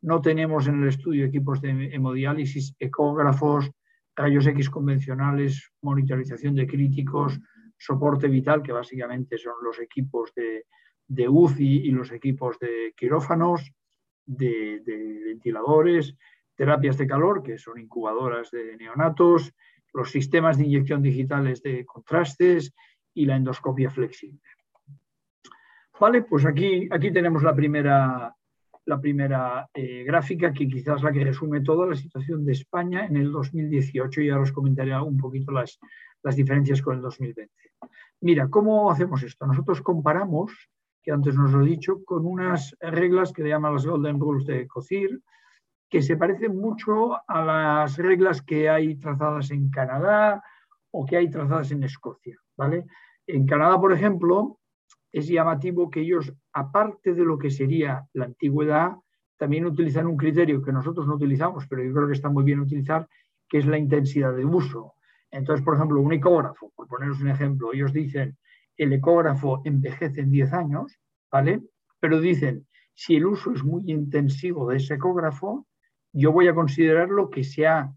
no 0.02 0.21
tenemos 0.21 0.67
en 0.67 0.82
el 0.82 0.89
estudio 0.89 1.26
equipos 1.26 1.62
de 1.62 1.89
hemodiálisis, 1.93 2.76
ecógrafos, 2.80 3.69
rayos 4.15 4.48
X 4.48 4.69
convencionales, 4.69 5.71
monitorización 5.82 6.56
de 6.56 6.67
críticos, 6.67 7.39
soporte 7.78 8.28
vital, 8.28 8.62
que 8.62 8.71
básicamente 8.71 9.38
son 9.38 9.56
los 9.63 9.80
equipos 9.80 10.32
de, 10.36 10.65
de 11.08 11.28
UCI 11.28 11.88
y 11.88 11.91
los 11.91 12.12
equipos 12.12 12.58
de 12.60 12.93
quirófanos, 12.95 13.71
de, 14.26 14.82
ventiladores, 15.26 16.15
terapias 16.56 16.98
de 16.98 17.08
calor, 17.08 17.44
que 17.44 17.58
son 17.58 17.80
incubadoras 17.80 18.52
de 18.52 18.78
neonatos, 18.78 19.54
los 19.94 20.12
sistemas 20.12 20.58
de 20.58 20.65
inyección 20.65 21.02
digitales 21.02 21.62
de 21.62 21.86
contrastes 21.86 22.74
y 23.13 23.26
la 23.26 23.38
endoscopia 23.38 23.89
flexible. 23.89 24.41
Vale, 26.00 26.24
pues 26.24 26.46
aquí, 26.46 26.89
aquí 26.91 27.12
tenemos 27.12 27.41
la 27.44 27.56
primera, 27.56 28.36
la 28.86 29.00
primera 29.00 29.70
eh, 29.74 30.04
gráfica, 30.04 30.52
que 30.52 30.68
quizás 30.68 31.02
la 31.02 31.12
que 31.12 31.24
resume 31.24 31.62
toda 31.62 31.88
la 31.88 31.96
situación 31.96 32.44
de 32.46 32.52
España 32.52 33.06
en 33.06 33.15
el 33.15 33.32
2018 33.32 34.22
y 34.22 34.30
ahora 34.30 34.44
os 34.44 34.52
comentaré 34.52 35.00
un 35.00 35.18
poquito 35.18 35.52
las, 35.52 35.80
las 36.22 36.36
diferencias 36.36 36.82
con 36.82 36.98
el 36.98 37.02
2020. 37.02 37.52
Mira, 38.22 38.50
¿cómo 38.50 38.91
hacemos 38.91 39.24
esto? 39.24 39.46
Nosotros 39.46 39.82
comparamos 39.82 40.70
que 41.06 41.12
antes 41.12 41.36
nos 41.36 41.52
lo 41.52 41.63
he 41.63 41.70
dicho, 41.70 42.04
con 42.04 42.26
unas 42.26 42.76
reglas 42.82 43.32
que 43.32 43.44
le 43.44 43.50
llaman 43.50 43.76
las 43.76 43.86
Golden 43.86 44.20
Rules 44.20 44.48
de 44.48 44.68
COCIR, 44.68 45.22
que 45.89 46.02
se 46.02 46.17
parecen 46.17 46.56
mucho 46.56 47.15
a 47.28 47.43
las 47.43 47.98
reglas 47.98 48.41
que 48.41 48.69
hay 48.69 48.95
trazadas 48.95 49.52
en 49.52 49.69
Canadá 49.69 50.43
o 50.91 51.06
que 51.06 51.17
hay 51.17 51.30
trazadas 51.30 51.71
en 51.71 51.84
Escocia. 51.84 52.38
¿vale? 52.58 52.86
En 53.28 53.45
Canadá, 53.45 53.80
por 53.80 53.93
ejemplo, 53.93 54.60
es 55.12 55.28
llamativo 55.28 55.89
que 55.89 56.02
ellos, 56.02 56.34
aparte 56.54 57.13
de 57.13 57.24
lo 57.24 57.38
que 57.38 57.50
sería 57.50 58.06
la 58.13 58.26
antigüedad, 58.26 58.93
también 59.38 59.65
utilizan 59.65 60.08
un 60.08 60.17
criterio 60.17 60.62
que 60.62 60.71
nosotros 60.71 61.08
no 61.08 61.15
utilizamos, 61.15 61.67
pero 61.67 61.84
yo 61.84 61.93
creo 61.93 62.08
que 62.08 62.13
está 62.13 62.30
muy 62.30 62.43
bien 62.43 62.60
utilizar, 62.60 63.08
que 63.48 63.60
es 63.60 63.65
la 63.65 63.78
intensidad 63.78 64.34
de 64.34 64.45
uso. 64.45 64.93
Entonces, 65.32 65.63
por 65.63 65.76
ejemplo, 65.76 66.02
un 66.02 66.13
ecógrafo, 66.13 66.71
por 66.76 66.88
poneros 66.88 67.21
un 67.21 67.30
ejemplo, 67.30 67.74
ellos 67.74 67.93
dicen 67.93 68.38
el 68.78 68.93
ecógrafo 68.93 69.62
envejece 69.65 70.21
en 70.21 70.32
10 70.32 70.54
años, 70.54 71.00
¿vale? 71.32 71.62
Pero 72.00 72.19
dicen, 72.19 72.67
si 72.93 73.15
el 73.15 73.26
uso 73.26 73.52
es 73.52 73.63
muy 73.63 73.84
intensivo 73.91 74.69
de 74.69 74.78
ese 74.78 74.95
ecógrafo, 74.95 75.65
yo 76.17 76.32
voy 76.32 76.47
a 76.47 76.56
considerarlo 76.56 77.30
que 77.30 77.43
sea, 77.43 77.93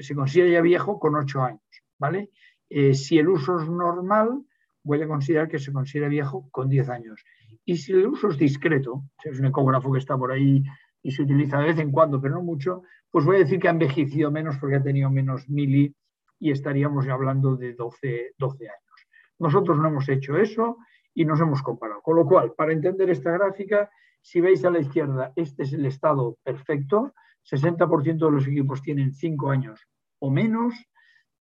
se 0.00 0.14
considera 0.14 0.50
ya 0.50 0.60
viejo 0.60 0.98
con 0.98 1.14
8 1.14 1.42
años, 1.42 1.62
¿vale? 1.98 2.30
Eh, 2.68 2.94
si 2.94 3.18
el 3.18 3.28
uso 3.28 3.60
es 3.60 3.68
normal, 3.68 4.42
voy 4.82 5.00
a 5.02 5.06
considerar 5.06 5.48
que 5.48 5.60
se 5.60 5.72
considera 5.72 6.08
viejo 6.08 6.48
con 6.50 6.68
10 6.68 6.88
años. 6.88 7.24
Y 7.64 7.76
si 7.76 7.92
el 7.92 8.08
uso 8.08 8.30
es 8.30 8.38
discreto, 8.38 9.04
es 9.22 9.38
un 9.38 9.46
ecógrafo 9.46 9.92
que 9.92 10.00
está 10.00 10.18
por 10.18 10.32
ahí 10.32 10.64
y 11.00 11.12
se 11.12 11.22
utiliza 11.22 11.58
de 11.58 11.66
vez 11.66 11.78
en 11.78 11.92
cuando, 11.92 12.20
pero 12.20 12.34
no 12.34 12.42
mucho, 12.42 12.82
pues 13.08 13.24
voy 13.24 13.36
a 13.36 13.40
decir 13.40 13.60
que 13.60 13.68
ha 13.68 13.72
envejecido 13.72 14.32
menos 14.32 14.56
porque 14.58 14.76
ha 14.76 14.82
tenido 14.82 15.08
menos 15.08 15.48
mili 15.48 15.94
y 16.40 16.50
estaríamos 16.50 17.06
hablando 17.06 17.54
de 17.54 17.74
12, 17.74 18.34
12 18.36 18.64
años. 18.68 19.06
Nosotros 19.38 19.78
no 19.78 19.86
hemos 19.86 20.08
hecho 20.08 20.36
eso 20.36 20.78
y 21.14 21.24
nos 21.24 21.40
hemos 21.40 21.62
comparado. 21.62 22.02
Con 22.02 22.16
lo 22.16 22.26
cual, 22.26 22.52
para 22.56 22.72
entender 22.72 23.10
esta 23.10 23.30
gráfica, 23.30 23.90
si 24.22 24.40
veis 24.40 24.64
a 24.64 24.70
la 24.70 24.80
izquierda, 24.80 25.32
este 25.36 25.64
es 25.64 25.72
el 25.72 25.84
estado 25.84 26.38
perfecto. 26.42 27.12
60% 27.44 28.24
de 28.24 28.30
los 28.30 28.46
equipos 28.46 28.80
tienen 28.80 29.12
5 29.12 29.50
años 29.50 29.80
o 30.20 30.30
menos, 30.30 30.74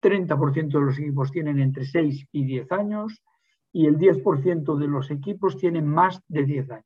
30% 0.00 0.68
de 0.68 0.80
los 0.80 0.98
equipos 0.98 1.32
tienen 1.32 1.58
entre 1.58 1.84
6 1.84 2.28
y 2.30 2.44
10 2.44 2.72
años 2.72 3.20
y 3.72 3.86
el 3.86 3.98
10% 3.98 4.78
de 4.78 4.86
los 4.86 5.10
equipos 5.10 5.56
tienen 5.56 5.86
más 5.88 6.22
de 6.28 6.44
10 6.44 6.70
años. 6.70 6.84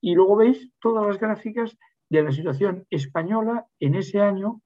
Y 0.00 0.14
luego 0.14 0.36
veis 0.36 0.70
todas 0.80 1.06
las 1.06 1.18
gráficas 1.18 1.78
de 2.10 2.22
la 2.22 2.32
situación 2.32 2.84
española 2.90 3.66
en 3.78 3.94
ese 3.94 4.20
año, 4.20 4.60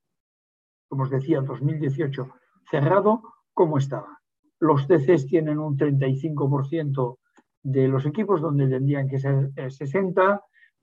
como 0.89 1.05
os 1.05 1.11
decía, 1.11 1.43
2018 1.43 2.29
cerrado, 2.71 3.23
cómo 3.53 3.79
estaba. 3.79 4.21
Los 4.59 4.87
TCs 4.87 5.27
tienen 5.27 5.59
un 5.59 5.77
35% 5.77 7.19
de 7.63 7.89
los 7.89 8.07
equipos 8.07 8.41
donde 8.41 8.69
tendrían 8.69 9.09
que 9.09 9.19
ser 9.19 9.51
60. 9.55 10.23
Eh, 10.23 10.39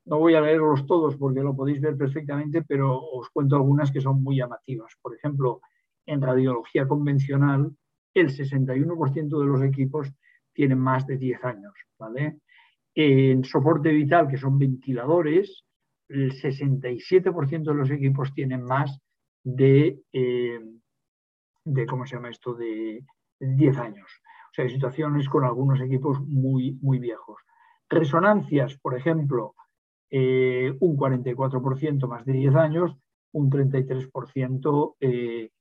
no 0.06 0.20
voy 0.20 0.36
a 0.36 0.42
leerlos 0.42 0.86
todos 0.86 1.18
porque 1.18 1.42
lo 1.42 1.56
podéis 1.56 1.82
ver 1.82 1.98
perfectamente, 1.98 2.64
pero 2.64 2.98
os 2.98 3.30
cuento 3.30 3.56
algunas 3.56 3.92
que 3.92 4.02
son 4.02 4.24
muy 4.24 4.38
llamativas. 4.38 4.94
Por 5.02 5.16
ejemplo, 5.16 5.62
en 6.06 6.22
radiología 6.22 6.88
convencional, 6.88 7.72
el 8.14 8.30
61% 8.30 9.40
de 9.40 9.46
los 9.46 9.62
equipos 9.62 10.12
tienen 10.54 10.80
más 10.80 11.06
de 11.06 11.18
10 11.18 11.44
años. 11.44 11.74
¿vale? 12.00 12.40
En 12.96 13.44
soporte 13.44 13.90
vital, 13.90 14.28
que 14.28 14.38
son 14.38 14.58
ventiladores, 14.58 15.66
el 16.10 16.32
67% 16.32 17.64
de 17.64 17.74
los 17.74 17.92
equipos 17.92 18.34
tienen 18.34 18.64
más 18.64 18.98
de, 19.44 20.00
eh, 20.14 20.60
de, 21.66 21.86
¿cómo 21.86 22.06
se 22.06 22.16
llama 22.16 22.30
esto?, 22.30 22.54
de 22.56 23.04
10 23.40 23.78
años. 23.78 24.10
Hay 24.60 24.70
situaciones 24.70 25.30
con 25.30 25.44
algunos 25.44 25.82
equipos 25.82 26.20
muy, 26.22 26.78
muy 26.82 27.00
viejos. 27.00 27.42
Resonancias, 27.90 28.78
por 28.78 28.96
ejemplo, 28.96 29.56
eh, 30.10 30.74
un 30.80 30.98
44% 30.98 32.08
más 32.08 32.26
de 32.26 32.34
10 32.34 32.56
años, 32.56 32.96
un 33.34 33.50
33% 33.50 34.96
eh, 35.00 35.52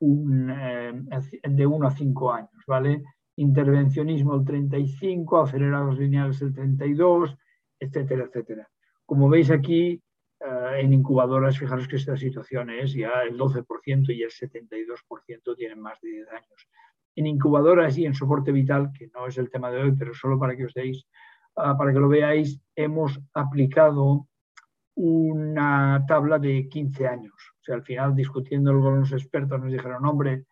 de 0.00 1.66
1 1.66 1.86
a 1.86 1.90
5 1.90 2.32
años, 2.32 2.64
¿vale? 2.66 3.02
Intervencionismo 3.36 4.34
el 4.34 4.44
35, 4.44 5.42
acelerados 5.42 5.98
lineales 5.98 6.40
el 6.42 6.54
32, 6.54 7.36
etcétera, 7.78 8.24
etcétera. 8.24 8.68
Como 9.04 9.28
veis 9.28 9.50
aquí, 9.50 10.02
eh, 10.40 10.80
en 10.80 10.92
incubadoras, 10.94 11.58
fijaros 11.58 11.86
que 11.86 11.96
esta 11.96 12.16
situación 12.16 12.70
es 12.70 12.94
ya 12.94 13.22
el 13.22 13.36
12% 13.36 14.10
y 14.14 14.22
el 14.22 14.30
72% 14.30 15.56
tienen 15.56 15.80
más 15.80 16.00
de 16.00 16.10
10 16.10 16.28
años. 16.30 16.68
En 17.16 17.26
incubadoras 17.26 17.96
y 17.98 18.06
en 18.06 18.14
soporte 18.14 18.52
vital, 18.52 18.90
que 18.96 19.08
no 19.14 19.26
es 19.26 19.36
el 19.38 19.50
tema 19.50 19.70
de 19.70 19.82
hoy, 19.82 19.92
pero 19.92 20.14
solo 20.14 20.38
para 20.38 20.56
que 20.56 20.64
os 20.64 20.74
deis, 20.74 21.06
ah, 21.56 21.76
para 21.76 21.92
que 21.92 21.98
lo 21.98 22.08
veáis, 22.08 22.60
hemos 22.76 23.20
aplicado 23.34 24.26
una 24.94 26.04
tabla 26.06 26.38
de 26.38 26.68
15 26.68 27.06
años. 27.06 27.34
O 27.60 27.64
sea, 27.64 27.76
al 27.76 27.82
final, 27.82 28.14
discutiendo 28.14 28.78
con 28.80 29.00
los 29.00 29.12
expertos, 29.12 29.60
nos 29.60 29.72
dijeron, 29.72 30.04
hombre, 30.04 30.44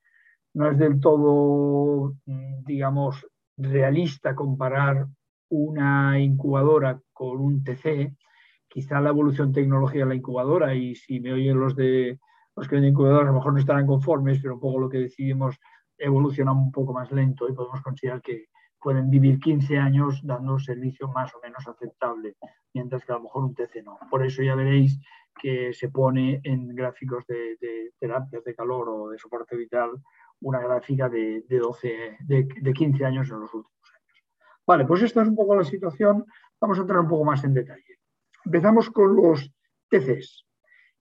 no 0.54 0.70
es 0.70 0.78
del 0.78 1.00
todo, 1.00 2.14
mm, 2.26 2.64
digamos, 2.64 3.26
realista 3.56 4.34
comparar 4.34 5.06
una 5.50 6.18
incubadora 6.20 7.00
con 7.12 7.40
un 7.40 7.62
TC, 7.64 8.14
quizá 8.68 9.00
la 9.00 9.10
evolución 9.10 9.52
tecnológica 9.52 10.04
de 10.04 10.10
la 10.10 10.14
incubadora, 10.14 10.74
y 10.74 10.94
si 10.94 11.20
me 11.20 11.32
oyen 11.32 11.58
los 11.58 11.74
de 11.76 12.18
los 12.56 12.68
que 12.68 12.74
venden 12.74 12.90
incubadoras, 12.90 13.28
a 13.28 13.32
lo 13.32 13.38
mejor 13.38 13.52
no 13.52 13.60
estarán 13.60 13.86
conformes, 13.86 14.40
pero 14.40 14.54
un 14.54 14.60
poco 14.60 14.80
lo 14.80 14.88
que 14.88 14.98
decidimos 14.98 15.58
evoluciona 15.98 16.52
un 16.52 16.72
poco 16.72 16.92
más 16.92 17.10
lento 17.12 17.48
y 17.48 17.52
podemos 17.52 17.82
considerar 17.82 18.22
que 18.22 18.46
pueden 18.80 19.10
vivir 19.10 19.40
15 19.40 19.76
años 19.78 20.20
dando 20.22 20.52
un 20.52 20.60
servicio 20.60 21.08
más 21.08 21.34
o 21.34 21.40
menos 21.42 21.66
aceptable, 21.66 22.36
mientras 22.72 23.04
que 23.04 23.12
a 23.12 23.16
lo 23.16 23.22
mejor 23.22 23.44
un 23.44 23.54
TC 23.54 23.82
no. 23.84 23.98
Por 24.08 24.24
eso 24.24 24.42
ya 24.42 24.54
veréis 24.54 25.00
que 25.40 25.72
se 25.72 25.88
pone 25.88 26.40
en 26.44 26.74
gráficos 26.74 27.24
de, 27.26 27.92
terapias 27.98 28.44
de 28.44 28.54
calor 28.54 28.88
o 28.88 29.08
de 29.10 29.18
soporte 29.18 29.56
vital 29.56 29.90
una 30.40 30.60
gráfica 30.60 31.08
de, 31.08 31.44
12, 31.48 32.18
de, 32.20 32.48
de 32.60 32.72
15 32.72 33.04
años 33.04 33.28
en 33.30 33.40
los 33.40 33.52
últimos 33.52 33.90
años. 33.92 34.24
Vale, 34.66 34.84
pues 34.84 35.02
esta 35.02 35.22
es 35.22 35.28
un 35.28 35.34
poco 35.34 35.56
la 35.56 35.64
situación. 35.64 36.24
Vamos 36.60 36.78
a 36.78 36.82
entrar 36.82 37.00
un 37.00 37.08
poco 37.08 37.24
más 37.24 37.42
en 37.42 37.54
detalle. 37.54 37.98
Empezamos 38.44 38.90
con 38.90 39.16
los 39.16 39.52
TCs. 39.88 40.46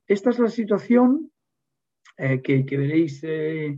Esta 0.08 0.30
es 0.30 0.40
la 0.40 0.50
situación 0.50 1.32
eh, 2.18 2.42
que, 2.42 2.64
veréis 2.78 3.22
eh, 3.24 3.78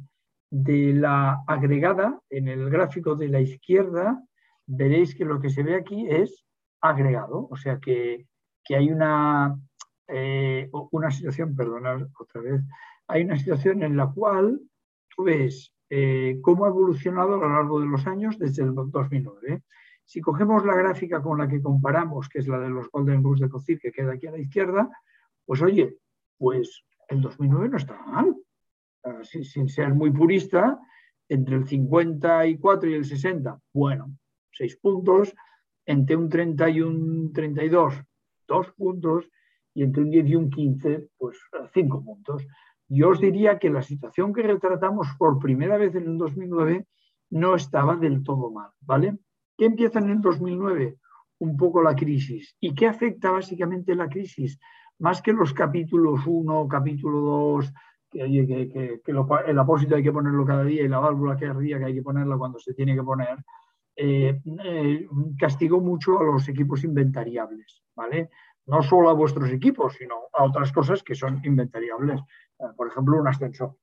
de 0.50 0.94
la 0.94 1.44
agregada 1.48 2.20
en 2.30 2.48
el 2.48 2.70
gráfico 2.70 3.16
de 3.16 3.30
la 3.30 3.40
izquierda. 3.40 4.24
Veréis 4.66 5.16
que 5.16 5.26
lo 5.26 5.40
que 5.40 5.50
se 5.50 5.64
ve 5.64 5.76
aquí 5.76 6.08
es 6.10 6.46
agregado, 6.82 7.48
o 7.50 7.56
sea 7.56 7.80
que, 7.80 8.26
hay 8.70 8.92
una, 8.92 9.58
eh, 10.08 10.70
una 10.92 11.10
situación, 11.10 11.56
perdonad 11.56 12.08
otra 12.20 12.42
vez, 12.42 12.62
hay 13.08 13.24
una 13.24 13.36
situación 13.36 13.82
en 13.82 13.98
la 13.98 14.12
cual 14.12 14.62
tú 15.16 15.24
ves 15.24 15.74
cómo 16.44 16.66
ha 16.66 16.68
evolucionado 16.68 17.34
a 17.34 17.38
lo 17.38 17.50
largo 17.50 17.80
de 17.80 17.88
los 17.88 18.06
años 18.06 18.38
desde 18.38 18.62
el 18.62 18.76
2009. 18.76 19.64
Si 20.06 20.22
cogemos 20.22 20.66
la 20.66 20.76
gráfica 20.76 21.22
con 21.22 21.38
la 21.38 21.48
que 21.48 21.62
comparamos, 21.62 22.30
que 22.30 22.40
es 22.40 22.48
la 22.48 22.60
de 22.60 22.70
los 22.70 22.90
Golden 22.90 23.24
Rules 23.24 23.42
de 23.42 23.50
COCIR, 23.50 23.80
que 23.80 23.92
queda 23.92 24.14
aquí 24.14 24.28
a 24.28 24.32
la 24.32 24.40
izquierda, 24.40 24.90
pues 25.46 25.62
oye, 25.62 25.98
pues 26.38 26.84
el 27.10 27.22
2009 27.22 27.70
no 27.70 27.78
estaba 27.78 28.06
mal. 28.08 28.36
Sin, 29.24 29.70
ser 29.70 29.94
muy 29.94 30.12
purista, 30.12 30.80
entre 31.28 31.56
el 31.58 31.68
54 31.68 32.90
y 32.90 32.94
el 32.94 33.06
60, 33.06 33.60
bueno, 33.74 34.16
6 34.52 34.78
puntos, 34.78 35.36
entre 35.86 36.16
un 36.16 36.30
30 36.30 36.70
y 36.70 36.82
un 36.82 37.32
32, 37.34 38.04
2 38.48 38.72
puntos, 38.74 39.30
y 39.74 39.84
entre 39.84 40.04
un 40.04 40.10
10 40.10 40.28
y 40.28 40.36
un 40.36 40.50
15, 40.50 41.10
pues 41.18 41.38
5 41.74 42.04
puntos. 42.04 42.46
Yo 42.88 43.10
os 43.10 43.20
diría 43.20 43.60
que 43.60 43.70
la 43.70 43.84
situación 43.84 44.34
que 44.34 44.42
retratamos 44.42 45.08
por 45.18 45.38
primera 45.38 45.78
vez 45.78 45.94
en 45.96 46.08
el 46.08 46.18
2009 46.18 46.88
no 47.32 47.56
estaba 47.56 47.96
del 47.96 48.24
todo 48.24 48.52
mal, 48.52 48.72
¿vale? 48.82 49.16
¿Qué 49.56 49.66
empieza 49.66 50.00
en 50.00 50.10
el 50.10 50.22
2009? 50.22 50.98
Un 51.40 51.56
poco 51.56 51.84
la 51.84 51.96
crisis. 51.96 52.56
¿Y 52.60 52.74
qué 52.74 52.88
afecta 52.88 53.30
básicamente 53.32 53.94
la 53.94 54.10
crisis? 54.10 54.60
Más 54.98 55.22
que 55.22 55.32
los 55.32 55.54
capítulos 55.54 56.22
1, 56.26 56.68
capítulo 56.68 57.20
2, 57.20 57.74
que, 58.10 59.02
el 59.48 59.60
apósito 59.60 59.96
hay 59.96 60.04
que 60.04 60.12
ponerlo 60.12 60.46
cada 60.46 60.64
día 60.64 60.84
y 60.84 60.88
la 60.88 61.00
válvula 61.00 61.38
que 61.38 61.46
hay 61.48 61.94
que 61.94 62.02
ponerla 62.02 62.38
cuando 62.38 62.60
se 62.60 62.74
tiene 62.74 62.96
que 62.96 63.04
poner, 63.04 63.38
eh, 63.96 64.42
eh, 64.64 65.08
castigó 65.38 65.80
mucho 65.80 66.20
a 66.20 66.24
los 66.24 66.48
equipos 66.48 66.84
inventariables, 66.84 67.84
¿vale? 67.96 68.30
No 68.66 68.82
solo 68.82 69.10
a 69.10 69.14
vuestros 69.14 69.50
equipos, 69.52 69.96
sino 69.96 70.16
a 70.34 70.44
otras 70.44 70.72
cosas 70.72 71.04
que 71.04 71.16
son 71.16 71.42
inventariables. 71.44 72.22
Eh, 72.60 72.64
por 72.76 72.88
ejemplo, 72.88 73.20
un 73.20 73.28
ascensor. 73.28 73.76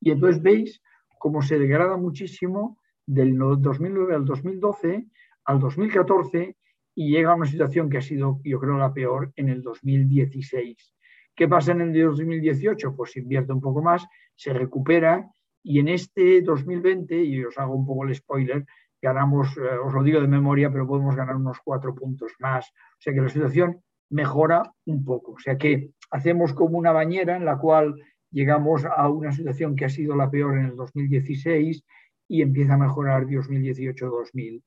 Y 0.00 0.10
entonces 0.10 0.42
veis 0.42 0.82
cómo 1.18 1.42
se 1.42 1.58
degrada 1.58 1.96
muchísimo 1.96 2.78
del 3.06 3.36
2009 3.38 4.14
al 4.14 4.24
2012 4.24 5.06
al 5.44 5.60
2014 5.60 6.56
y 6.94 7.10
llega 7.10 7.32
a 7.32 7.34
una 7.34 7.46
situación 7.46 7.88
que 7.88 7.98
ha 7.98 8.02
sido, 8.02 8.40
yo 8.44 8.60
creo, 8.60 8.76
la 8.76 8.92
peor 8.92 9.32
en 9.36 9.48
el 9.48 9.62
2016. 9.62 10.94
¿Qué 11.34 11.48
pasa 11.48 11.72
en 11.72 11.80
el 11.80 11.92
2018? 11.92 12.94
Pues 12.94 13.16
invierte 13.16 13.52
un 13.52 13.60
poco 13.60 13.82
más, 13.82 14.06
se 14.34 14.52
recupera 14.52 15.28
y 15.62 15.78
en 15.78 15.88
este 15.88 16.42
2020, 16.42 17.22
y 17.22 17.44
os 17.44 17.56
hago 17.58 17.74
un 17.74 17.86
poco 17.86 18.04
el 18.04 18.14
spoiler, 18.14 18.66
ganamos, 19.00 19.56
eh, 19.56 19.78
os 19.84 19.92
lo 19.92 20.02
digo 20.02 20.20
de 20.20 20.28
memoria, 20.28 20.70
pero 20.70 20.86
podemos 20.86 21.16
ganar 21.16 21.36
unos 21.36 21.58
cuatro 21.64 21.94
puntos 21.94 22.32
más. 22.38 22.68
O 22.68 23.00
sea 23.00 23.14
que 23.14 23.20
la 23.20 23.28
situación 23.28 23.82
mejora 24.10 24.62
un 24.86 25.04
poco. 25.04 25.32
O 25.32 25.38
sea 25.38 25.56
que 25.56 25.90
hacemos 26.10 26.52
como 26.52 26.78
una 26.78 26.92
bañera 26.92 27.36
en 27.36 27.44
la 27.44 27.58
cual 27.58 27.94
llegamos 28.30 28.84
a 28.84 29.08
una 29.08 29.32
situación 29.32 29.74
que 29.76 29.84
ha 29.86 29.88
sido 29.88 30.14
la 30.16 30.30
peor 30.30 30.58
en 30.58 30.66
el 30.66 30.76
2016 30.76 31.84
y 32.28 32.42
empieza 32.42 32.74
a 32.74 32.78
mejorar 32.78 33.26
2018-2020. 33.26 34.62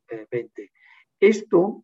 Esto 1.19 1.83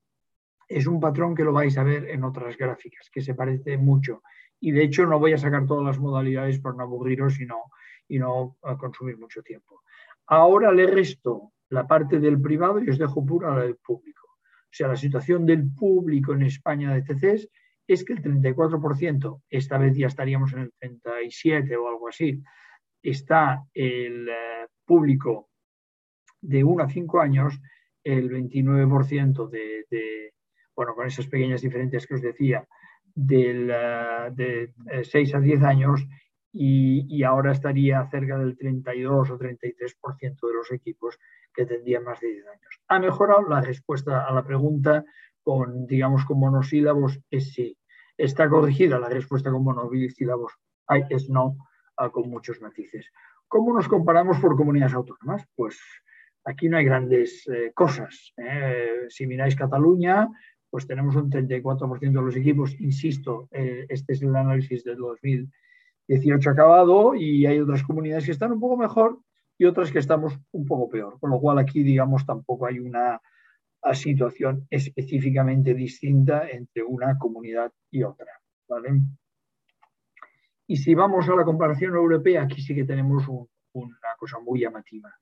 es 0.68 0.88
un 0.88 1.00
patrón 1.00 1.36
que 1.36 1.44
lo 1.44 1.54
vais 1.54 1.78
a 1.78 1.84
ver 1.84 2.10
en 2.10 2.24
otras 2.24 2.58
gráficas, 2.58 3.10
que 3.12 3.22
se 3.22 3.34
parece 3.34 3.78
mucho. 3.78 4.22
Y 4.62 4.72
de 4.72 4.84
hecho 4.84 5.06
no 5.06 5.20
voy 5.20 5.34
a 5.34 5.38
sacar 5.38 5.66
todas 5.66 5.86
las 5.86 6.00
modalidades 6.00 6.60
por 6.60 6.78
no 6.78 6.84
aburriros 6.84 7.42
y 7.42 7.46
no, 7.46 7.64
y 8.08 8.20
no 8.20 8.58
consumir 8.80 9.18
mucho 9.18 9.42
tiempo. 9.42 9.82
Ahora 10.28 10.72
le 10.72 10.88
resto 10.88 11.52
la 11.70 11.86
parte 11.86 12.20
del 12.20 12.40
privado 12.40 12.80
y 12.80 12.90
os 12.90 12.98
dejo 12.98 13.26
pura 13.26 13.56
la 13.56 13.64
del 13.64 13.76
público. 13.76 14.28
O 14.32 14.74
sea, 14.74 14.88
la 14.88 14.96
situación 14.96 15.46
del 15.46 15.70
público 15.74 16.34
en 16.34 16.44
España 16.44 16.94
de 16.94 17.02
TCs 17.02 17.50
es 17.88 18.06
que 18.06 18.14
el 18.14 18.22
34%, 18.22 19.42
esta 19.50 19.78
vez 19.78 19.98
ya 19.98 20.08
estaríamos 20.08 20.54
en 20.54 20.60
el 20.60 20.74
37 20.80 21.76
o 21.76 21.90
algo 21.90 22.08
así, 22.08 22.42
está 23.02 23.64
el 23.74 24.30
eh, 24.30 24.68
público 24.86 25.50
de 26.40 26.64
1 26.64 26.84
a 26.84 26.90
5 26.90 27.20
años, 27.20 27.60
el 28.04 28.30
29% 28.30 29.50
de, 29.50 30.34
bueno, 30.76 30.96
con 30.96 31.08
esas 31.08 31.28
pequeñas 31.28 31.62
diferencias 31.62 32.08
que 32.08 32.16
os 32.16 32.22
decía, 32.22 32.66
de 33.16 34.74
6 35.04 35.36
a 35.36 35.40
10 35.40 35.64
años 35.64 36.08
y, 36.54 37.24
ahora 37.24 37.54
estaría 37.54 38.06
cerca 38.10 38.38
del 38.38 38.58
32 38.58 39.32
o 39.32 39.40
33% 39.40 40.48
de 40.48 40.54
los 40.54 40.72
equipos 40.72 41.18
que 41.54 41.66
tendrían 41.66 42.04
más 42.04 42.20
de 42.20 42.28
10 42.28 42.48
años. 42.48 42.82
¿Ha 42.88 43.00
mejorado? 43.00 43.48
La 43.48 43.62
respuesta 43.62 44.26
a 44.26 44.34
la 44.34 44.44
pregunta 44.44 45.06
con, 45.44 45.88
digamos, 45.88 46.26
con 46.26 46.40
monosílabos 46.40 47.20
es 47.30 47.54
sí. 47.54 47.78
¿Está 48.18 48.50
corregida? 48.50 49.00
La 49.00 49.10
respuesta 49.10 49.50
con 49.50 49.64
monosílabos 49.64 50.54
es 51.10 51.30
no, 51.30 51.56
con 52.12 52.30
muchos 52.30 52.62
matices. 52.62 53.12
¿Cómo 53.48 53.74
nos 53.74 53.88
comparamos 53.88 54.40
por 54.40 54.56
comunidades 54.56 54.94
autónomas? 54.94 55.46
Pues 55.56 55.80
aquí 56.46 56.70
no 56.70 56.78
hay 56.78 56.86
grandes 56.86 57.48
eh, 57.48 57.72
cosas. 57.74 58.34
¿eh? 58.38 59.06
Si 59.10 59.28
miráis 59.28 59.56
Cataluña, 59.56 60.28
pues 60.72 60.88
tenemos 60.88 61.16
un 61.16 61.30
34% 61.30 62.00
de 62.00 62.26
los 62.26 62.36
equipos, 62.36 62.74
insisto, 62.80 63.50
eh, 63.52 63.86
este 63.90 64.14
es 64.14 64.22
el 64.22 64.36
análisis 64.36 64.84
del 64.84 64.98
2018 64.98 66.50
acabado 66.50 67.14
y 67.14 67.46
hay 67.46 67.60
otras 67.60 67.84
comunidades 67.84 68.26
que 68.26 68.32
están 68.32 68.54
un 68.54 68.60
poco 68.60 68.78
mejor 68.78 69.20
y 69.58 69.66
otras 69.66 69.92
que 69.92 70.00
estamos 70.00 70.40
un 70.52 70.66
poco 70.66 70.90
peor, 70.90 71.20
con 71.20 71.30
lo 71.30 71.40
cual 71.40 71.60
aquí, 71.60 71.84
digamos, 71.84 72.26
tampoco 72.26 72.66
hay 72.66 72.80
una 72.80 73.22
situación 73.94 74.66
específicamente 74.70 75.74
distinta 75.74 76.48
entre 76.50 76.84
una 76.84 77.18
comunidad 77.18 77.72
y 77.92 78.04
otra. 78.04 78.32
¿vale? 78.68 79.02
Y 80.68 80.78
si 80.78 80.96
vamos 80.96 81.28
a 81.28 81.36
la 81.36 81.44
comparación 81.44 81.96
europea, 81.96 82.44
aquí 82.44 82.62
sí 82.62 82.74
que 82.74 82.86
tenemos 82.86 83.28
una 83.74 84.16
cosa 84.18 84.40
muy 84.40 84.62
llamativa. 84.62 85.14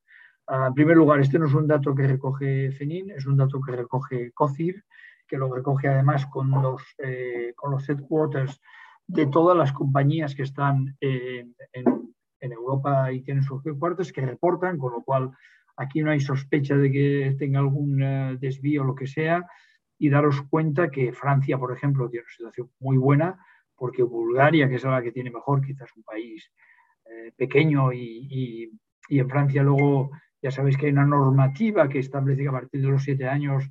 Ah, 0.45 0.67
en 0.67 0.73
primer 0.73 0.97
lugar, 0.97 1.19
este 1.19 1.39
no 1.39 1.47
es 1.47 1.53
un 1.53 1.67
dato 1.67 1.93
que 1.95 2.07
recoge 2.07 2.71
FENIN, 2.71 3.11
es 3.11 3.25
un 3.25 3.37
dato 3.37 3.61
que 3.61 3.71
recoge 3.75 4.31
COCIR, 4.31 4.83
que 5.29 5.37
lo 5.37 5.53
recoge 5.53 5.87
además 5.87 6.25
con 6.25 6.49
los, 6.49 6.81
eh, 6.97 7.53
con 7.55 7.71
los 7.71 7.87
headquarters 7.87 8.59
de 9.07 9.27
todas 9.27 9.55
las 9.55 9.71
compañías 9.71 10.35
que 10.35 10.43
están 10.43 10.97
en, 10.99 11.55
Europa 12.41 13.11
y 13.11 13.21
tienen 13.21 13.43
sus 13.43 13.65
headquarters, 13.65 14.11
que 14.11 14.25
reportan, 14.25 14.77
con 14.77 14.93
lo 14.93 15.03
cual 15.03 15.31
aquí 15.77 16.01
no 16.01 16.11
hay 16.11 16.19
sospecha 16.19 16.75
de 16.75 16.91
que 16.91 17.35
tenga 17.37 17.59
algún 17.59 18.01
eh, 18.01 18.37
desvío 18.39 18.81
o 18.81 18.85
lo 18.85 18.95
que 18.95 19.07
sea. 19.07 19.45
Y 19.97 20.09
daros 20.09 20.41
cuenta 20.49 20.89
que 20.89 21.13
Francia, 21.13 21.57
por 21.57 21.71
ejemplo, 21.73 22.09
tiene 22.09 22.23
una 22.23 22.31
situación 22.31 22.71
muy 22.79 22.97
buena, 22.97 23.37
porque 23.75 24.03
Bulgaria, 24.03 24.69
que 24.69 24.75
es 24.75 24.83
la 24.83 25.01
que 25.01 25.11
tiene 25.11 25.31
mejor, 25.31 25.65
quizás 25.65 25.89
un 25.95 26.03
país 26.03 26.49
eh, 27.05 27.31
pequeño 27.35 27.91
y, 27.91 28.69
y, 29.09 29.19
en 29.19 29.29
Francia 29.29 29.63
luego 29.63 30.11
ya 30.41 30.51
sabéis 30.51 30.77
que 30.77 30.85
hay 30.85 30.91
una 30.91 31.05
normativa 31.05 31.89
que 31.89 31.99
establece 31.99 32.43
que 32.43 32.47
a 32.47 32.51
partir 32.51 32.81
de 32.81 32.87
los 32.87 33.03
siete 33.03 33.27
años 33.27 33.69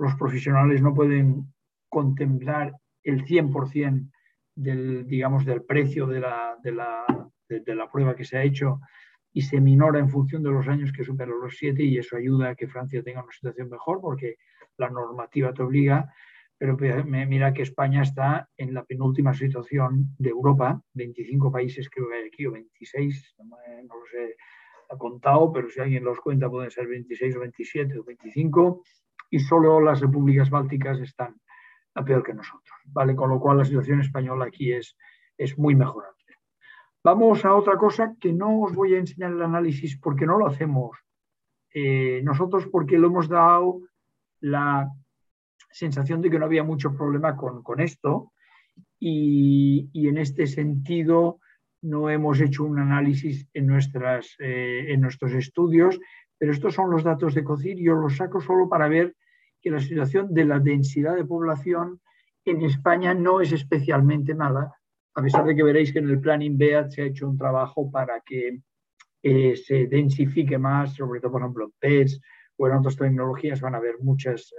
los 0.00 0.14
profesionales 0.14 0.80
no 0.80 0.94
pueden 0.94 1.52
contemplar 1.90 2.74
el 3.02 3.24
100% 3.26 4.10
del, 4.54 5.06
digamos, 5.06 5.44
del 5.44 5.62
precio 5.62 6.06
de 6.06 6.20
la, 6.20 6.56
de, 6.62 6.72
la, 6.72 7.04
de, 7.48 7.74
la, 7.74 7.90
prueba 7.90 8.16
que 8.16 8.24
se 8.24 8.38
ha 8.38 8.42
hecho 8.42 8.80
y 9.32 9.42
se 9.42 9.60
minora 9.60 9.98
en 9.98 10.08
función 10.08 10.42
de 10.42 10.50
los 10.50 10.66
años 10.68 10.90
que 10.90 11.04
superan 11.04 11.38
los 11.40 11.56
siete 11.56 11.82
y 11.84 11.98
eso 11.98 12.16
ayuda 12.16 12.48
a 12.48 12.54
que 12.54 12.66
Francia 12.66 13.02
tenga 13.02 13.22
una 13.22 13.32
situación 13.32 13.68
mejor 13.68 14.00
porque 14.00 14.36
la 14.78 14.88
normativa 14.88 15.52
te 15.52 15.62
obliga, 15.62 16.10
pero 16.56 16.78
mira 16.78 17.52
que 17.52 17.62
España 17.62 18.02
está 18.02 18.48
en 18.56 18.72
la 18.72 18.84
penúltima 18.84 19.34
situación 19.34 20.14
de 20.18 20.30
Europa, 20.30 20.82
25 20.94 21.52
países 21.52 21.88
creo 21.90 22.08
que 22.08 22.16
hay 22.16 22.26
aquí 22.26 22.46
o 22.46 22.52
26, 22.52 23.34
no, 23.38 23.56
no 23.84 23.98
lo 23.98 24.06
sé 24.06 24.34
ha 24.90 24.98
contado, 24.98 25.52
pero 25.52 25.70
si 25.70 25.80
alguien 25.80 26.04
los 26.04 26.20
cuenta 26.20 26.50
pueden 26.50 26.70
ser 26.70 26.88
26 26.88 27.36
o 27.36 27.40
27 27.40 27.98
o 27.98 28.04
25, 28.04 28.82
y 29.30 29.38
solo 29.38 29.80
las 29.80 30.00
repúblicas 30.00 30.50
bálticas 30.50 30.98
están 31.00 31.40
peor 32.04 32.22
que 32.22 32.34
nosotros, 32.34 32.78
¿vale? 32.86 33.14
Con 33.14 33.30
lo 33.30 33.38
cual 33.38 33.58
la 33.58 33.64
situación 33.64 34.00
española 34.00 34.46
aquí 34.46 34.72
es, 34.72 34.96
es 35.36 35.58
muy 35.58 35.74
mejorable. 35.74 36.16
Vamos 37.04 37.44
a 37.44 37.54
otra 37.54 37.76
cosa 37.76 38.14
que 38.20 38.32
no 38.32 38.60
os 38.60 38.74
voy 38.74 38.94
a 38.94 38.98
enseñar 38.98 39.32
el 39.32 39.42
análisis 39.42 39.98
porque 39.98 40.26
no 40.26 40.38
lo 40.38 40.46
hacemos 40.46 40.96
eh, 41.72 42.20
nosotros 42.24 42.66
porque 42.66 42.98
lo 42.98 43.06
hemos 43.08 43.28
dado 43.28 43.80
la 44.40 44.90
sensación 45.70 46.20
de 46.20 46.30
que 46.30 46.38
no 46.38 46.46
había 46.46 46.64
mucho 46.64 46.94
problema 46.94 47.36
con, 47.36 47.62
con 47.62 47.80
esto 47.80 48.32
y, 48.98 49.88
y 49.92 50.08
en 50.08 50.18
este 50.18 50.46
sentido 50.46 51.38
no 51.82 52.10
hemos 52.10 52.40
hecho 52.40 52.64
un 52.64 52.78
análisis 52.78 53.48
en, 53.54 53.66
nuestras, 53.66 54.34
eh, 54.38 54.86
en 54.88 55.00
nuestros 55.00 55.32
estudios, 55.32 55.98
pero 56.36 56.52
estos 56.52 56.74
son 56.74 56.90
los 56.90 57.04
datos 57.04 57.34
de 57.34 57.44
COCIR. 57.44 57.78
Yo 57.78 57.94
los 57.94 58.16
saco 58.16 58.40
solo 58.40 58.68
para 58.68 58.88
ver 58.88 59.14
que 59.60 59.70
la 59.70 59.80
situación 59.80 60.32
de 60.32 60.44
la 60.44 60.58
densidad 60.58 61.16
de 61.16 61.24
población 61.24 62.00
en 62.44 62.62
España 62.62 63.14
no 63.14 63.40
es 63.40 63.52
especialmente 63.52 64.34
mala, 64.34 64.72
a 65.14 65.22
pesar 65.22 65.44
de 65.44 65.54
que 65.54 65.62
veréis 65.62 65.92
que 65.92 65.98
en 65.98 66.08
el 66.08 66.20
Planning 66.20 66.56
BEAT 66.56 66.90
se 66.90 67.02
ha 67.02 67.06
hecho 67.06 67.28
un 67.28 67.36
trabajo 67.36 67.90
para 67.90 68.20
que 68.20 68.60
eh, 69.22 69.56
se 69.56 69.86
densifique 69.86 70.56
más, 70.58 70.94
sobre 70.94 71.20
todo, 71.20 71.32
por 71.32 71.42
ejemplo, 71.42 71.64
en 71.66 71.72
PETS 71.78 72.20
o 72.56 72.66
en 72.66 72.74
otras 72.74 72.96
tecnologías 72.96 73.60
van 73.60 73.74
a 73.74 73.78
haber 73.78 73.98
muchas 74.00 74.52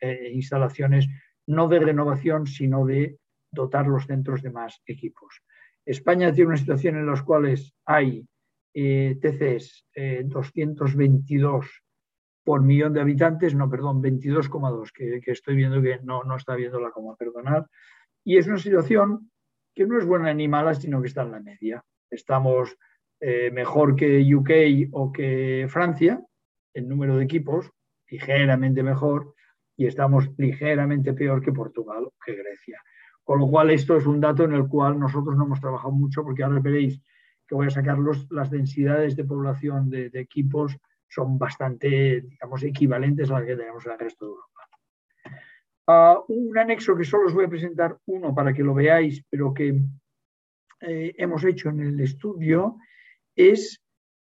eh, 0.00 0.30
instalaciones, 0.32 1.08
no 1.46 1.68
de 1.68 1.78
renovación, 1.80 2.46
sino 2.46 2.84
de 2.84 3.18
dotar 3.50 3.86
los 3.86 4.06
centros 4.06 4.42
de 4.42 4.50
más 4.50 4.82
equipos. 4.86 5.42
España 5.86 6.32
tiene 6.32 6.48
una 6.48 6.56
situación 6.56 6.96
en 6.96 7.06
la 7.06 7.22
cual 7.22 7.54
hay 7.86 8.26
eh, 8.74 9.16
TCs 9.20 9.86
222 10.24 11.64
eh, 11.64 11.68
por 12.44 12.62
millón 12.62 12.92
de 12.92 13.00
habitantes, 13.00 13.54
no, 13.54 13.70
perdón, 13.70 14.02
22,2, 14.02 14.92
que, 14.92 15.20
que, 15.20 15.32
estoy 15.32 15.56
viendo 15.56 15.80
que 15.80 15.98
no, 16.02 16.22
no 16.24 16.36
está 16.36 16.54
viendo 16.54 16.78
la 16.78 16.90
coma, 16.90 17.16
perdonar. 17.16 17.66
Y 18.22 18.36
es 18.36 18.46
una 18.46 18.58
situación 18.58 19.30
que 19.74 19.86
no 19.86 19.98
es 19.98 20.06
buena 20.06 20.32
ni 20.34 20.46
mala, 20.46 20.74
sino 20.74 21.00
que 21.00 21.08
está 21.08 21.22
en 21.22 21.32
la 21.32 21.40
media. 21.40 21.82
Estamos 22.10 22.76
eh, 23.20 23.50
mejor 23.50 23.96
que 23.96 24.22
UK 24.34 24.90
o 24.92 25.10
que 25.10 25.66
Francia 25.68 26.22
en 26.74 26.88
número 26.88 27.16
de 27.16 27.24
equipos, 27.24 27.70
ligeramente 28.10 28.82
mejor, 28.82 29.34
y 29.76 29.86
estamos 29.86 30.28
ligeramente 30.36 31.14
peor 31.14 31.40
que 31.40 31.52
Portugal 31.52 32.04
o 32.04 32.14
que 32.24 32.34
Grecia. 32.34 32.80
Con 33.22 33.38
lo 33.38 33.48
cual, 33.48 33.70
esto 33.70 33.96
es 33.96 34.06
un 34.06 34.20
dato 34.20 34.44
en 34.44 34.52
el 34.52 34.68
cual 34.68 34.98
nosotros 34.98 35.36
no 35.36 35.44
hemos 35.44 35.60
trabajado 35.60 35.92
mucho, 35.92 36.22
porque 36.22 36.42
ahora 36.42 36.60
veréis 36.60 37.00
que 37.46 37.54
voy 37.54 37.68
a 37.68 37.70
sacar 37.70 37.98
las 38.30 38.50
densidades 38.50 39.16
de 39.16 39.24
población 39.24 39.88
de, 39.88 40.10
equipos 40.14 40.76
son 41.08 41.38
bastante, 41.38 42.22
digamos, 42.22 42.62
equivalentes 42.62 43.30
a 43.30 43.34
las 43.34 43.46
que 43.46 43.56
tenemos 43.56 43.84
en 43.86 43.92
el 43.92 43.98
resto 43.98 44.24
de 44.24 44.30
Europa. 44.30 44.60
Ah, 45.86 46.18
un 46.28 46.56
anexo 46.58 46.96
que 46.96 47.04
solo 47.04 47.26
os 47.26 47.34
voy 47.34 47.44
a 47.44 47.48
presentar 47.48 47.98
uno 48.06 48.34
para 48.34 48.52
que 48.52 48.62
lo 48.62 48.74
veáis, 48.74 49.22
pero 49.28 49.52
que 49.52 49.80
eh, 50.80 51.14
hemos 51.16 51.44
hecho 51.44 51.68
en 51.68 51.80
el 51.80 52.00
estudio, 52.00 52.76
es 53.36 53.82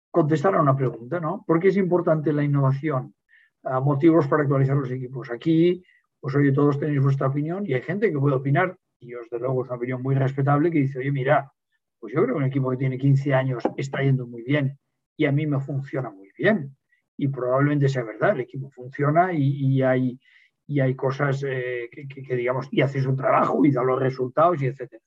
contestar 0.09 0.55
a 0.55 0.61
una 0.61 0.75
pregunta, 0.75 1.19
¿no? 1.19 1.43
¿Por 1.45 1.59
qué 1.59 1.69
es 1.69 1.77
importante 1.77 2.33
la 2.33 2.43
innovación? 2.43 3.15
Ah, 3.63 3.79
motivos 3.79 4.27
para 4.27 4.43
actualizar 4.43 4.75
los 4.75 4.91
equipos. 4.91 5.29
Aquí 5.29 5.83
pues 6.21 6.35
oye, 6.35 6.51
todos 6.51 6.79
tenéis 6.79 7.01
vuestra 7.01 7.27
opinión 7.27 7.65
y 7.65 7.73
hay 7.73 7.81
gente 7.81 8.11
que 8.11 8.19
puede 8.19 8.35
opinar, 8.35 8.77
y 8.99 9.09
yo 9.09 9.19
desde 9.19 9.39
luego 9.39 9.63
es 9.63 9.69
una 9.69 9.77
opinión 9.77 10.01
muy 10.03 10.15
respetable, 10.15 10.69
que 10.69 10.79
dice, 10.79 10.99
oye, 10.99 11.11
mira, 11.11 11.51
pues 11.99 12.13
yo 12.13 12.21
creo 12.21 12.35
que 12.35 12.43
un 12.43 12.47
equipo 12.47 12.69
que 12.69 12.77
tiene 12.77 12.97
15 12.97 13.33
años 13.33 13.63
está 13.75 14.01
yendo 14.03 14.27
muy 14.27 14.43
bien 14.43 14.77
y 15.21 15.25
a 15.25 15.31
mí 15.31 15.45
me 15.45 15.59
funciona 15.59 16.09
muy 16.09 16.31
bien. 16.35 16.75
Y 17.15 17.27
probablemente 17.27 17.87
sea 17.87 18.03
verdad, 18.03 18.31
el 18.31 18.39
equipo 18.39 18.71
funciona 18.71 19.31
y, 19.31 19.79
hay, 19.83 20.19
y 20.65 20.79
hay 20.79 20.95
cosas 20.95 21.43
eh, 21.47 21.89
que, 21.91 22.35
digamos, 22.35 22.67
y 22.71 22.81
hace 22.81 22.99
su 22.99 23.15
trabajo 23.15 23.63
y 23.63 23.71
da 23.71 23.83
los 23.83 23.99
resultados 23.99 24.59
y 24.63 24.65
etcétera. 24.65 25.03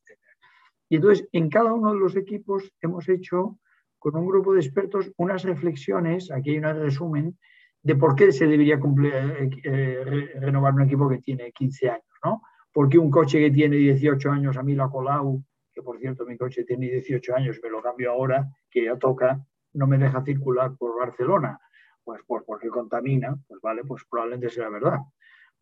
Y 0.88 0.96
entonces, 0.96 1.26
en 1.32 1.50
cada 1.50 1.72
uno 1.72 1.92
de 1.92 1.98
los 1.98 2.14
equipos 2.14 2.72
hemos 2.80 3.08
hecho 3.08 3.58
con 3.98 4.14
un 4.14 4.24
grupo 4.28 4.54
de 4.54 4.60
expertos 4.60 5.10
unas 5.16 5.42
reflexiones, 5.42 6.30
aquí 6.30 6.50
hay 6.50 6.58
un 6.58 6.80
resumen, 6.80 7.36
de 7.82 7.96
por 7.96 8.14
qué 8.14 8.30
se 8.30 8.46
debería 8.46 8.76
eh, 8.76 9.50
eh, 9.64 10.30
renovar 10.38 10.74
un 10.74 10.82
equipo 10.82 11.08
que 11.08 11.18
tiene 11.18 11.50
15 11.50 11.90
años, 11.90 12.14
¿no? 12.24 12.42
Porque 12.72 12.98
un 12.98 13.10
coche 13.10 13.40
que 13.40 13.50
tiene 13.50 13.76
18 13.76 14.30
años 14.30 14.56
a 14.56 14.62
mí 14.62 14.74
lo 14.74 14.84
ha 14.84 14.90
colado, 14.92 15.42
que 15.72 15.82
por 15.82 15.98
cierto 15.98 16.24
mi 16.24 16.36
coche 16.36 16.62
tiene 16.62 16.86
18 16.86 17.34
años, 17.34 17.58
me 17.60 17.68
lo 17.68 17.82
cambio 17.82 18.12
ahora, 18.12 18.48
que 18.70 18.84
ya 18.84 18.96
toca, 18.96 19.44
no 19.74 19.86
me 19.86 19.98
deja 19.98 20.24
circular 20.24 20.76
por 20.76 20.98
Barcelona, 20.98 21.58
pues, 22.02 22.22
pues 22.26 22.42
porque 22.46 22.68
contamina, 22.68 23.36
pues 23.46 23.60
vale, 23.60 23.82
pues 23.84 24.04
probablemente 24.08 24.50
sea 24.50 24.68
verdad. 24.68 24.98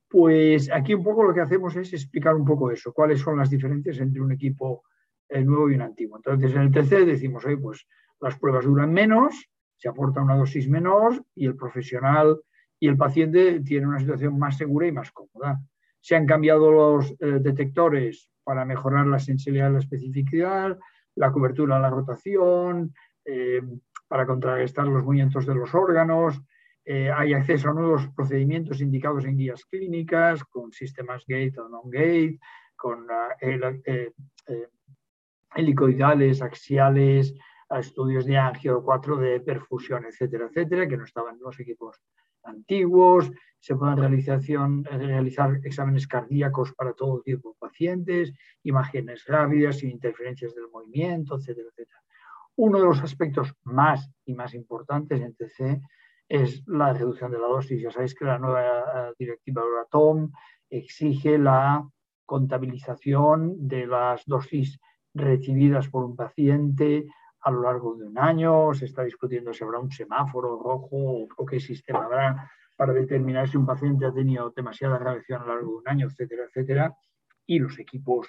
Pues 0.08 0.70
aquí 0.70 0.94
un 0.94 1.02
poco 1.02 1.24
lo 1.24 1.32
que 1.32 1.40
hacemos 1.40 1.74
es 1.76 1.92
explicar 1.92 2.34
un 2.34 2.44
poco 2.44 2.70
eso, 2.70 2.92
cuáles 2.92 3.20
son 3.20 3.38
las 3.38 3.48
diferencias 3.48 3.98
entre 3.98 4.20
un 4.20 4.32
equipo 4.32 4.84
eh, 5.28 5.42
nuevo 5.42 5.70
y 5.70 5.74
un 5.74 5.82
antiguo. 5.82 6.18
Entonces 6.18 6.54
en 6.54 6.62
el 6.62 6.70
TC 6.70 7.06
decimos, 7.06 7.44
oye, 7.46 7.56
pues 7.56 7.86
las 8.20 8.38
pruebas 8.38 8.64
duran 8.64 8.92
menos, 8.92 9.48
se 9.76 9.88
aporta 9.88 10.20
una 10.20 10.36
dosis 10.36 10.68
menor 10.68 11.24
y 11.34 11.46
el 11.46 11.56
profesional 11.56 12.38
y 12.78 12.88
el 12.88 12.96
paciente 12.96 13.60
tienen 13.60 13.88
una 13.88 14.00
situación 14.00 14.38
más 14.38 14.56
segura 14.56 14.86
y 14.86 14.92
más 14.92 15.10
cómoda. 15.12 15.60
Se 16.00 16.16
han 16.16 16.26
cambiado 16.26 16.70
los 16.70 17.10
eh, 17.12 17.38
detectores 17.40 18.28
para 18.44 18.64
mejorar 18.64 19.06
la 19.06 19.18
sensibilidad 19.18 19.72
la 19.72 19.78
especificidad, 19.78 20.78
la 21.14 21.32
cobertura 21.32 21.78
la 21.78 21.90
rotación, 21.90 22.92
eh, 23.24 23.62
para 24.12 24.26
contrarrestar 24.26 24.86
los 24.86 25.02
movimientos 25.02 25.46
de 25.46 25.54
los 25.54 25.74
órganos. 25.74 26.38
Eh, 26.84 27.10
hay 27.10 27.32
acceso 27.32 27.70
a 27.70 27.72
nuevos 27.72 28.06
procedimientos 28.14 28.82
indicados 28.82 29.24
en 29.24 29.38
guías 29.38 29.64
clínicas, 29.64 30.44
con 30.44 30.70
sistemas 30.70 31.24
gate 31.26 31.58
o 31.58 31.66
non-gate, 31.66 32.38
con 32.76 33.06
helicoidales, 35.54 36.42
axiales, 36.42 37.32
a 37.70 37.78
estudios 37.78 38.26
de 38.26 38.36
angio 38.36 38.82
4 38.84 39.16
de 39.16 39.40
perfusión, 39.40 40.04
etcétera, 40.04 40.48
etcétera, 40.50 40.86
que 40.86 40.98
no 40.98 41.04
estaban 41.04 41.36
en 41.36 41.40
los 41.40 41.58
equipos 41.58 41.96
antiguos, 42.42 43.30
se 43.58 43.74
pueden 43.76 43.96
realizar 44.84 45.58
exámenes 45.64 46.06
cardíacos 46.06 46.74
para 46.74 46.92
todo 46.92 47.22
tipo 47.22 47.52
de 47.52 47.58
pacientes, 47.58 48.34
imágenes 48.62 49.24
rápidas 49.24 49.78
sin 49.78 49.88
interferencias 49.88 50.54
del 50.54 50.68
movimiento, 50.68 51.38
etcétera, 51.38 51.68
etcétera. 51.70 52.02
Uno 52.56 52.78
de 52.78 52.84
los 52.84 53.02
aspectos 53.02 53.54
más 53.64 54.10
y 54.24 54.34
más 54.34 54.54
importantes 54.54 55.20
en 55.20 55.34
TC 55.34 55.80
es 56.28 56.62
la 56.66 56.92
reducción 56.92 57.30
de 57.30 57.38
la 57.38 57.46
dosis. 57.46 57.80
Ya 57.80 57.90
sabéis 57.90 58.14
que 58.14 58.24
la 58.24 58.38
nueva 58.38 58.62
eh, 58.62 59.12
directiva 59.18 59.62
Euratom 59.62 60.30
exige 60.68 61.38
la 61.38 61.86
contabilización 62.26 63.68
de 63.68 63.86
las 63.86 64.24
dosis 64.26 64.78
recibidas 65.14 65.88
por 65.88 66.04
un 66.04 66.16
paciente 66.16 67.06
a 67.40 67.50
lo 67.50 67.62
largo 67.62 67.94
de 67.96 68.06
un 68.06 68.18
año. 68.18 68.72
Se 68.74 68.84
está 68.86 69.02
discutiendo 69.02 69.52
si 69.52 69.64
habrá 69.64 69.78
un 69.78 69.90
semáforo 69.90 70.58
rojo 70.58 71.26
o 71.36 71.46
qué 71.46 71.60
sistema 71.60 72.04
habrá 72.04 72.50
para 72.76 72.92
determinar 72.92 73.48
si 73.48 73.56
un 73.56 73.66
paciente 73.66 74.06
ha 74.06 74.12
tenido 74.12 74.50
demasiada 74.50 74.98
radiación 74.98 75.42
a 75.42 75.46
lo 75.46 75.54
largo 75.54 75.70
de 75.72 75.76
un 75.76 75.88
año, 75.88 76.06
etcétera, 76.06 76.44
etcétera. 76.44 76.96
Y 77.46 77.58
los 77.58 77.78
equipos 77.78 78.28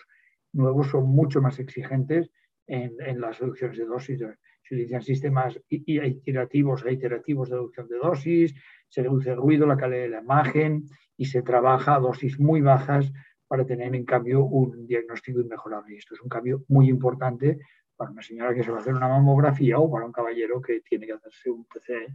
nuevos 0.52 0.88
son 0.88 1.08
mucho 1.08 1.42
más 1.42 1.60
exigentes 1.60 2.30
en, 2.68 3.20
las 3.20 3.40
reducciones 3.40 3.78
de 3.78 3.86
dosis. 3.86 4.20
Se 4.20 4.76
utilizan 4.76 5.02
sistemas 5.02 5.60
iterativos 5.70 6.86
e 6.86 6.94
iterativos 6.94 7.50
de 7.50 7.56
reducción 7.56 7.88
de 7.88 7.98
dosis, 7.98 8.56
se 8.88 9.02
reduce 9.02 9.32
el 9.32 9.38
ruido, 9.38 9.66
la 9.66 9.78
calidad 9.78 10.04
de 10.04 10.10
la 10.10 10.22
imagen 10.22 10.86
y 11.18 11.26
se 11.26 11.42
trabaja 11.42 11.96
a 11.96 12.00
dosis 12.00 12.40
muy 12.40 12.62
bajas 12.62 13.12
para 13.48 13.66
tener 13.66 13.94
en 13.94 14.06
cambio 14.06 14.46
un 14.46 14.88
diagnóstico 14.88 15.42
inmejorable. 15.42 15.94
Y 15.94 15.98
esto 15.98 16.16
es 16.16 16.22
un 16.22 16.30
cambio 16.30 16.64
muy 16.70 16.90
importante 16.90 17.60
para 17.96 18.12
una 18.12 18.22
señora 18.22 18.54
que 18.54 18.64
se 18.64 18.72
va 18.72 18.78
a 18.78 18.82
hacer 18.82 18.94
una 18.94 19.08
mamografía 19.08 19.78
o 19.80 19.92
para 19.92 20.06
un 20.06 20.12
caballero 20.12 20.62
que 20.62 20.82
tiene 20.82 21.06
que 21.06 21.14
hacerse 21.14 21.50
un 21.50 21.66
PC 21.66 22.08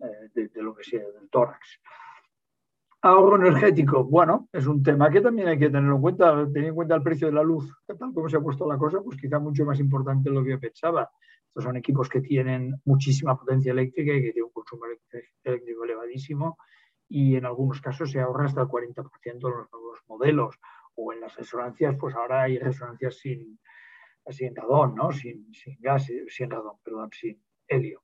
eh, 0.00 0.48
de, 0.52 0.62
lo 0.62 0.74
que 0.74 0.84
sea, 0.84 1.00
del 1.00 1.28
tórax. 1.30 1.80
Ahorro 3.06 3.36
energético, 3.36 4.02
bueno, 4.02 4.48
es 4.50 4.66
un 4.66 4.82
tema 4.82 5.10
que 5.10 5.20
también 5.20 5.48
hay 5.48 5.58
que 5.58 5.68
tener 5.68 5.92
en 5.92 6.00
cuenta, 6.00 6.32
teniendo 6.46 6.68
en 6.68 6.74
cuenta 6.74 6.94
el 6.94 7.02
precio 7.02 7.26
de 7.26 7.34
la 7.34 7.42
luz, 7.42 7.70
tal 7.86 8.14
como 8.14 8.30
se 8.30 8.38
ha 8.38 8.40
puesto 8.40 8.66
la 8.66 8.78
cosa, 8.78 9.02
pues 9.02 9.18
quizá 9.20 9.38
mucho 9.38 9.66
más 9.66 9.78
importante 9.78 10.30
de 10.30 10.34
lo 10.34 10.42
que 10.42 10.52
yo 10.52 10.58
pensaba. 10.58 11.10
Estos 11.48 11.64
son 11.64 11.76
equipos 11.76 12.08
que 12.08 12.22
tienen 12.22 12.80
muchísima 12.86 13.38
potencia 13.38 13.72
eléctrica 13.72 14.10
y 14.10 14.22
que 14.22 14.32
tienen 14.32 14.44
un 14.44 14.52
consumo 14.52 14.84
eléctrico 15.42 15.84
elevadísimo 15.84 16.56
y 17.06 17.36
en 17.36 17.44
algunos 17.44 17.78
casos 17.82 18.10
se 18.10 18.20
ahorra 18.20 18.46
hasta 18.46 18.62
el 18.62 18.68
40% 18.68 19.04
en 19.26 19.38
los 19.38 19.70
nuevos 19.70 19.98
modelos 20.08 20.58
o 20.94 21.12
en 21.12 21.20
las 21.20 21.36
resonancias, 21.36 21.96
pues 22.00 22.14
ahora 22.14 22.44
hay 22.44 22.58
resonancias 22.58 23.18
sin, 23.18 23.60
sin 24.30 24.56
radón, 24.56 24.94
¿no? 24.94 25.12
sin, 25.12 25.52
sin 25.52 25.76
gas, 25.78 26.10
sin 26.28 26.50
radón, 26.50 26.76
perdón, 26.82 27.10
sin 27.12 27.38
helio. 27.68 28.03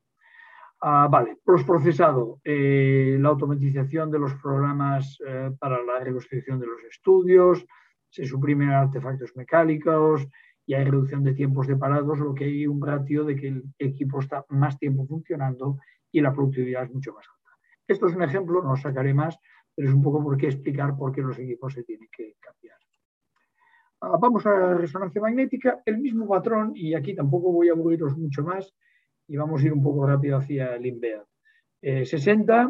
Ah, 0.83 1.09
vale, 1.11 1.37
procesado, 1.45 2.41
eh, 2.43 3.19
la 3.21 3.29
automatización 3.29 4.11
de 4.11 4.19
los 4.19 4.35
programas 4.37 5.19
eh, 5.27 5.51
para 5.59 5.83
la 5.83 6.01
reconstrucción 6.01 6.59
de 6.59 6.67
los 6.67 6.83
estudios, 6.91 7.67
se 8.09 8.25
suprimen 8.25 8.71
artefactos 8.71 9.37
mecánicos 9.37 10.27
y 10.65 10.73
hay 10.73 10.85
reducción 10.85 11.23
de 11.23 11.35
tiempos 11.35 11.67
de 11.67 11.77
parados, 11.77 12.19
lo 12.19 12.35
que 12.35 12.45
hay 12.45 12.67
un 12.67 12.81
ratio 12.81 13.25
de 13.25 13.37
que 13.37 13.49
el 13.49 13.65
equipo 13.79 14.21
está 14.21 14.47
más 14.49 14.79
tiempo 14.79 15.07
funcionando 15.07 15.77
y 16.11 16.23
la 16.23 16.33
productividad 16.33 16.85
es 16.85 16.95
mucho 16.95 17.13
más 17.13 17.27
alta. 17.29 17.59
Esto 17.87 18.07
es 18.07 18.17
un 18.17 18.23
ejemplo, 18.23 18.63
no 18.63 18.75
sacaré 18.77 19.13
más, 19.13 19.37
pero 19.75 19.87
es 19.87 19.95
un 19.95 20.03
poco 20.03 20.23
por 20.23 20.39
qué 20.39 20.47
explicar 20.47 20.97
por 20.97 21.13
qué 21.13 21.21
los 21.21 21.39
equipos 21.39 21.75
se 21.75 21.85
tienen 21.85 22.09
que 22.11 22.37
cambiar. 22.41 22.79
Ah, 24.01 24.17
vamos 24.19 24.47
a 24.47 24.51
la 24.51 24.75
resonancia 24.79 25.21
magnética, 25.21 25.83
el 25.85 25.99
mismo 25.99 26.27
patrón, 26.27 26.73
y 26.75 26.95
aquí 26.95 27.15
tampoco 27.15 27.53
voy 27.53 27.69
a 27.69 27.73
aburriros 27.73 28.17
mucho 28.17 28.43
más, 28.43 28.75
y 29.31 29.37
vamos 29.37 29.63
a 29.63 29.67
ir 29.67 29.73
un 29.73 29.83
poco 29.83 30.05
rápido 30.05 30.39
hacia 30.39 30.75
el 30.75 30.87
INVEA. 30.87 31.25
60, 31.81 32.63
eh, 32.63 32.69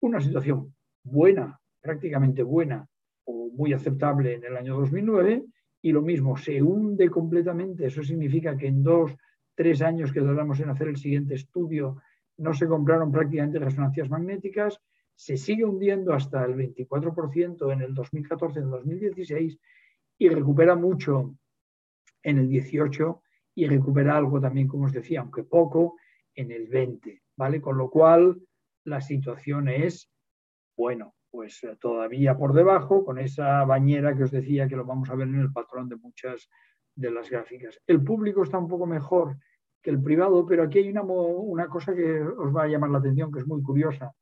una 0.00 0.20
situación 0.20 0.74
buena, 1.02 1.58
prácticamente 1.80 2.42
buena 2.42 2.86
o 3.24 3.48
muy 3.50 3.72
aceptable 3.72 4.34
en 4.34 4.44
el 4.44 4.54
año 4.58 4.76
2009, 4.76 5.42
y 5.80 5.90
lo 5.90 6.02
mismo, 6.02 6.36
se 6.36 6.62
hunde 6.62 7.08
completamente. 7.08 7.86
Eso 7.86 8.02
significa 8.02 8.54
que 8.58 8.66
en 8.66 8.82
dos, 8.82 9.16
tres 9.54 9.80
años 9.80 10.12
que 10.12 10.20
tardamos 10.20 10.60
en 10.60 10.68
hacer 10.68 10.88
el 10.88 10.98
siguiente 10.98 11.34
estudio, 11.34 12.02
no 12.36 12.52
se 12.52 12.66
compraron 12.66 13.10
prácticamente 13.10 13.58
resonancias 13.58 14.10
magnéticas, 14.10 14.78
se 15.14 15.38
sigue 15.38 15.64
hundiendo 15.64 16.12
hasta 16.12 16.44
el 16.44 16.54
24% 16.54 17.72
en 17.72 17.80
el 17.80 17.94
2014, 17.94 18.58
en 18.58 18.64
el 18.66 18.70
2016, 18.70 19.58
y 20.18 20.28
recupera 20.28 20.76
mucho 20.76 21.34
en 22.22 22.38
el 22.38 22.48
18 22.50 23.22
y 23.54 23.66
recupera 23.66 24.16
algo 24.16 24.40
también, 24.42 24.68
como 24.68 24.84
os 24.84 24.92
decía, 24.92 25.20
aunque 25.20 25.42
poco, 25.42 25.96
en 26.34 26.50
el 26.50 26.68
20, 26.68 27.22
¿vale? 27.36 27.60
Con 27.60 27.78
lo 27.78 27.90
cual 27.90 28.40
la 28.84 29.00
situación 29.00 29.68
es, 29.68 30.10
bueno, 30.76 31.14
pues 31.30 31.62
eh, 31.64 31.76
todavía 31.80 32.36
por 32.36 32.52
debajo, 32.52 33.04
con 33.04 33.18
esa 33.18 33.64
bañera 33.64 34.16
que 34.16 34.24
os 34.24 34.30
decía 34.30 34.68
que 34.68 34.76
lo 34.76 34.84
vamos 34.84 35.10
a 35.10 35.14
ver 35.14 35.28
en 35.28 35.40
el 35.40 35.52
patrón 35.52 35.88
de 35.88 35.96
muchas 35.96 36.48
de 36.94 37.10
las 37.10 37.30
gráficas. 37.30 37.80
El 37.86 38.02
público 38.02 38.42
está 38.42 38.58
un 38.58 38.68
poco 38.68 38.86
mejor 38.86 39.36
que 39.82 39.90
el 39.90 40.02
privado, 40.02 40.46
pero 40.46 40.62
aquí 40.62 40.78
hay 40.78 40.90
una, 40.90 41.02
una 41.02 41.66
cosa 41.68 41.94
que 41.94 42.20
os 42.22 42.54
va 42.54 42.64
a 42.64 42.68
llamar 42.68 42.90
la 42.90 42.98
atención, 42.98 43.32
que 43.32 43.40
es 43.40 43.46
muy 43.46 43.62
curiosa. 43.62 44.12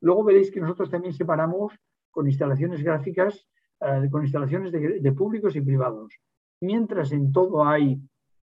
Luego 0.00 0.24
veréis 0.24 0.50
que 0.50 0.60
nosotros 0.60 0.90
también 0.90 1.12
separamos 1.12 1.74
con 2.10 2.26
instalaciones 2.26 2.82
gráficas 2.82 3.48
eh, 3.80 4.08
con 4.10 4.22
instalaciones 4.22 4.72
de, 4.72 5.12
públicos 5.12 5.54
y 5.54 5.60
privados. 5.60 6.12
Mientras 6.60 7.12
en 7.12 7.30
todo 7.30 7.64
hay 7.64 8.00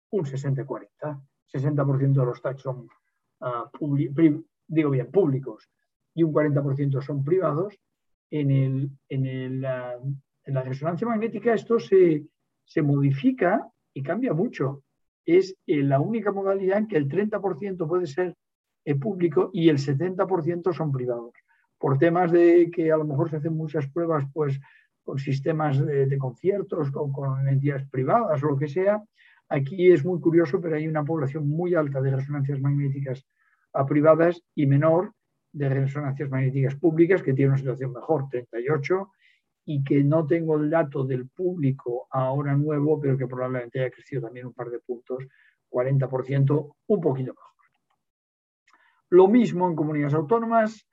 un 0.10 0.26
60-40, 0.26 1.22
60%, 1.54 2.14
de 2.14 2.26
los 2.26 2.42
tags 2.42 2.64
son, 2.64 2.88
digo 4.68 4.90
bien, 4.90 5.12
públicos 5.12 5.70
y 6.14 6.24
un 6.24 6.34
40% 6.34 7.02
son 7.02 7.24
privados, 7.24 7.80
en, 8.32 8.52
el, 8.52 8.90
en, 9.10 9.26
el, 9.26 9.66
en, 9.66 10.54
la 10.54 10.64
resonancia 10.64 11.08
magnética 11.08 11.54
esto 11.54 11.80
se, 11.80 12.26
se 12.66 12.82
modifica 12.82 13.68
y 13.94 14.04
cambia 14.04 14.34
mucho. 14.34 14.84
Es 15.26 15.56
eh, 15.66 15.84
la 15.84 16.00
única 16.00 16.32
modalidad 16.32 16.80
en 16.80 16.88
que 16.88 16.98
el 16.98 17.08
30% 17.08 17.88
puede 17.88 18.08
ser 18.08 18.36
eh, 18.86 18.96
público 18.96 19.50
y 19.54 19.70
el 19.70 19.78
70% 19.78 20.74
son 20.74 20.92
privados. 20.92 21.34
Por 21.78 21.98
temas 21.98 22.32
de 22.32 22.70
que 22.72 22.92
a 22.92 22.98
lo 22.98 23.06
mejor 23.06 23.30
se 23.30 23.38
hacen 23.38 23.56
muchas 23.56 23.88
pruebas, 23.88 24.26
pues 24.34 24.60
con 25.04 25.18
sistemas 25.18 25.84
de, 25.84 26.18
conciertos, 26.18 26.92
con, 26.92 27.12
con, 27.12 27.48
entidades 27.48 27.88
privadas 27.90 28.44
o 28.44 28.48
lo 28.48 28.58
que 28.58 28.68
sea. 28.68 29.02
Aquí 29.50 29.92
es 29.92 30.06
muy 30.06 30.20
curioso, 30.20 30.62
pero 30.62 30.76
hay 30.76 30.88
una 30.88 31.04
población 31.04 31.50
muy 31.50 31.76
alta 31.76 32.02
de 32.02 32.16
resonancias 32.16 32.62
magnéticas 32.62 33.26
a 33.74 33.86
privadas 33.86 34.42
y 34.56 34.68
menor 34.68 35.14
de 35.52 35.70
resonancias 35.70 36.30
magnéticas 36.30 36.76
públicas, 36.76 37.24
que 37.24 37.34
tiene 37.34 37.50
una 37.50 37.58
situación 37.58 37.92
mejor, 37.92 38.30
38, 38.30 39.12
y 39.66 39.84
que 39.84 40.04
no 40.04 40.26
tengo 40.26 40.58
el 40.58 40.70
dato 40.70 41.04
del 41.04 41.28
público 41.28 42.08
ahora 42.12 42.56
nuevo, 42.56 43.00
pero 43.00 43.18
que 43.18 43.28
probablemente 43.28 43.80
haya 43.80 43.92
crecido 43.92 44.22
también 44.22 44.46
un 44.46 44.54
par 44.54 44.70
de 44.70 44.80
puntos, 44.80 45.26
40%, 45.70 46.76
un 46.88 47.02
poquito 47.02 47.34
mejor. 47.34 47.50
Lo 49.10 49.28
mismo 49.28 49.68
en 49.68 49.76
comunidades 49.76 50.14
autónomas, 50.14 50.88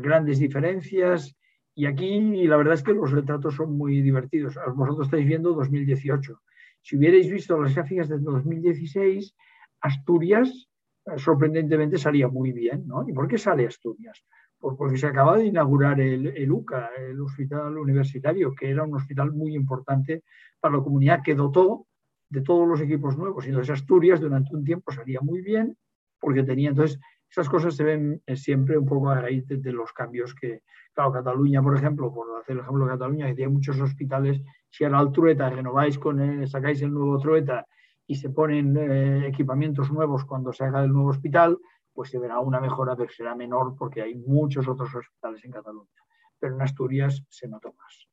grandes 0.00 0.38
diferencias 0.38 1.36
y 1.74 1.86
aquí 1.86 2.46
la 2.46 2.56
verdad 2.56 2.74
es 2.74 2.82
que 2.82 2.92
los 2.92 3.10
retratos 3.10 3.54
son 3.54 3.76
muy 3.76 4.00
divertidos. 4.00 4.58
Vosotros 4.74 5.08
estáis 5.08 5.26
viendo 5.26 5.52
2018. 5.52 6.40
Si 6.84 6.98
hubierais 6.98 7.30
visto 7.30 7.58
las 7.58 7.74
gráficas 7.74 8.10
de 8.10 8.18
2016, 8.18 9.34
Asturias 9.80 10.68
eh, 11.06 11.18
sorprendentemente 11.18 11.96
salía 11.96 12.28
muy 12.28 12.52
bien. 12.52 12.86
¿no? 12.86 13.08
¿Y 13.08 13.12
por 13.14 13.26
qué 13.26 13.38
sale 13.38 13.66
Asturias? 13.66 14.22
Pues 14.58 14.76
porque 14.76 14.98
se 14.98 15.06
acaba 15.06 15.38
de 15.38 15.46
inaugurar 15.46 15.98
el, 15.98 16.52
UCA, 16.52 16.90
el 16.98 17.18
Hospital 17.22 17.78
Universitario, 17.78 18.54
que 18.54 18.68
era 18.68 18.84
un 18.84 18.94
hospital 18.94 19.32
muy 19.32 19.54
importante 19.54 20.24
para 20.60 20.76
la 20.76 20.82
comunidad 20.82 21.22
que 21.24 21.34
dotó 21.34 21.86
de 22.28 22.42
todos 22.42 22.68
los 22.68 22.82
equipos 22.82 23.16
nuevos. 23.16 23.46
Y 23.46 23.48
entonces 23.48 23.80
Asturias 23.80 24.20
durante 24.20 24.54
un 24.54 24.62
tiempo 24.62 24.92
salía 24.92 25.20
muy 25.22 25.40
bien 25.40 25.78
porque 26.20 26.42
tenía 26.42 26.68
entonces 26.68 27.00
esas 27.30 27.48
cosas 27.48 27.76
se 27.76 27.84
ven 27.84 28.22
eh, 28.26 28.36
siempre 28.36 28.76
un 28.76 28.84
poco 28.84 29.08
a 29.08 29.22
raíz 29.22 29.46
de, 29.48 29.72
los 29.72 29.90
cambios 29.94 30.34
que, 30.34 30.60
claro, 30.92 31.12
Cataluña, 31.12 31.62
por 31.62 31.76
ejemplo, 31.76 32.12
por 32.12 32.26
hacer 32.38 32.56
el 32.56 32.60
ejemplo 32.62 32.84
de 32.84 32.92
Cataluña, 32.92 33.26
que 33.26 33.34
tiene 33.34 33.52
muchos 33.52 33.80
hospitales, 33.80 34.42
si 34.74 34.82
ahora 34.82 34.98
al 34.98 35.12
Trueta 35.12 35.48
renováis 35.48 35.96
con, 36.00 36.20
el, 36.20 36.48
sacáis 36.48 36.82
el 36.82 36.92
nuevo 36.92 37.16
Trueta 37.20 37.64
y 38.08 38.16
se 38.16 38.30
ponen 38.30 38.76
eh, 38.76 39.28
equipamientos 39.28 39.92
nuevos 39.92 40.24
cuando 40.24 40.52
se 40.52 40.64
haga 40.64 40.82
el 40.82 40.90
nuevo 40.90 41.10
hospital, 41.10 41.56
pues 41.92 42.10
se 42.10 42.18
verá 42.18 42.40
una 42.40 42.60
mejora, 42.60 42.96
pero 42.96 43.08
será 43.08 43.36
menor 43.36 43.76
porque 43.78 44.02
hay 44.02 44.16
muchos 44.16 44.66
otros 44.66 44.92
hospitales 44.92 45.44
en 45.44 45.52
Cataluña. 45.52 46.02
Pero 46.40 46.56
en 46.56 46.62
Asturias 46.62 47.24
se 47.28 47.46
notó 47.46 47.72
más. 47.74 48.08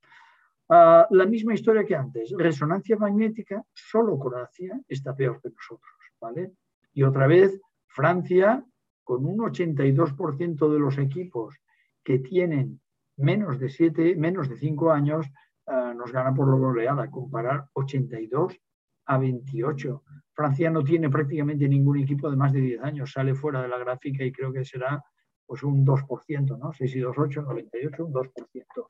Ah, 0.70 1.08
la 1.10 1.26
misma 1.26 1.56
historia 1.56 1.84
que 1.84 1.96
antes, 1.96 2.32
resonancia 2.38 2.96
magnética, 2.96 3.66
solo 3.74 4.20
Croacia 4.20 4.80
está 4.88 5.16
peor 5.16 5.42
que 5.42 5.50
nosotros, 5.50 5.92
¿vale? 6.20 6.52
Y 6.94 7.02
otra 7.02 7.26
vez, 7.26 7.60
Francia 7.88 8.64
con 9.04 9.26
un 9.26 9.40
82% 9.40 10.72
de 10.72 10.80
los 10.80 11.00
equipos 11.00 11.56
que 12.04 12.20
tienen 12.20 12.82
menos 13.18 13.60
de 13.60 13.70
7, 13.70 14.16
menos 14.16 14.48
de 14.48 14.58
5 14.58 14.92
años, 14.92 15.26
eh, 15.72 15.94
nos 15.96 16.12
gana 16.12 16.34
por 16.34 16.50
lo 16.50 16.58
goleada, 16.58 17.10
comparar 17.10 17.66
82 17.74 18.60
a 19.06 19.18
28. 19.18 20.04
Francia 20.34 20.70
no 20.70 20.84
tiene 20.84 21.10
prácticamente 21.10 21.70
ningún 21.70 22.00
equipo 22.00 22.30
de 22.30 22.36
más 22.36 22.52
de 22.52 22.60
10 22.60 22.84
años, 22.84 23.12
sale 23.14 23.34
fuera 23.34 23.62
de 23.62 23.70
la 23.70 23.78
gráfica 23.78 24.26
y 24.26 24.34
creo 24.34 24.52
que 24.52 24.66
será 24.66 25.02
pues 25.46 25.64
un 25.64 25.86
2%, 25.86 26.58
¿no? 26.58 26.74
6 26.74 26.96
y 26.96 27.00
2, 27.00 27.18
8, 27.18 27.42
98, 27.44 28.06
un 28.06 28.14
2%. 28.14 28.88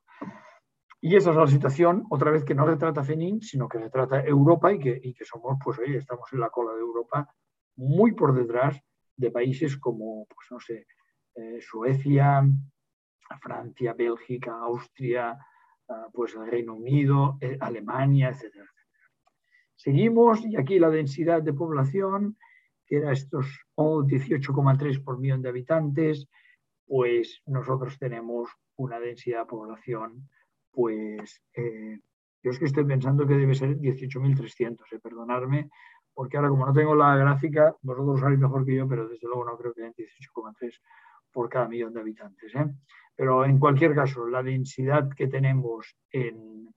Y 1.00 1.16
esa 1.16 1.30
es 1.30 1.36
la 1.36 1.46
situación, 1.46 2.04
otra 2.10 2.32
vez 2.32 2.44
que 2.44 2.54
no 2.54 2.64
retrata 2.64 3.04
FENIN, 3.04 3.40
sino 3.42 3.68
que 3.68 3.78
retrata 3.78 4.24
Europa 4.24 4.72
y 4.72 4.78
que, 4.80 5.00
y 5.02 5.14
que 5.14 5.24
somos, 5.24 5.58
pues 5.62 5.78
oye, 5.78 5.98
estamos 5.98 6.32
en 6.32 6.40
la 6.40 6.50
cola 6.50 6.72
de 6.74 6.80
Europa 6.80 7.28
muy 7.76 8.12
por 8.12 8.34
detrás 8.34 8.80
de 9.16 9.30
países 9.30 9.76
como, 9.76 10.26
pues 10.26 10.48
no 10.50 10.58
sé, 10.58 10.86
eh, 11.34 11.60
Suecia, 11.60 12.44
Francia, 13.40 13.94
Bélgica, 13.94 14.58
Austria, 14.60 15.38
pues 16.12 16.34
el 16.34 16.46
Reino 16.50 16.74
Unido, 16.74 17.38
eh, 17.40 17.56
Alemania, 17.60 18.30
etc. 18.30 18.54
Seguimos 19.76 20.44
y 20.44 20.56
aquí 20.56 20.78
la 20.78 20.90
densidad 20.90 21.42
de 21.42 21.52
población, 21.52 22.36
que 22.86 22.98
era 22.98 23.12
estos 23.12 23.46
18,3 23.76 25.02
por 25.02 25.18
millón 25.18 25.42
de 25.42 25.48
habitantes, 25.48 26.28
pues 26.86 27.42
nosotros 27.46 27.98
tenemos 27.98 28.50
una 28.76 29.00
densidad 29.00 29.40
de 29.40 29.46
población, 29.46 30.28
pues 30.70 31.42
eh, 31.54 31.98
yo 32.42 32.50
es 32.50 32.58
que 32.58 32.66
estoy 32.66 32.84
pensando 32.84 33.26
que 33.26 33.34
debe 33.34 33.54
ser 33.54 33.78
18.300, 33.78 34.80
eh, 34.92 34.98
perdonarme, 35.00 35.70
porque 36.14 36.36
ahora 36.36 36.50
como 36.50 36.66
no 36.66 36.72
tengo 36.72 36.94
la 36.94 37.16
gráfica, 37.16 37.74
vosotros 37.82 38.20
sabéis 38.20 38.40
mejor 38.40 38.66
que 38.66 38.74
yo, 38.74 38.88
pero 38.88 39.08
desde 39.08 39.26
luego 39.26 39.44
no 39.44 39.56
creo 39.56 39.72
que 39.72 39.82
den 39.82 39.94
18,3 39.94 40.80
por 41.32 41.48
cada 41.48 41.68
millón 41.68 41.92
de 41.94 42.00
habitantes. 42.00 42.54
¿eh? 42.54 42.66
Pero 43.16 43.44
en 43.44 43.58
cualquier 43.58 43.94
caso, 43.94 44.26
la 44.26 44.42
densidad 44.42 45.08
que 45.16 45.26
tenemos 45.26 45.96
en, 46.10 46.72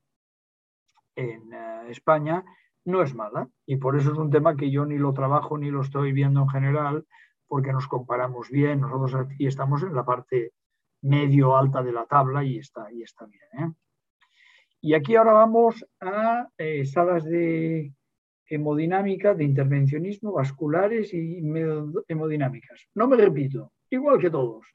en 1.16 1.54
eh, 1.54 1.90
España 1.90 2.44
no 2.86 3.02
es 3.02 3.16
mala 3.16 3.48
y 3.66 3.78
por 3.78 3.98
eso 3.98 4.12
es 4.12 4.18
un 4.18 4.30
tema 4.30 4.56
que 4.56 4.70
yo 4.70 4.86
ni 4.86 4.98
lo 4.98 5.14
trabajo 5.14 5.58
ni 5.58 5.72
lo 5.72 5.82
estoy 5.82 6.12
viendo 6.12 6.42
en 6.42 6.50
general 6.50 7.06
porque 7.48 7.72
nos 7.72 7.88
comparamos 7.88 8.50
bien, 8.50 8.82
nosotros 8.82 9.16
aquí 9.16 9.48
estamos 9.48 9.84
en 9.84 9.94
la 9.94 10.06
parte 10.06 10.54
medio 11.02 11.56
alta 11.56 11.84
de 11.84 11.92
la 11.92 12.06
tabla 12.06 12.44
y 12.44 12.58
está, 12.58 12.92
y 12.92 13.04
está 13.04 13.26
bien. 13.26 13.44
¿eh? 13.54 13.74
Y 14.82 14.94
aquí 14.94 15.16
ahora 15.16 15.34
vamos 15.34 15.86
a 16.00 16.48
eh, 16.58 16.86
salas 16.86 17.24
de 17.24 17.94
hemodinámica, 18.48 19.34
de 19.34 19.44
intervencionismo, 19.44 20.34
vasculares 20.34 21.14
y 21.14 21.42
hemodinámicas. 22.08 22.88
No 22.94 23.08
me 23.08 23.18
repito, 23.18 23.72
igual 23.90 24.20
que 24.20 24.30
todos. 24.30 24.66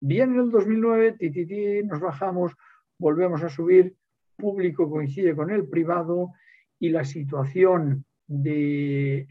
Bien 0.00 0.32
en 0.32 0.40
el 0.40 0.50
2009, 0.50 1.16
tititi, 1.18 1.82
nos 1.84 2.00
bajamos, 2.00 2.52
volvemos 2.98 3.42
a 3.42 3.48
subir, 3.48 3.94
público 4.36 4.88
coincide 4.90 5.36
con 5.36 5.50
el 5.50 5.68
privado 5.68 6.32
y 6.78 6.88
la 6.88 7.04
situación 7.04 8.04
de, 8.26 9.26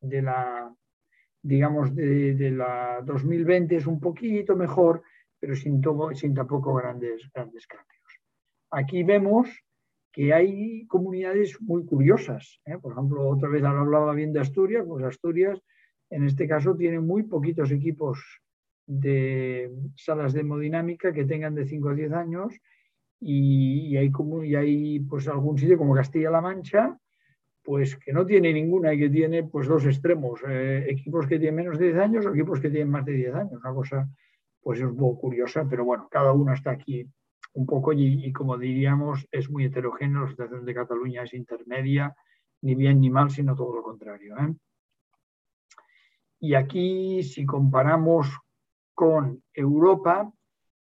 la 0.00 0.74
digamos, 1.42 1.94
de, 1.94 2.50
la 2.50 3.00
2020 3.04 3.76
es 3.76 3.86
un 3.86 4.00
poquito 4.00 4.56
mejor, 4.56 5.02
pero 5.38 5.56
sin, 5.56 5.80
sin 6.14 6.34
tampoco 6.34 6.74
grandes, 6.74 7.22
grandes 7.32 7.66
cambios. 7.66 8.20
Aquí 8.70 9.02
vemos 9.02 9.48
que 10.12 10.34
hay 10.34 10.86
comunidades 10.86 11.60
muy 11.60 11.86
curiosas. 11.86 12.60
¿eh? 12.66 12.76
Por 12.78 12.92
ejemplo, 12.92 13.28
otra 13.28 13.48
vez 13.48 13.62
hablaba 13.62 14.12
bien 14.12 14.32
de 14.32 14.40
Asturias, 14.40 14.84
pues 14.86 15.04
Asturias 15.04 15.60
en 16.10 16.24
este 16.24 16.46
caso 16.46 16.76
tiene 16.76 17.00
muy 17.00 17.22
poquitos 17.22 17.70
equipos 17.70 18.42
de 18.86 19.70
salas 19.96 20.32
de 20.32 20.40
hemodinámica 20.40 21.12
que 21.12 21.24
tengan 21.24 21.54
de 21.54 21.64
5 21.64 21.90
a 21.90 21.94
10 21.94 22.12
años 22.12 22.54
y, 23.20 23.96
hay, 23.96 24.10
como, 24.10 24.42
y 24.42 24.56
hay 24.56 25.00
pues 25.00 25.28
algún 25.28 25.58
sitio 25.58 25.78
como 25.78 25.94
Castilla-La 25.94 26.40
Mancha, 26.40 26.98
pues 27.62 27.96
que 27.96 28.12
no 28.12 28.26
tiene 28.26 28.52
ninguna 28.52 28.92
y 28.92 28.98
que 28.98 29.10
tiene 29.10 29.44
pues 29.44 29.68
dos 29.68 29.84
extremos, 29.86 30.40
eh, 30.48 30.86
equipos 30.88 31.26
que 31.26 31.38
tienen 31.38 31.56
menos 31.56 31.78
de 31.78 31.86
10 31.86 31.98
años 31.98 32.26
o 32.26 32.30
equipos 32.30 32.58
que 32.60 32.70
tienen 32.70 32.90
más 32.90 33.04
de 33.04 33.12
10 33.12 33.34
años, 33.34 33.52
una 33.52 33.74
cosa 33.74 34.08
pues 34.62 34.80
es 34.80 34.86
un 34.86 34.96
poco 34.96 35.20
curiosa, 35.20 35.66
pero 35.68 35.84
bueno, 35.84 36.08
cada 36.10 36.32
uno 36.32 36.52
está 36.52 36.72
aquí 36.72 37.08
un 37.54 37.66
poco 37.66 37.92
y, 37.92 38.32
como 38.32 38.58
diríamos 38.58 39.26
es 39.30 39.50
muy 39.50 39.64
heterogéneo, 39.64 40.22
la 40.22 40.30
situación 40.30 40.64
de 40.64 40.74
Cataluña 40.74 41.22
es 41.22 41.34
intermedia, 41.34 42.14
ni 42.62 42.74
bien 42.74 43.00
ni 43.00 43.10
mal, 43.10 43.30
sino 43.30 43.54
todo 43.54 43.76
lo 43.76 43.82
contrario. 43.82 44.36
¿eh? 44.38 44.54
Y 46.40 46.54
aquí 46.54 47.22
si 47.22 47.44
comparamos 47.44 48.26
con 48.94 49.42
Europa, 49.52 50.32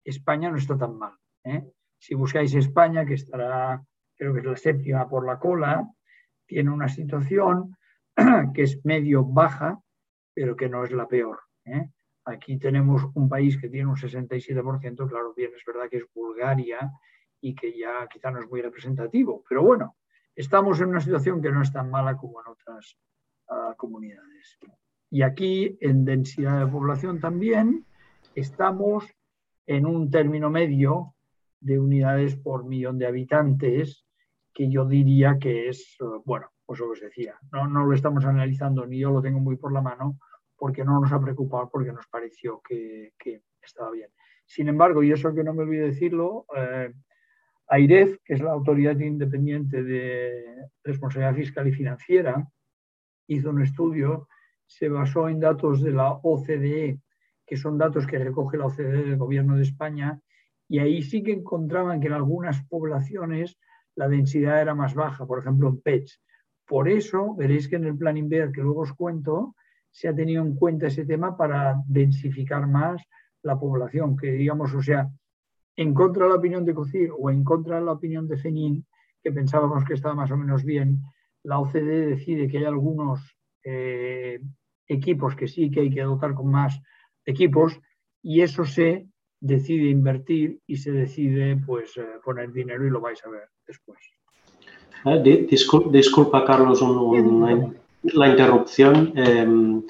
España 0.04 0.50
no 0.50 0.56
está 0.56 0.78
tan 0.78 0.96
mal. 0.96 1.14
¿eh? 1.44 1.64
Si 1.98 2.14
buscáis 2.14 2.54
España, 2.54 3.04
que 3.04 3.14
estará, 3.14 3.84
creo 4.16 4.32
que 4.32 4.40
es 4.40 4.46
la 4.46 4.56
séptima 4.56 5.08
por 5.08 5.26
la 5.26 5.38
cola, 5.38 5.86
tiene 6.46 6.70
una 6.70 6.88
situación 6.88 7.76
que 8.54 8.62
es 8.62 8.84
medio 8.84 9.24
baja, 9.24 9.80
pero 10.32 10.54
que 10.54 10.68
no 10.68 10.84
es 10.84 10.92
la 10.92 11.08
peor. 11.08 11.40
¿eh? 11.64 11.90
Aquí 12.24 12.58
tenemos 12.58 13.02
un 13.14 13.28
país 13.28 13.58
que 13.60 13.68
tiene 13.68 13.88
un 13.88 13.96
67%, 13.96 15.08
claro, 15.08 15.34
bien, 15.34 15.50
es 15.56 15.64
verdad 15.66 15.88
que 15.90 15.96
es 15.98 16.04
Bulgaria 16.14 16.90
y 17.40 17.54
que 17.54 17.76
ya 17.76 18.06
quizá 18.06 18.30
no 18.30 18.40
es 18.40 18.48
muy 18.48 18.62
representativo, 18.62 19.42
pero 19.48 19.62
bueno, 19.62 19.96
estamos 20.34 20.80
en 20.80 20.88
una 20.88 21.00
situación 21.00 21.40
que 21.42 21.50
no 21.50 21.62
es 21.62 21.72
tan 21.72 21.90
mala 21.90 22.16
como 22.16 22.40
en 22.40 22.48
otras 22.48 22.96
ah, 23.48 23.74
comunidades. 23.76 24.58
Y 25.10 25.22
aquí, 25.22 25.78
en 25.80 26.04
densidad 26.04 26.64
de 26.64 26.70
población 26.70 27.20
también, 27.20 27.86
estamos 28.34 29.06
en 29.66 29.86
un 29.86 30.10
término 30.10 30.50
medio 30.50 31.14
de 31.60 31.78
unidades 31.78 32.36
por 32.36 32.64
millón 32.64 32.98
de 32.98 33.06
habitantes, 33.06 34.04
que 34.52 34.70
yo 34.70 34.86
diría 34.86 35.38
que 35.38 35.68
es, 35.68 35.96
eh, 36.00 36.04
bueno, 36.24 36.50
pues 36.64 36.80
lo 36.80 36.86
que 36.86 36.92
os 36.92 37.00
decía, 37.00 37.34
no, 37.52 37.66
no 37.68 37.86
lo 37.86 37.94
estamos 37.94 38.24
analizando 38.24 38.86
ni 38.86 38.98
yo 38.98 39.10
lo 39.10 39.22
tengo 39.22 39.40
muy 39.40 39.56
por 39.56 39.72
la 39.72 39.80
mano, 39.80 40.18
porque 40.56 40.84
no 40.84 41.00
nos 41.00 41.12
ha 41.12 41.20
preocupado, 41.20 41.70
porque 41.70 41.92
nos 41.92 42.06
pareció 42.08 42.60
que, 42.60 43.12
estaba 43.62 43.90
bien. 43.90 44.10
Sin 44.46 44.68
embargo, 44.68 45.02
y 45.02 45.12
eso 45.12 45.34
que 45.34 45.44
no 45.44 45.52
me 45.52 45.62
olvido 45.62 45.86
decirlo, 45.86 46.46
eh, 46.56 46.92
AIREF, 47.68 48.18
que 48.24 48.34
es 48.34 48.40
la 48.40 48.52
Autoridad 48.52 48.98
Independiente 48.98 49.82
de 49.82 50.68
Responsabilidad 50.82 51.34
Fiscal 51.34 51.68
y 51.68 51.72
Financiera, 51.72 52.48
hizo 53.26 53.50
un 53.50 53.62
estudio, 53.62 54.26
se 54.68 54.88
basó 54.88 55.28
en 55.28 55.40
datos 55.40 55.82
de 55.82 55.90
la 55.90 56.12
OCDE 56.22 57.00
que 57.48 57.56
son 57.56 57.78
datos 57.78 58.06
que 58.06 58.18
recoge 58.18 58.58
la 58.58 58.66
OCDE 58.66 59.04
del 59.04 59.16
Gobierno 59.16 59.56
de 59.56 59.62
España, 59.62 60.20
y 60.68 60.80
ahí 60.80 61.02
sí 61.02 61.22
que 61.22 61.32
encontraban 61.32 61.98
que 61.98 62.08
en 62.08 62.12
algunas 62.12 62.62
poblaciones 62.66 63.58
la 63.96 64.06
densidad 64.06 64.60
era 64.60 64.74
más 64.74 64.94
baja, 64.94 65.26
por 65.26 65.38
ejemplo 65.38 65.70
en 65.70 65.80
PETS. 65.80 66.20
Por 66.66 66.90
eso 66.90 67.34
veréis 67.34 67.66
que 67.66 67.76
en 67.76 67.84
el 67.84 67.96
plan 67.96 68.18
INVER, 68.18 68.52
que 68.52 68.60
luego 68.60 68.82
os 68.82 68.92
cuento, 68.92 69.56
se 69.90 70.08
ha 70.08 70.14
tenido 70.14 70.44
en 70.44 70.54
cuenta 70.56 70.88
ese 70.88 71.06
tema 71.06 71.38
para 71.38 71.76
densificar 71.86 72.66
más 72.68 73.02
la 73.42 73.58
población, 73.58 74.14
que 74.14 74.30
digamos, 74.32 74.74
o 74.74 74.82
sea, 74.82 75.08
en 75.74 75.94
contra 75.94 76.24
de 76.24 76.30
la 76.32 76.36
opinión 76.36 76.66
de 76.66 76.74
COCIR 76.74 77.12
o 77.18 77.30
en 77.30 77.42
contra 77.44 77.78
de 77.78 77.86
la 77.86 77.92
opinión 77.92 78.28
de 78.28 78.36
FENIN, 78.36 78.84
que 79.22 79.32
pensábamos 79.32 79.84
que 79.86 79.94
estaba 79.94 80.14
más 80.14 80.30
o 80.30 80.36
menos 80.36 80.64
bien, 80.64 81.00
la 81.44 81.58
OCDE 81.58 82.08
decide 82.08 82.46
que 82.46 82.58
hay 82.58 82.64
algunos 82.64 83.38
eh, 83.64 84.38
equipos 84.88 85.36
que 85.36 85.48
sí 85.48 85.70
que 85.70 85.80
hay 85.80 85.90
que 85.90 86.02
dotar 86.02 86.34
con 86.34 86.50
más 86.50 86.80
equipos 87.24 87.78
y 88.22 88.40
eso 88.40 88.64
se 88.64 89.06
decide 89.40 89.90
invertir 89.90 90.60
y 90.66 90.76
se 90.76 90.90
decide 90.90 91.56
pues 91.64 91.96
eh, 91.96 92.04
poner 92.24 92.52
dinero 92.52 92.86
y 92.86 92.90
lo 92.90 93.00
vais 93.00 93.24
a 93.24 93.30
ver 93.30 93.48
después. 93.66 93.98
Eh, 95.04 95.46
disculpa, 95.90 96.44
Carlos, 96.44 96.82
la 98.02 98.28
interrupción. 98.28 99.12
Em, 99.16 99.82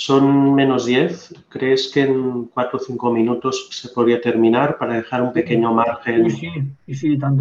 son 0.00 0.54
menos 0.54 0.86
10. 0.86 1.44
¿Crees 1.50 1.90
que 1.92 2.00
en 2.00 2.46
4 2.46 2.78
o 2.78 2.80
5 2.80 3.12
minutos 3.12 3.68
se 3.70 3.90
podría 3.90 4.18
terminar 4.18 4.78
para 4.78 4.94
dejar 4.94 5.20
un 5.20 5.30
pequeño 5.30 5.74
margen 5.74 6.26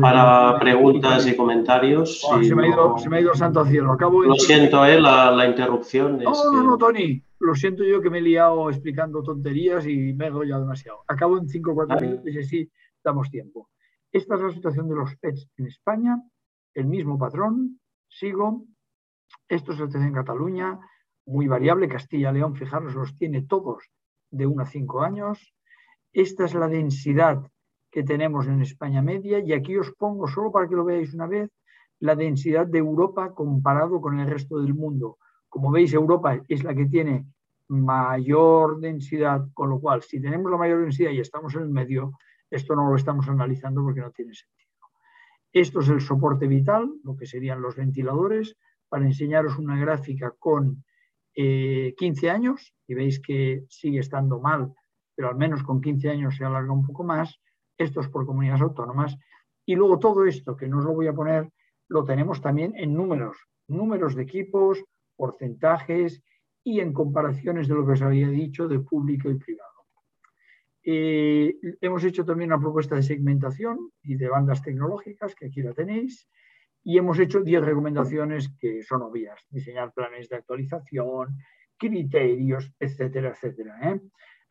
para 0.02 0.60
preguntas 0.60 1.26
y 1.26 1.38
comentarios? 1.38 2.20
se, 2.20 2.56
me 2.56 2.66
ha 2.66 2.68
ido, 2.68 2.98
se, 2.98 3.08
me 3.08 3.18
ha 3.18 3.22
ido, 3.22 3.34
santo 3.34 3.66
cielo. 3.66 3.94
Acabo 3.94 4.24
Lo 4.24 4.36
siento, 4.36 4.86
eh, 4.86 5.00
la, 5.00 5.32
la, 5.32 5.48
interrupción. 5.48 6.20
No, 6.22 6.34
no, 6.52 6.64
no, 6.64 6.78
Tony. 6.78 7.24
Lo 7.40 7.56
siento 7.56 7.86
yo 7.86 8.02
que 8.02 8.10
me 8.10 8.18
he 8.18 8.24
liado 8.24 8.70
explicando 8.70 9.24
tonterías 9.24 9.88
y 9.88 10.12
me 10.12 10.28
he 10.28 10.32
ya 10.46 10.60
demasiado. 10.60 11.00
Acabo 11.08 11.38
en 11.38 11.48
5 11.48 11.72
o 11.72 11.76
4 11.76 12.02
minutos 12.02 12.28
y 12.28 12.40
así 12.40 12.72
damos 13.02 13.32
tiempo. 13.32 13.70
Esta 14.12 14.36
es 14.36 14.42
la 14.42 14.52
situación 14.52 14.90
de 14.90 14.96
los 14.96 15.16
PETs 15.16 15.48
en 15.56 15.68
España. 15.68 16.22
El 16.74 16.88
mismo 16.88 17.18
patrón. 17.18 17.80
Sigo. 18.10 18.66
Esto 19.48 19.72
es 19.72 19.80
el 19.80 19.88
TC 19.88 20.02
en 20.02 20.14
Cataluña 20.14 20.78
muy 21.30 21.48
variable. 21.48 21.88
Castilla-León, 21.88 22.56
fijaros, 22.56 22.96
los 22.96 23.16
tiene 23.16 23.44
todos 23.44 23.90
de 24.32 24.48
1 24.48 24.64
a 24.64 24.66
5 24.66 25.02
años. 25.02 25.54
Esta 26.12 26.46
es 26.46 26.54
la 26.56 26.68
densidad 26.68 27.42
que 27.92 28.04
tenemos 28.04 28.48
en 28.48 28.62
España 28.62 29.02
media 29.02 29.40
y 29.40 29.54
aquí 29.54 29.78
os 29.78 29.92
pongo, 29.92 30.28
solo 30.28 30.52
para 30.52 30.68
que 30.68 30.76
lo 30.76 30.86
veáis 30.86 31.14
una 31.14 31.28
vez, 31.28 31.50
la 32.00 32.16
densidad 32.16 32.66
de 32.66 32.80
Europa 32.80 33.34
comparado 33.34 34.02
con 34.02 34.20
el 34.20 34.28
resto 34.28 34.60
del 34.60 34.74
mundo. 34.74 35.18
Como 35.48 35.72
veis, 35.72 35.94
Europa 35.94 36.42
es 36.48 36.64
la 36.64 36.74
que 36.74 36.86
tiene 36.86 37.26
mayor 37.68 38.80
densidad, 38.80 39.48
con 39.54 39.70
lo 39.70 39.80
cual, 39.80 40.02
si 40.02 40.20
tenemos 40.20 40.52
la 40.52 40.58
mayor 40.58 40.82
densidad 40.82 41.12
y 41.12 41.20
estamos 41.20 41.54
en 41.56 41.62
el 41.62 41.70
medio, 41.70 42.14
esto 42.50 42.76
no 42.76 42.90
lo 42.90 42.96
estamos 42.96 43.28
analizando 43.28 43.84
porque 43.84 44.02
no 44.02 44.12
tiene 44.12 44.34
sentido. 44.34 44.70
Esto 45.52 45.80
es 45.82 45.90
el 45.90 46.02
soporte 46.02 46.48
vital, 46.48 46.92
lo 47.04 47.16
que 47.16 47.26
serían 47.26 47.62
los 47.62 47.76
ventiladores, 47.76 48.56
para 48.88 49.06
enseñaros 49.06 49.58
una 49.58 49.80
gráfica 49.80 50.34
con 50.40 50.84
15 51.34 51.96
eh, 52.26 52.30
años 52.30 52.74
y 52.88 52.94
veis 52.94 53.20
que 53.20 53.66
sigue 53.70 54.00
estando 54.00 54.40
mal, 54.40 54.74
pero 55.16 55.30
al 55.30 55.36
menos 55.36 55.64
con 55.64 55.82
15 55.82 56.10
años 56.10 56.36
se 56.36 56.46
alarga 56.46 56.74
un 56.74 56.86
poco 56.86 57.04
más. 57.04 57.40
Esto 57.78 58.02
es 58.02 58.10
por 58.10 58.26
comunidades 58.26 58.62
autónomas. 58.62 59.16
Y 59.66 59.76
luego 59.76 60.00
todo 60.00 60.26
esto, 60.26 60.56
que 60.56 60.68
no 60.68 60.80
os 60.80 60.86
lo 60.86 60.94
voy 60.94 61.08
a 61.08 61.14
poner, 61.14 61.50
lo 61.88 62.04
tenemos 62.04 62.42
también 62.42 62.74
en 62.76 62.94
números, 62.94 63.38
números 63.68 64.16
de 64.16 64.24
equipos, 64.24 64.84
porcentajes 65.16 66.22
y 66.64 66.80
en 66.80 66.94
comparaciones 66.94 67.68
de 67.68 67.76
lo 67.76 67.86
que 67.86 67.94
os 67.94 68.02
había 68.02 68.30
dicho 68.30 68.68
de 68.68 68.80
público 68.80 69.30
y 69.30 69.36
privado. 69.36 69.70
Eh, 70.84 71.56
hemos 71.82 72.04
hecho 72.04 72.26
también 72.26 72.52
una 72.52 72.60
propuesta 72.60 72.96
de 72.96 73.04
segmentación 73.04 73.92
y 74.02 74.16
de 74.16 74.30
bandas 74.30 74.62
tecnológicas, 74.62 75.36
que 75.36 75.48
aquí 75.48 75.62
la 75.62 75.74
tenéis, 75.74 76.28
y 76.84 76.98
hemos 76.98 77.20
hecho 77.20 77.42
10 77.42 77.64
recomendaciones 77.64 78.54
que 78.60 78.84
son 78.84 79.02
obvias, 79.02 79.46
diseñar 79.50 79.94
planes 79.94 80.30
de 80.30 80.38
actualización, 80.38 81.38
criterios, 81.78 82.72
etcétera, 82.80 83.30
etcétera. 83.30 83.80
¿eh? 83.84 84.02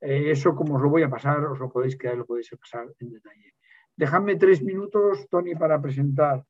Eh, 0.01 0.31
eso, 0.31 0.55
como 0.55 0.76
os 0.76 0.83
lo 0.83 0.91
voy 0.91 1.03
a 1.03 1.11
pasar, 1.11 1.45
os 1.45 1.59
lo 1.59 1.70
podéis 1.70 1.97
quedar, 1.97 2.16
lo 2.16 2.26
podéis 2.26 2.51
pasar 2.51 2.87
en 2.99 3.11
detalle. 3.11 3.55
Dejadme 3.97 4.37
tres 4.37 4.62
minutos, 4.62 5.26
Tony, 5.29 5.55
para 5.55 5.81
presentar 5.81 6.45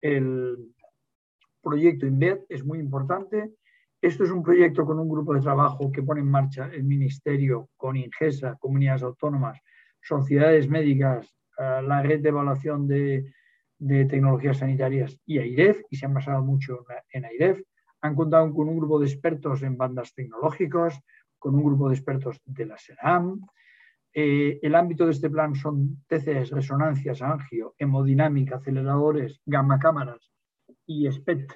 el 0.00 0.74
proyecto 1.60 2.06
INVET, 2.06 2.46
es 2.48 2.64
muy 2.64 2.78
importante. 2.78 3.52
Esto 4.00 4.24
es 4.24 4.30
un 4.30 4.42
proyecto 4.42 4.84
con 4.86 4.98
un 4.98 5.08
grupo 5.08 5.34
de 5.34 5.40
trabajo 5.40 5.90
que 5.90 6.02
pone 6.02 6.20
en 6.20 6.30
marcha 6.30 6.70
el 6.72 6.84
Ministerio 6.84 7.70
con 7.76 7.96
INGESA, 7.96 8.56
comunidades 8.56 9.02
autónomas, 9.02 9.58
sociedades 10.00 10.68
médicas, 10.68 11.26
eh, 11.58 11.82
la 11.82 12.02
red 12.02 12.20
de 12.20 12.28
evaluación 12.28 12.86
de, 12.86 13.32
tecnologías 13.78 14.58
sanitarias 14.58 15.18
y 15.26 15.38
AIREF, 15.38 15.82
y 15.90 15.96
se 15.96 16.06
han 16.06 16.14
basado 16.14 16.42
mucho 16.42 16.84
en 17.10 17.24
AIREF. 17.24 17.60
Han 18.02 18.14
contado 18.14 18.52
con 18.52 18.68
un 18.68 18.78
grupo 18.78 18.98
de 18.98 19.06
expertos 19.06 19.62
en 19.62 19.76
bandas 19.76 20.14
tecnológicas, 20.14 21.00
con 21.38 21.54
un 21.54 21.64
grupo 21.64 21.88
de 21.88 21.94
expertos 21.94 22.40
de 22.44 22.66
la 22.66 22.76
SERAM. 22.78 23.40
Eh, 24.12 24.58
el 24.62 24.74
ámbito 24.74 25.04
de 25.04 25.12
este 25.12 25.28
plan 25.28 25.54
son 25.54 26.04
TCS, 26.06 26.50
resonancias, 26.50 27.20
angio, 27.22 27.74
hemodinámica, 27.78 28.56
aceleradores, 28.56 29.40
gamma 29.44 29.78
cámaras 29.78 30.32
y 30.86 31.10
SPET 31.10 31.52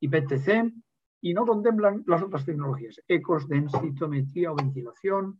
y 0.00 0.08
PTC, 0.08 0.72
y 1.20 1.34
no 1.34 1.44
contemplan 1.44 2.04
las 2.06 2.22
otras 2.22 2.44
tecnologías, 2.44 3.00
ecos, 3.08 3.48
densitometría 3.48 4.52
o 4.52 4.56
ventilación. 4.56 5.38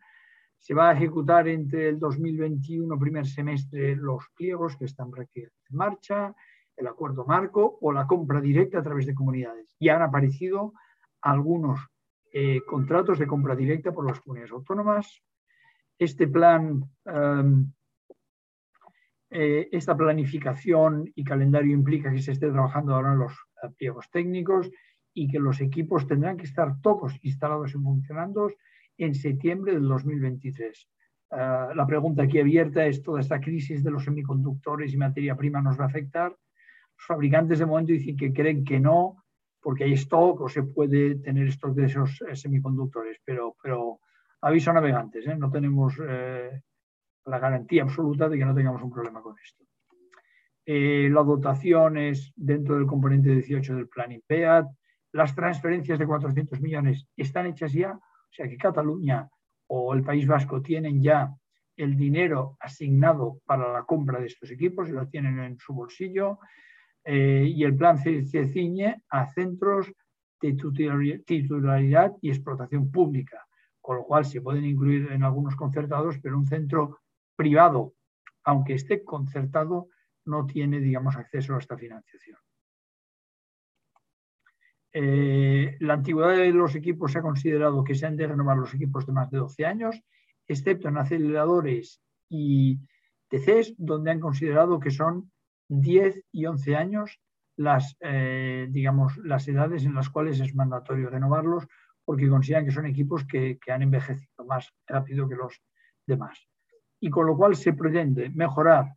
Se 0.58 0.74
va 0.74 0.90
a 0.90 0.92
ejecutar 0.92 1.48
entre 1.48 1.88
el 1.88 1.98
2021, 1.98 2.98
primer 2.98 3.26
semestre, 3.26 3.96
los 3.96 4.24
pliegos 4.36 4.76
que 4.76 4.84
están 4.84 5.10
en 5.34 5.50
marcha, 5.70 6.34
el 6.76 6.86
acuerdo 6.86 7.24
marco 7.24 7.78
o 7.80 7.92
la 7.92 8.06
compra 8.06 8.40
directa 8.40 8.78
a 8.78 8.82
través 8.82 9.06
de 9.06 9.14
comunidades. 9.14 9.66
Y 9.78 9.88
han 9.88 10.02
aparecido 10.02 10.72
algunos 11.22 11.80
eh, 12.32 12.60
contratos 12.66 13.18
de 13.18 13.26
compra 13.26 13.56
directa 13.56 13.92
por 13.92 14.06
las 14.06 14.20
comunidades 14.20 14.52
autónomas. 14.52 15.22
Este 15.98 16.28
plan, 16.28 16.84
em, 17.04 17.72
eh, 19.30 19.68
esta 19.72 19.96
planificación 19.96 21.10
y 21.14 21.24
calendario 21.24 21.74
implica 21.74 22.12
que 22.12 22.22
se 22.22 22.32
esté 22.32 22.50
trabajando 22.50 22.94
ahora 22.94 23.12
en 23.12 23.18
los 23.18 23.32
eh, 23.32 23.68
pliegos 23.76 24.10
técnicos 24.10 24.70
y 25.12 25.28
que 25.28 25.38
los 25.38 25.60
equipos 25.60 26.06
tendrán 26.06 26.36
que 26.36 26.44
estar 26.44 26.80
todos 26.80 27.18
instalados 27.22 27.74
y 27.74 27.78
funcionando 27.78 28.50
en 28.98 29.14
septiembre 29.14 29.72
del 29.72 29.88
2023. 29.88 30.88
la 31.30 31.86
pregunta 31.86 32.24
aquí 32.24 32.40
abierta 32.40 32.84
es, 32.86 33.02
¿toda 33.02 33.20
esta 33.20 33.40
crisis 33.40 33.82
de 33.82 33.90
los 33.90 34.04
semiconductores 34.04 34.92
y 34.92 34.96
materia 34.96 35.36
prima 35.36 35.62
nos 35.62 35.78
va 35.78 35.84
a 35.84 35.88
afectar? 35.88 36.30
Los 36.30 37.06
fabricantes 37.06 37.60
de 37.60 37.66
momento 37.66 37.92
dicen 37.92 38.16
que 38.16 38.32
creen 38.32 38.64
que 38.64 38.80
no, 38.80 39.24
porque 39.60 39.84
hay 39.84 39.92
stock 39.94 40.40
o 40.40 40.48
se 40.48 40.62
puede 40.62 41.16
tener 41.16 41.48
stock 41.48 41.74
de 41.74 41.86
esos 41.86 42.22
eh, 42.22 42.34
semiconductores, 42.34 43.18
pero, 43.24 43.56
pero 43.62 44.00
aviso 44.40 44.70
a 44.70 44.74
navegantes, 44.74 45.26
¿eh? 45.26 45.36
no 45.36 45.50
tenemos 45.50 45.94
eh, 46.06 46.60
la 47.26 47.38
garantía 47.38 47.82
absoluta 47.82 48.28
de 48.28 48.38
que 48.38 48.44
no 48.44 48.54
tengamos 48.54 48.82
un 48.82 48.90
problema 48.90 49.20
con 49.20 49.36
esto. 49.42 49.64
la 50.66 51.22
dotación 51.22 51.98
es 51.98 52.32
dentro 52.34 52.76
del 52.76 52.86
componente 52.86 53.30
18 53.30 53.76
del 53.76 53.88
plan 53.88 54.12
IPEAT, 54.12 54.66
las 55.12 55.34
transferencias 55.34 55.98
de 55.98 56.06
400 56.06 56.60
millones 56.60 57.06
están 57.16 57.46
hechas 57.46 57.72
ya, 57.72 57.98
o 58.30 58.34
sea 58.34 58.48
que 58.48 58.56
Cataluña 58.56 59.28
o 59.68 59.94
el 59.94 60.02
País 60.02 60.26
Vasco 60.26 60.62
tienen 60.62 61.02
ya 61.02 61.34
el 61.76 61.96
dinero 61.96 62.56
asignado 62.60 63.40
para 63.44 63.72
la 63.72 63.84
compra 63.84 64.20
de 64.20 64.26
estos 64.26 64.50
equipos 64.50 64.88
y 64.88 64.92
lo 64.92 65.06
tienen 65.08 65.38
en 65.38 65.58
su 65.58 65.72
bolsillo. 65.72 66.38
Eh, 67.04 67.52
y 67.54 67.62
el 67.64 67.76
plan 67.76 67.96
se, 67.96 68.24
ciñe 68.24 69.02
a 69.08 69.26
centros 69.26 69.90
de 70.40 70.56
titularidad 71.24 72.12
y 72.20 72.30
explotación 72.30 72.90
pública, 72.90 73.46
con 73.80 73.96
lo 73.96 74.04
cual 74.04 74.24
se 74.24 74.40
pueden 74.40 74.64
incluir 74.64 75.10
en 75.12 75.22
algunos 75.22 75.56
concertados, 75.56 76.18
pero 76.20 76.36
un 76.36 76.46
centro 76.46 76.98
privado, 77.36 77.94
aunque 78.44 78.74
esté 78.74 79.04
concertado, 79.04 79.88
no 80.26 80.44
tiene, 80.46 80.80
digamos, 80.80 81.16
acceso 81.16 81.54
a 81.54 81.58
esta 81.58 81.78
financiación. 81.78 82.38
Eh, 84.92 85.76
la 85.80 85.94
antigüedad 85.94 86.36
de 86.36 86.52
los 86.52 86.74
equipos 86.74 87.12
se 87.12 87.18
ha 87.18 87.22
considerado 87.22 87.84
que 87.84 87.94
se 87.94 88.06
han 88.06 88.16
de 88.16 88.26
renovar 88.26 88.56
los 88.56 88.74
equipos 88.74 89.06
de 89.06 89.12
más 89.12 89.30
de 89.30 89.38
12 89.38 89.66
años, 89.66 90.00
excepto 90.46 90.88
en 90.88 90.96
aceleradores 90.96 92.00
y 92.28 92.78
TCs, 93.28 93.74
donde 93.76 94.10
han 94.10 94.20
considerado 94.20 94.80
que 94.80 94.90
son 94.90 95.30
10 95.68 96.24
y 96.32 96.46
11 96.46 96.76
años 96.76 97.20
las, 97.56 97.96
eh, 98.00 98.68
digamos, 98.70 99.16
las 99.18 99.46
edades 99.48 99.84
en 99.84 99.94
las 99.94 100.08
cuales 100.08 100.40
es 100.40 100.54
mandatorio 100.54 101.10
renovarlos 101.10 101.66
porque 102.04 102.28
consideran 102.28 102.64
que 102.64 102.70
son 102.70 102.86
equipos 102.86 103.26
que, 103.26 103.58
han 103.68 103.82
envejecido 103.82 104.46
más 104.46 104.72
rápido 104.86 105.28
que 105.28 105.34
los 105.34 105.60
demás. 106.06 106.48
Y 107.00 107.10
con 107.10 107.26
lo 107.26 107.36
cual 107.36 107.54
se 107.54 107.74
pretende 107.74 108.30
mejorar 108.30 108.94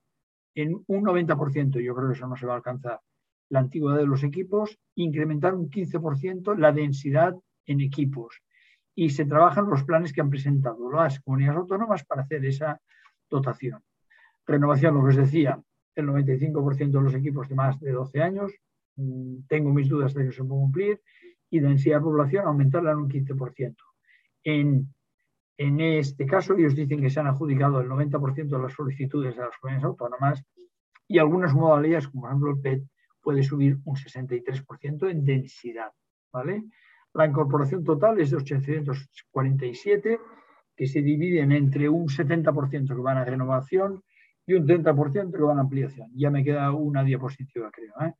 en 0.55 0.81
un 0.87 1.03
90%, 1.03 1.81
yo 1.81 1.93
creo 1.93 2.07
que 2.07 2.13
eso 2.13 2.27
no 2.27 2.37
se 2.37 2.45
va 2.45 2.53
a 2.53 2.57
alcanzar, 2.57 3.01
la 3.51 3.59
antigüedad 3.59 3.97
de 3.97 4.07
los 4.07 4.23
equipos, 4.23 4.79
incrementar 4.95 5.53
un 5.53 5.69
15% 5.69 6.57
la 6.57 6.71
densidad 6.71 7.35
en 7.65 7.81
equipos. 7.81 8.41
Y 8.95 9.09
se 9.09 9.25
trabajan 9.25 9.69
los 9.69 9.83
planes 9.83 10.13
que 10.13 10.21
han 10.21 10.29
presentado 10.29 10.89
las 10.89 11.19
comunidades 11.19 11.59
autónomas 11.59 12.05
para 12.05 12.21
hacer 12.21 12.45
esa 12.45 12.79
dotación. 13.29 13.83
Renovación, 14.47 14.95
lo 14.95 15.03
que 15.03 15.09
os 15.09 15.15
decía, 15.17 15.61
el 15.95 16.07
95% 16.07 16.91
de 16.91 17.01
los 17.01 17.13
equipos 17.13 17.49
de 17.49 17.55
más 17.55 17.77
de 17.81 17.91
12 17.91 18.21
años. 18.21 18.53
Mm, 18.95 19.41
tengo 19.49 19.73
mis 19.73 19.89
dudas 19.89 20.13
de 20.13 20.25
que 20.25 20.31
se 20.31 20.43
pueda 20.43 20.61
cumplir. 20.61 21.01
Y 21.49 21.59
densidad 21.59 21.97
de 21.97 22.03
población 22.03 22.45
aumentarla 22.45 22.91
en 22.91 22.97
un 22.99 23.09
15%. 23.09 23.75
En, 24.45 24.93
en 25.57 25.79
este 25.81 26.25
caso, 26.25 26.55
ellos 26.55 26.73
dicen 26.73 27.01
que 27.01 27.09
se 27.09 27.19
han 27.19 27.27
adjudicado 27.27 27.81
el 27.81 27.89
90% 27.89 28.47
de 28.47 28.59
las 28.59 28.71
solicitudes 28.71 29.37
a 29.37 29.47
las 29.47 29.57
comunidades 29.57 29.85
autónomas 29.85 30.43
y 31.09 31.19
algunas 31.19 31.53
modalidades, 31.53 32.07
como 32.07 32.21
por 32.21 32.29
ejemplo 32.29 32.51
el 32.51 32.61
PET, 32.61 32.83
puede 33.21 33.43
subir 33.43 33.77
un 33.85 33.95
63% 33.95 35.09
en 35.09 35.23
densidad. 35.23 35.91
¿vale? 36.31 36.65
La 37.13 37.25
incorporación 37.25 37.83
total 37.83 38.19
es 38.19 38.31
de 38.31 38.37
847, 38.37 40.19
que 40.75 40.87
se 40.87 41.01
dividen 41.01 41.51
entre 41.51 41.89
un 41.89 42.07
70% 42.07 42.87
que 42.87 43.01
van 43.01 43.17
a 43.17 43.25
renovación 43.25 44.03
y 44.45 44.53
un 44.53 44.65
30% 44.67 45.31
que 45.31 45.43
van 45.43 45.57
a 45.57 45.61
ampliación. 45.61 46.09
Ya 46.15 46.31
me 46.31 46.43
queda 46.43 46.71
una 46.71 47.03
diapositiva, 47.03 47.69
creo. 47.71 47.93
¿eh? 48.01 48.13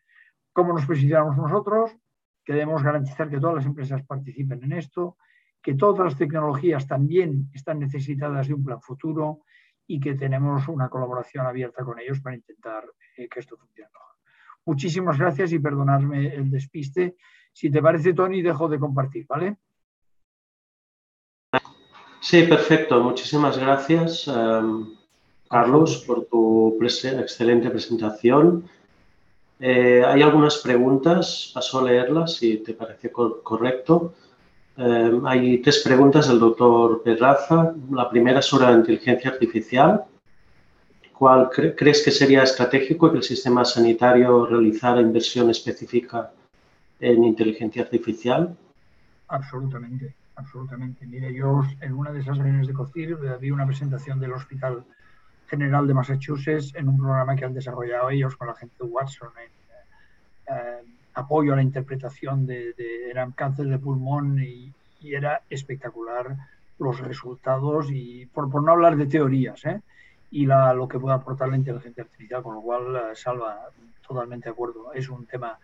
¿Cómo 0.53 0.73
nos 0.73 0.85
posicionamos 0.85 1.37
nosotros? 1.37 1.95
Que 2.43 2.53
debemos 2.53 2.83
garantizar 2.83 3.29
que 3.29 3.39
todas 3.39 3.55
las 3.55 3.65
empresas 3.65 4.03
participen 4.05 4.63
en 4.63 4.73
esto, 4.73 5.17
que 5.61 5.75
todas 5.75 6.03
las 6.03 6.17
tecnologías 6.17 6.87
también 6.87 7.49
están 7.53 7.79
necesitadas 7.79 8.47
de 8.47 8.53
un 8.53 8.63
plan 8.63 8.81
futuro 8.81 9.41
y 9.87 9.99
que 9.99 10.15
tenemos 10.15 10.67
una 10.67 10.89
colaboración 10.89 11.45
abierta 11.45 11.83
con 11.83 11.99
ellos 11.99 12.19
para 12.19 12.35
intentar 12.35 12.83
eh, 13.17 13.27
que 13.29 13.39
esto 13.39 13.57
funcione 13.57 13.89
Muchísimas 14.65 15.17
gracias 15.17 15.51
y 15.51 15.59
perdonadme 15.59 16.35
el 16.35 16.49
despiste. 16.51 17.15
Si 17.53 17.69
te 17.69 17.81
parece, 17.81 18.13
Tony, 18.13 18.41
dejo 18.41 18.69
de 18.69 18.79
compartir, 18.79 19.25
¿vale? 19.27 19.57
Sí, 22.19 22.43
perfecto. 22.43 23.01
Muchísimas 23.01 23.57
gracias. 23.57 24.27
Em, 24.27 24.85
Carlos, 25.49 26.03
por 26.05 26.25
tu 26.25 26.77
excelente 26.81 27.69
presentación. 27.69 28.69
Eh, 29.59 30.03
hay 30.05 30.21
algunas 30.21 30.57
preguntas, 30.57 31.51
paso 31.53 31.79
a 31.79 31.83
leerlas 31.83 32.35
si 32.35 32.57
te 32.57 32.73
parece 32.73 33.11
correcto. 33.11 34.13
Eh, 34.77 35.21
hay 35.25 35.59
tres 35.59 35.79
preguntas 35.79 36.27
del 36.27 36.39
doctor 36.39 37.03
Pedraza. 37.03 37.73
La 37.91 38.09
primera 38.09 38.41
sobre 38.41 38.65
la 38.65 38.73
inteligencia 38.73 39.31
artificial. 39.31 40.05
¿Cuál 41.21 41.51
crees 41.51 42.01
que 42.03 42.09
sería 42.09 42.41
estratégico 42.41 43.11
que 43.11 43.17
el 43.17 43.23
sistema 43.23 43.63
sanitario 43.63 44.47
realizara 44.47 44.99
inversión 45.01 45.51
específica 45.51 46.31
en 46.99 47.23
inteligencia 47.23 47.83
artificial? 47.83 48.57
Absolutamente, 49.27 50.15
absolutamente. 50.35 51.05
Mire, 51.05 51.31
yo 51.31 51.63
en 51.79 51.93
una 51.93 52.11
de 52.11 52.21
esas 52.21 52.39
reuniones 52.39 52.65
de 52.65 52.73
COCIR 52.73 53.37
vi 53.39 53.51
una 53.51 53.67
presentación 53.67 54.19
del 54.19 54.33
Hospital 54.33 54.83
General 55.47 55.85
de 55.85 55.93
Massachusetts 55.93 56.73
en 56.73 56.89
un 56.89 56.97
programa 56.97 57.35
que 57.35 57.45
han 57.45 57.53
desarrollado 57.53 58.09
ellos 58.09 58.35
con 58.35 58.47
la 58.47 58.55
gente 58.55 58.73
de 58.79 58.85
Watson 58.85 59.29
en 59.45 60.55
eh, 60.55 60.81
apoyo 61.13 61.53
a 61.53 61.57
la 61.57 61.61
interpretación 61.61 62.47
de, 62.47 62.73
cáncer 63.35 63.67
de 63.67 63.77
pulmón 63.77 64.39
y, 64.41 64.73
era 65.03 65.43
espectacular 65.51 66.35
los 66.79 66.99
resultados 66.99 67.91
y 67.91 68.25
por, 68.25 68.49
por 68.49 68.63
no 68.63 68.71
hablar 68.71 68.97
de 68.97 69.05
teorías 69.05 69.63
¿eh? 69.65 69.81
Y 70.31 70.45
lo 70.45 70.87
que 70.87 70.97
puede 70.97 71.15
aportar 71.15 71.49
la 71.49 71.57
inteligencia 71.57 72.03
artificial, 72.03 72.41
con 72.41 72.55
lo 72.55 72.61
cual 72.61 72.95
eh, 72.95 73.15
salva 73.15 73.67
totalmente 74.07 74.45
de 74.45 74.53
acuerdo. 74.53 74.93
Es 74.93 75.09
un 75.09 75.25
tema 75.25 75.59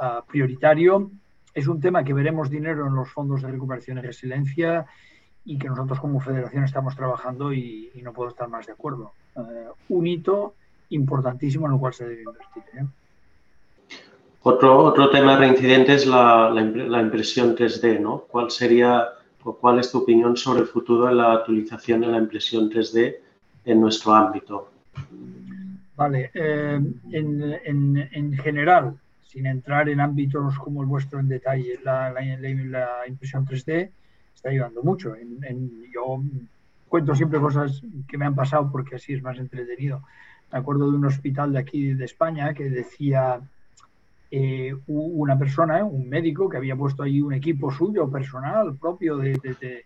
ah, 0.00 0.24
prioritario, 0.26 1.10
es 1.54 1.68
un 1.68 1.80
tema 1.80 2.02
que 2.02 2.12
veremos 2.12 2.50
dinero 2.50 2.86
en 2.86 2.94
los 2.94 3.08
fondos 3.08 3.42
de 3.42 3.48
recuperación 3.48 3.98
y 3.98 4.02
resiliencia 4.02 4.86
y 5.44 5.56
que 5.56 5.68
nosotros 5.68 6.00
como 6.00 6.20
federación 6.20 6.64
estamos 6.64 6.96
trabajando 6.96 7.52
y, 7.52 7.90
no 8.02 8.12
puedo 8.12 8.30
estar 8.30 8.48
más 8.48 8.66
de 8.66 8.72
acuerdo. 8.72 9.12
Eh, 9.36 9.68
un 9.88 10.06
hito 10.06 10.54
importantísimo 10.90 11.66
en 11.66 11.74
el 11.74 11.78
cual 11.78 11.94
se 11.94 12.08
debe 12.08 12.22
invertir. 12.22 12.62
¿eh? 12.74 12.86
Otro, 14.42 14.78
otro 14.78 15.10
tema 15.10 15.36
reincidente 15.36 15.94
es 15.94 16.06
la, 16.06 16.50
la, 16.50 17.00
impresión 17.00 17.56
3D, 17.56 18.00
¿no? 18.00 18.24
¿Cuál 18.28 18.50
sería 18.50 19.08
o 19.44 19.56
cuál 19.56 19.78
es 19.78 19.90
tu 19.90 19.98
opinión 19.98 20.36
sobre 20.36 20.62
el 20.62 20.66
futuro 20.66 21.06
de 21.06 21.14
la 21.14 21.42
utilización 21.42 22.00
de 22.00 22.08
la 22.08 22.18
impresión 22.18 22.70
3D 22.70 23.16
en 23.68 23.80
nuestro 23.80 24.14
ámbito? 24.14 24.70
Vale, 25.96 26.30
eh, 26.34 26.80
en, 27.12 27.42
en, 27.64 28.08
en, 28.12 28.32
general, 28.38 28.96
sin 29.26 29.46
entrar 29.46 29.88
en 29.88 30.00
ámbitos 30.00 30.58
como 30.58 30.82
el 30.82 30.88
vuestro 30.88 31.20
en 31.20 31.28
detalle, 31.28 31.78
la, 31.84 32.10
la 32.10 33.06
impresión 33.06 33.46
3D 33.46 33.90
está 34.34 34.50
ayudando 34.50 34.82
mucho. 34.82 35.14
yo 35.92 36.22
cuento 36.88 37.14
siempre 37.14 37.40
cosas 37.40 37.82
que 38.06 38.16
me 38.16 38.26
han 38.26 38.34
pasado 38.34 38.70
porque 38.70 38.96
así 38.96 39.12
es 39.12 39.22
más 39.22 39.38
entretenido. 39.38 40.02
Me 40.52 40.58
acuerdo 40.58 40.90
de 40.90 40.96
un 40.96 41.04
hospital 41.04 41.52
de 41.52 41.58
aquí 41.58 41.92
de 41.92 42.04
España 42.04 42.54
que 42.54 42.70
decía 42.70 43.40
eh, 44.30 44.74
una 44.86 45.38
persona, 45.38 45.84
un 45.84 46.08
médico, 46.08 46.48
que 46.48 46.56
había 46.56 46.76
puesto 46.76 47.02
ahí 47.02 47.20
un 47.20 47.34
equipo 47.34 47.70
suyo 47.70 48.10
personal 48.10 48.76
propio 48.76 49.16
de, 49.16 49.32
de, 49.60 49.84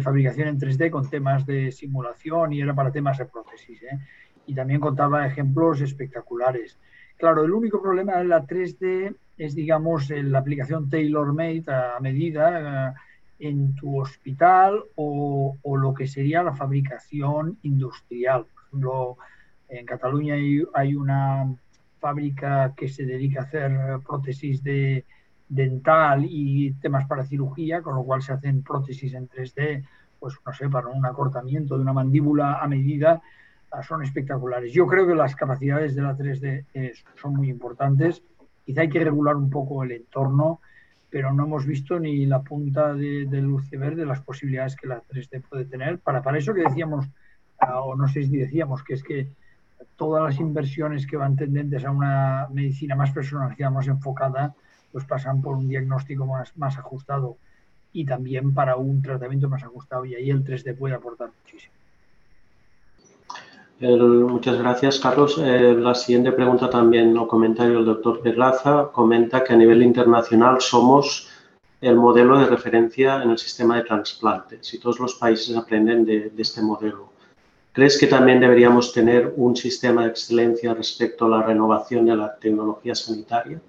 fabricación 0.00 0.48
en 0.48 0.58
3D 0.58 0.90
con 0.90 1.08
temas 1.08 1.44
de 1.44 1.70
simulación 1.72 2.52
y 2.52 2.60
era 2.60 2.74
para 2.74 2.92
temas 2.92 3.18
de 3.18 3.26
prótesis. 3.26 3.82
¿eh? 3.82 3.98
Y 4.46 4.54
también 4.54 4.80
contaba 4.80 5.26
ejemplos 5.26 5.80
espectaculares. 5.80 6.78
Claro, 7.16 7.44
el 7.44 7.52
único 7.52 7.80
problema 7.80 8.16
de 8.16 8.24
la 8.24 8.46
3D 8.46 9.14
es, 9.38 9.54
digamos, 9.54 10.10
la 10.10 10.38
aplicación 10.38 10.88
tailor-made 10.88 11.64
a 11.68 12.00
medida 12.00 12.94
en 13.38 13.74
tu 13.74 14.00
hospital 14.00 14.84
o, 14.94 15.58
lo 15.64 15.94
que 15.94 16.06
sería 16.06 16.42
la 16.42 16.54
fabricación 16.54 17.58
industrial. 17.62 18.44
Por 18.44 18.62
ejemplo, 18.68 19.16
en 19.68 19.84
Cataluña 19.84 20.34
hay, 20.74 20.94
una 20.94 21.52
fábrica 21.98 22.72
que 22.76 22.88
se 22.88 23.04
dedica 23.04 23.40
a 23.40 23.44
hacer 23.44 23.98
prótesis 24.06 24.62
de 24.62 25.04
dental 25.54 26.24
y 26.24 26.72
temas 26.74 27.06
para 27.06 27.24
cirugía, 27.24 27.82
con 27.82 27.94
lo 27.94 28.04
cual 28.04 28.22
se 28.22 28.32
hacen 28.32 28.62
prótesis 28.62 29.14
en 29.14 29.28
3D, 29.28 29.84
pues 30.18 30.34
no 30.44 30.52
sé, 30.52 30.68
para 30.68 30.88
un 30.88 31.04
acortamiento 31.04 31.76
de 31.76 31.82
una 31.82 31.92
mandíbula 31.92 32.60
a 32.60 32.66
medida, 32.68 33.20
ah, 33.70 33.82
son 33.82 34.02
espectaculares. 34.02 34.72
Yo 34.72 34.86
creo 34.86 35.06
que 35.06 35.14
las 35.14 35.36
capacidades 35.36 35.94
de 35.94 36.02
la 36.02 36.16
3D 36.16 36.64
eh, 36.74 36.92
son 37.20 37.34
muy 37.34 37.50
importantes. 37.50 38.22
Quizá 38.64 38.82
hay 38.82 38.88
que 38.88 39.04
regular 39.04 39.36
un 39.36 39.50
poco 39.50 39.82
el 39.82 39.92
entorno 39.92 40.60
pero 41.12 41.30
no 41.30 41.44
hemos 41.44 41.66
visto 41.66 42.00
ni 42.00 42.24
la 42.24 42.40
punta 42.40 42.94
de, 42.94 43.26
del 43.26 43.54
iceberg 43.62 43.96
de 43.96 44.06
las 44.06 44.22
posibilidades 44.22 44.74
que 44.74 44.86
la 44.86 45.02
3D 45.02 45.42
puede 45.42 45.66
tener. 45.66 45.98
Para, 45.98 46.22
eso 46.38 46.54
que 46.54 46.62
decíamos, 46.62 47.06
ah, 47.58 47.82
o 47.82 47.94
no 47.94 48.08
sé 48.08 48.22
si 48.22 48.38
decíamos, 48.38 48.82
que 48.82 48.94
es 48.94 49.02
que 49.02 49.28
todas 49.96 50.24
las 50.24 50.40
inversiones 50.40 51.06
que 51.06 51.18
van 51.18 51.36
tendentes 51.36 51.84
a 51.84 51.90
una 51.90 52.48
medicina 52.50 52.96
más 52.96 53.10
personalizada, 53.10 53.68
más 53.68 53.88
enfocada, 53.88 54.54
pues 54.92 55.04
pasan 55.04 55.42
por 55.42 55.56
un 55.56 55.68
diagnóstico 55.68 56.26
más, 56.26 56.56
más 56.56 56.78
ajustado 56.78 57.38
y 57.92 58.04
también 58.04 58.54
para 58.54 58.76
un 58.76 59.02
tratamiento 59.02 59.48
más 59.48 59.64
ajustado 59.64 60.04
y 60.04 60.14
ahí 60.14 60.30
el 60.30 60.44
3D 60.44 60.76
puede 60.76 60.94
aportar 60.94 61.30
muchísimo 61.42 61.72
muchas 63.82 64.58
gracias, 64.58 65.00
Carlos. 65.00 65.38
Eh, 65.38 65.74
la 65.76 65.94
siguiente 65.94 66.32
pregunta 66.32 66.70
también 66.70 67.16
o 67.18 67.26
comentario 67.26 67.76
del 67.76 67.86
doctor 67.86 68.20
Perlaza 68.20 68.90
comenta 68.92 69.42
que 69.42 69.54
a 69.54 69.56
nivel 69.56 69.82
internacional 69.82 70.60
somos 70.60 71.28
el 71.80 71.96
modelo 71.96 72.38
de 72.38 72.46
referencia 72.46 73.22
en 73.22 73.30
el 73.30 73.38
sistema 73.38 73.76
de 73.76 73.82
trasplantes 73.82 74.72
y 74.72 74.78
todos 74.78 75.00
los 75.00 75.14
países 75.16 75.56
aprenden 75.56 76.04
de, 76.04 76.32
este 76.38 76.62
modelo. 76.62 77.10
¿Crees 77.72 77.98
que 77.98 78.06
también 78.06 78.38
deberíamos 78.38 78.92
tener 78.92 79.32
un 79.36 79.56
sistema 79.56 80.02
de 80.02 80.10
excelencia 80.10 80.74
respecto 80.74 81.24
a 81.24 81.30
la 81.30 81.42
renovación 81.42 82.06
de 82.06 82.16
la 82.16 82.36
tecnología 82.36 82.94
sanitaria? 82.94 83.60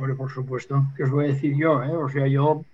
Hombre, 0.00 0.14
por 0.14 0.30
supuesto. 0.30 0.82
¿Qué 0.96 1.02
os 1.02 1.10
voy 1.10 1.26
a 1.26 1.28
decir 1.28 1.54
yo? 1.54 1.82
Eh? 1.82 1.94
O 1.94 2.08
sea, 2.08 2.26
yo, 2.26 2.64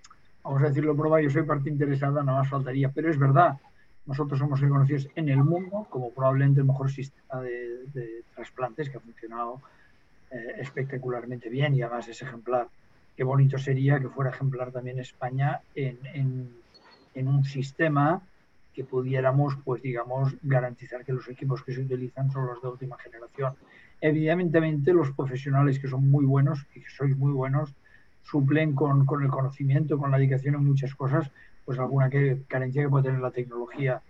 vamos 0.41 0.63
a 0.63 0.69
decirlo 0.69 0.95
prueba, 0.95 1.21
yo 1.21 1.29
soy 1.29 1.43
parte 1.43 1.69
interesada, 1.69 2.23
nada 2.23 2.39
más 2.39 2.49
faltaría, 2.49 2.87
pero 2.87 3.11
es 3.11 3.19
verdad 3.19 3.57
nosotros 4.05 4.39
somos 4.39 4.61
reconocidos 4.61 5.09
en 5.13 5.27
el 5.27 5.43
mundo 5.43 5.85
como 5.89 6.11
probablemente 6.11 6.61
el 6.61 6.67
mejor 6.67 6.89
sistema 6.89 7.41
de, 7.41 8.23
trasplantes 8.33 8.89
que 8.89 8.95
ha 8.95 9.01
funcionado 9.01 9.59
eh, 10.31 10.55
espectacularmente 10.59 11.49
bien 11.49 11.75
y 11.75 11.81
además 11.81 12.07
es 12.07 12.21
ejemplar. 12.21 12.69
Qué 13.17 13.25
bonito 13.25 13.57
sería 13.57 13.99
que 13.99 14.07
fuera 14.07 14.29
ejemplar 14.29 14.71
también 14.71 14.97
España 14.99 15.59
en, 15.75 16.55
un 17.13 17.43
sistema 17.43 18.21
que 18.73 18.85
pudiéramos, 18.85 19.57
pues 19.65 19.81
digamos, 19.81 20.33
garantizar 20.43 21.03
que 21.03 21.11
los 21.11 21.27
equipos 21.27 21.61
que 21.61 21.73
se 21.73 21.81
utilizan 21.81 22.31
son 22.31 22.45
los 22.45 22.61
de 22.61 22.69
última 22.69 22.97
generación. 22.97 23.53
Evidentemente, 24.01 24.93
los 24.93 25.11
profesionales 25.11 25.79
que 25.79 25.87
son 25.87 26.09
muy 26.09 26.25
buenos 26.25 26.65
y 26.75 26.81
que 26.81 26.89
sois 26.89 27.17
muy 27.17 27.31
buenos 27.31 27.73
suplen 28.23 28.75
con, 28.75 29.05
el 29.23 29.29
conocimiento, 29.29 29.97
con 29.97 30.11
la 30.11 30.17
dedicación 30.17 30.55
en 30.55 30.65
muchas 30.65 30.93
cosas, 30.95 31.31
pues 31.65 31.79
alguna 31.79 32.09
que, 32.09 32.41
carencia 32.47 32.83
que 32.83 32.89
puede 32.89 33.05
tener 33.05 33.21
la 33.21 33.31
tecnología. 33.31 34.01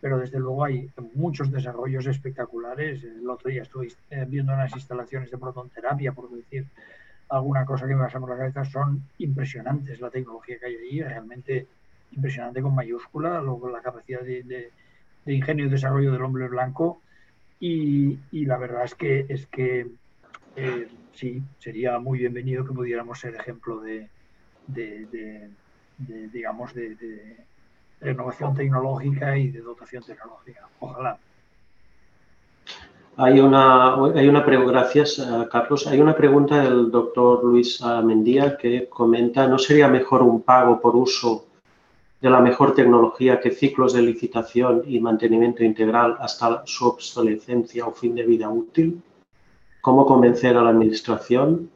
Pero 0.00 0.18
desde 0.18 0.38
luego 0.38 0.64
hay 0.64 0.90
muchos 1.14 1.50
desarrollos 1.50 2.06
espectaculares. 2.06 3.02
El 3.04 3.28
otro 3.28 3.50
día 3.50 3.62
estuve 3.62 3.88
eh, 4.10 4.24
viendo 4.28 4.52
unas 4.52 4.72
instalaciones 4.74 5.30
de 5.30 5.38
protonterapia, 5.38 6.12
por 6.12 6.30
decir 6.30 6.66
alguna 7.28 7.64
cosa 7.64 7.86
que 7.86 7.94
me 7.94 8.04
pasa 8.04 8.20
por 8.20 8.30
la 8.30 8.36
cabeza. 8.36 8.64
Son 8.64 9.02
impresionantes 9.18 10.00
la 10.00 10.10
tecnología 10.10 10.58
que 10.58 10.66
hay 10.66 10.76
ahí, 10.76 11.02
realmente 11.02 11.66
impresionante 12.12 12.62
con 12.62 12.74
mayúscula, 12.74 13.40
luego 13.40 13.68
la 13.68 13.82
capacidad 13.82 14.22
de, 14.22 14.70
ingenio 15.26 15.66
y 15.66 15.68
desarrollo 15.68 16.12
del 16.12 16.22
hombre 16.22 16.48
blanco. 16.48 17.02
Y, 17.60 18.18
la 18.32 18.56
verdad 18.56 18.84
es 18.84 18.94
que, 18.94 19.26
es 19.28 19.46
que 19.46 19.86
eh, 20.56 20.88
sí, 21.12 21.42
sería 21.58 21.98
muy 21.98 22.20
bienvenido 22.20 22.64
que 22.64 22.72
pudiéramos 22.72 23.18
ser 23.18 23.34
ejemplo 23.34 23.80
de 23.80 24.08
de 24.66 25.48
digamos, 26.32 26.74
de, 26.74 27.36
renovación 28.00 28.54
tecnológica 28.54 29.36
y 29.36 29.48
de 29.48 29.60
dotación 29.60 30.04
tecnológica. 30.04 30.68
Ojalá. 30.78 31.18
Hay 33.16 33.40
una, 33.40 33.94
hay 34.14 34.28
una 34.28 34.44
pregunta, 34.44 34.72
gracias 34.72 35.18
eh, 35.18 35.48
Carlos. 35.50 35.88
Hay 35.88 36.00
una 36.00 36.14
pregunta 36.14 36.62
del 36.62 36.92
doctor 36.92 37.42
Luis 37.42 37.82
Mendía 38.04 38.56
que 38.56 38.88
comenta, 38.88 39.48
¿no 39.48 39.58
sería 39.58 39.88
mejor 39.88 40.22
un 40.22 40.42
pago 40.42 40.80
por 40.80 40.94
uso 40.94 41.46
de 42.20 42.30
la 42.30 42.40
mejor 42.40 42.74
tecnología 42.74 43.40
que 43.40 43.50
ciclos 43.50 43.92
de 43.92 44.02
licitación 44.02 44.82
y 44.86 45.00
mantenimiento 45.00 45.62
integral 45.62 46.16
hasta 46.20 46.62
su 46.66 46.86
obsolescencia 46.86 47.86
o 47.86 47.92
fin 47.92 48.14
de 48.14 48.24
vida 48.24 48.48
útil? 48.48 49.02
¿Cómo 49.80 50.04
convencer 50.04 50.56
a 50.56 50.62
la 50.62 50.70
administración 50.70 51.70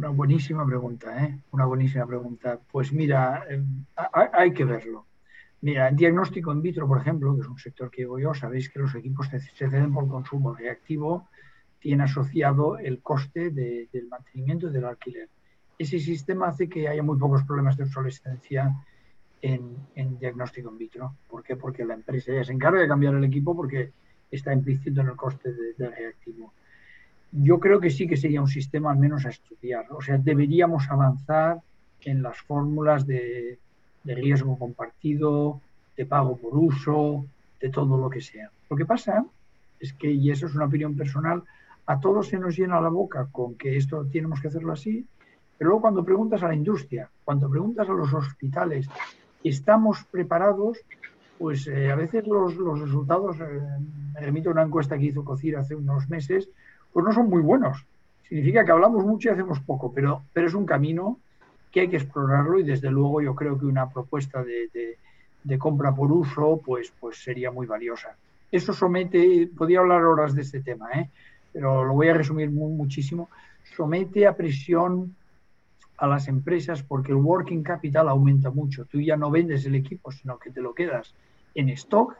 una 0.00 0.08
buenísima 0.08 0.64
pregunta, 0.64 1.24
¿eh? 1.24 1.38
Una 1.50 1.66
buenísima 1.66 2.06
pregunta. 2.06 2.58
Pues 2.72 2.90
mira, 2.90 3.44
em, 3.50 3.84
hay 4.32 4.50
que 4.52 4.64
verlo. 4.64 5.04
Mira, 5.60 5.88
en 5.88 5.96
diagnóstico 5.96 6.52
in 6.52 6.62
vitro, 6.62 6.88
por 6.88 6.98
ejemplo, 6.98 7.34
que 7.34 7.42
es 7.42 7.46
un 7.46 7.58
sector 7.58 7.90
que 7.90 8.02
digo 8.02 8.18
yo, 8.18 8.32
sabéis 8.32 8.70
que 8.70 8.78
los 8.78 8.94
equipos 8.94 9.28
se 9.28 9.40
ceden 9.40 9.92
por 9.92 10.08
consumo 10.08 10.54
reactivo, 10.54 11.28
tiene 11.78 12.04
asociado 12.04 12.78
el 12.78 13.02
coste 13.02 13.50
del 13.50 14.08
mantenimiento 14.08 14.68
y 14.68 14.70
del 14.70 14.86
alquiler. 14.86 15.28
Ese 15.78 15.98
sistema 15.98 16.48
hace 16.48 16.66
que 16.66 16.88
haya 16.88 17.02
muy 17.02 17.18
pocos 17.18 17.42
problemas 17.44 17.76
de 17.76 17.84
obsolescencia 17.84 18.74
en, 19.42 20.18
diagnóstico 20.18 20.70
in 20.70 20.78
vitro. 20.78 21.16
¿Por 21.28 21.42
qué? 21.42 21.56
Porque 21.56 21.84
la 21.84 21.94
empresa 21.94 22.32
ya 22.32 22.44
se 22.44 22.52
encarga 22.52 22.80
de 22.80 22.88
cambiar 22.88 23.14
el 23.14 23.24
equipo 23.24 23.56
porque 23.56 23.92
está 24.30 24.52
implícito 24.52 25.00
en 25.00 25.08
el 25.08 25.16
coste 25.16 25.52
del 25.76 25.92
reactivo 25.92 26.52
yo 27.32 27.60
creo 27.60 27.80
que 27.80 27.90
sí 27.90 28.06
que 28.06 28.16
sería 28.16 28.40
un 28.40 28.48
sistema 28.48 28.90
al 28.90 28.98
menos 28.98 29.24
a 29.24 29.30
estudiar. 29.30 29.86
O 29.90 30.00
sea, 30.00 30.18
deberíamos 30.18 30.90
avanzar 30.90 31.60
en 32.02 32.22
las 32.22 32.38
fórmulas 32.40 33.06
de, 33.06 33.58
riesgo 34.04 34.58
compartido, 34.58 35.60
de 35.96 36.06
pago 36.06 36.36
por 36.36 36.56
uso, 36.56 37.26
de 37.60 37.68
todo 37.68 37.98
lo 37.98 38.10
que 38.10 38.20
sea. 38.20 38.50
Lo 38.68 38.76
que 38.76 38.86
pasa 38.86 39.24
es 39.78 39.92
que, 39.92 40.10
y 40.10 40.30
eso 40.30 40.46
es 40.46 40.54
una 40.54 40.64
opinión 40.64 40.96
personal, 40.96 41.42
a 41.86 42.00
todos 42.00 42.28
se 42.28 42.38
nos 42.38 42.56
llena 42.56 42.80
la 42.80 42.88
boca 42.88 43.28
con 43.30 43.54
que 43.56 43.76
esto 43.76 44.06
tenemos 44.10 44.40
que 44.40 44.48
hacerlo 44.48 44.72
así, 44.72 45.06
pero 45.58 45.70
luego 45.70 45.82
cuando 45.82 46.04
preguntas 46.04 46.42
a 46.42 46.48
la 46.48 46.54
industria, 46.54 47.10
cuando 47.24 47.50
preguntas 47.50 47.88
a 47.88 47.92
los 47.92 48.12
hospitales, 48.14 48.88
¿estamos 49.44 50.04
preparados? 50.10 50.78
Pues 51.38 51.66
eh, 51.66 51.90
a 51.90 51.96
veces 51.96 52.26
los, 52.26 52.54
resultados, 52.80 53.36
eh, 53.40 53.60
me 54.14 54.20
remito 54.20 54.50
a 54.50 54.52
una 54.52 54.62
encuesta 54.62 54.98
que 54.98 55.06
hizo 55.06 55.24
COCIR 55.24 55.56
hace 55.56 55.74
unos 55.74 56.08
meses, 56.10 56.50
pues 56.92 57.04
no 57.04 57.12
son 57.12 57.28
muy 57.28 57.40
buenos. 57.40 57.86
Significa 58.28 58.64
que 58.64 58.72
hablamos 58.72 59.04
mucho 59.04 59.28
y 59.28 59.32
hacemos 59.32 59.60
poco, 59.60 59.92
pero, 59.92 60.22
pero 60.32 60.46
es 60.46 60.54
un 60.54 60.66
camino 60.66 61.18
que 61.70 61.80
hay 61.80 61.88
que 61.88 61.96
explorarlo 61.96 62.58
y 62.58 62.64
desde 62.64 62.90
luego 62.90 63.22
yo 63.22 63.34
creo 63.34 63.58
que 63.58 63.66
una 63.66 63.88
propuesta 63.88 64.44
de, 64.44 64.98
compra 65.58 65.94
por 65.94 66.12
uso 66.12 66.60
pues, 66.64 66.92
pues 67.00 67.22
sería 67.22 67.50
muy 67.50 67.66
valiosa. 67.66 68.16
Eso 68.52 68.72
somete, 68.72 69.48
podría 69.56 69.80
hablar 69.80 70.02
horas 70.04 70.34
de 70.34 70.42
este 70.42 70.60
tema, 70.60 70.90
¿eh? 70.92 71.08
pero 71.52 71.84
lo 71.84 71.94
voy 71.94 72.08
a 72.08 72.14
resumir 72.14 72.50
muchísimo, 72.50 73.28
somete 73.76 74.26
a 74.26 74.36
presión 74.36 75.14
a 76.00 76.06
las 76.06 76.28
empresas 76.28 76.82
porque 76.82 77.12
el 77.12 77.18
working 77.18 77.62
capital 77.62 78.08
aumenta 78.08 78.50
mucho. 78.50 78.86
Tú 78.86 79.00
ya 79.00 79.16
no 79.16 79.30
vendes 79.30 79.66
el 79.66 79.74
equipo, 79.74 80.10
sino 80.10 80.38
que 80.38 80.50
te 80.50 80.60
lo 80.60 80.74
quedas 80.74 81.14
en 81.54 81.68
stock 81.68 82.16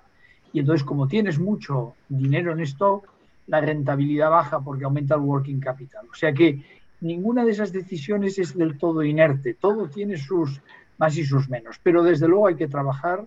y 0.52 0.60
entonces 0.60 0.84
como 0.84 1.08
tienes 1.08 1.38
mucho 1.38 1.94
dinero 2.08 2.52
en 2.52 2.60
stock, 2.60 3.08
la 3.46 3.60
rentabilidad 3.60 4.30
baja 4.30 4.60
porque 4.60 4.84
aumenta 4.84 5.14
el 5.14 5.22
working 5.22 5.60
capital. 5.60 6.06
O 6.10 6.14
sea 6.14 6.32
que 6.32 6.62
ninguna 7.00 7.44
de 7.44 7.52
esas 7.52 7.72
decisiones 7.72 8.38
es 8.38 8.56
del 8.56 8.78
todo 8.78 9.02
inerte, 9.02 9.54
todo 9.54 9.88
tiene 9.88 10.18
sus 10.18 10.60
más 10.98 11.16
y 11.16 11.24
sus 11.24 11.48
menos, 11.48 11.80
pero 11.82 12.02
desde 12.02 12.28
luego 12.28 12.48
hay 12.48 12.56
que 12.56 12.68
trabajar 12.68 13.26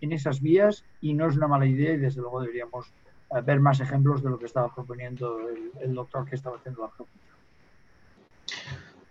en 0.00 0.12
esas 0.12 0.40
vías 0.40 0.84
y 1.00 1.14
no 1.14 1.28
es 1.28 1.36
una 1.36 1.46
mala 1.46 1.66
idea 1.66 1.94
y 1.94 1.98
desde 1.98 2.20
luego 2.20 2.40
deberíamos 2.40 2.92
eh, 3.30 3.40
ver 3.40 3.60
más 3.60 3.78
ejemplos 3.78 4.22
de 4.22 4.30
lo 4.30 4.38
que 4.38 4.46
estaba 4.46 4.74
proponiendo 4.74 5.38
el, 5.80 5.94
doctor 5.94 6.28
que 6.28 6.34
estaba 6.34 6.56
haciendo 6.56 6.82
la 6.82 6.88
pregunta. 6.88 7.12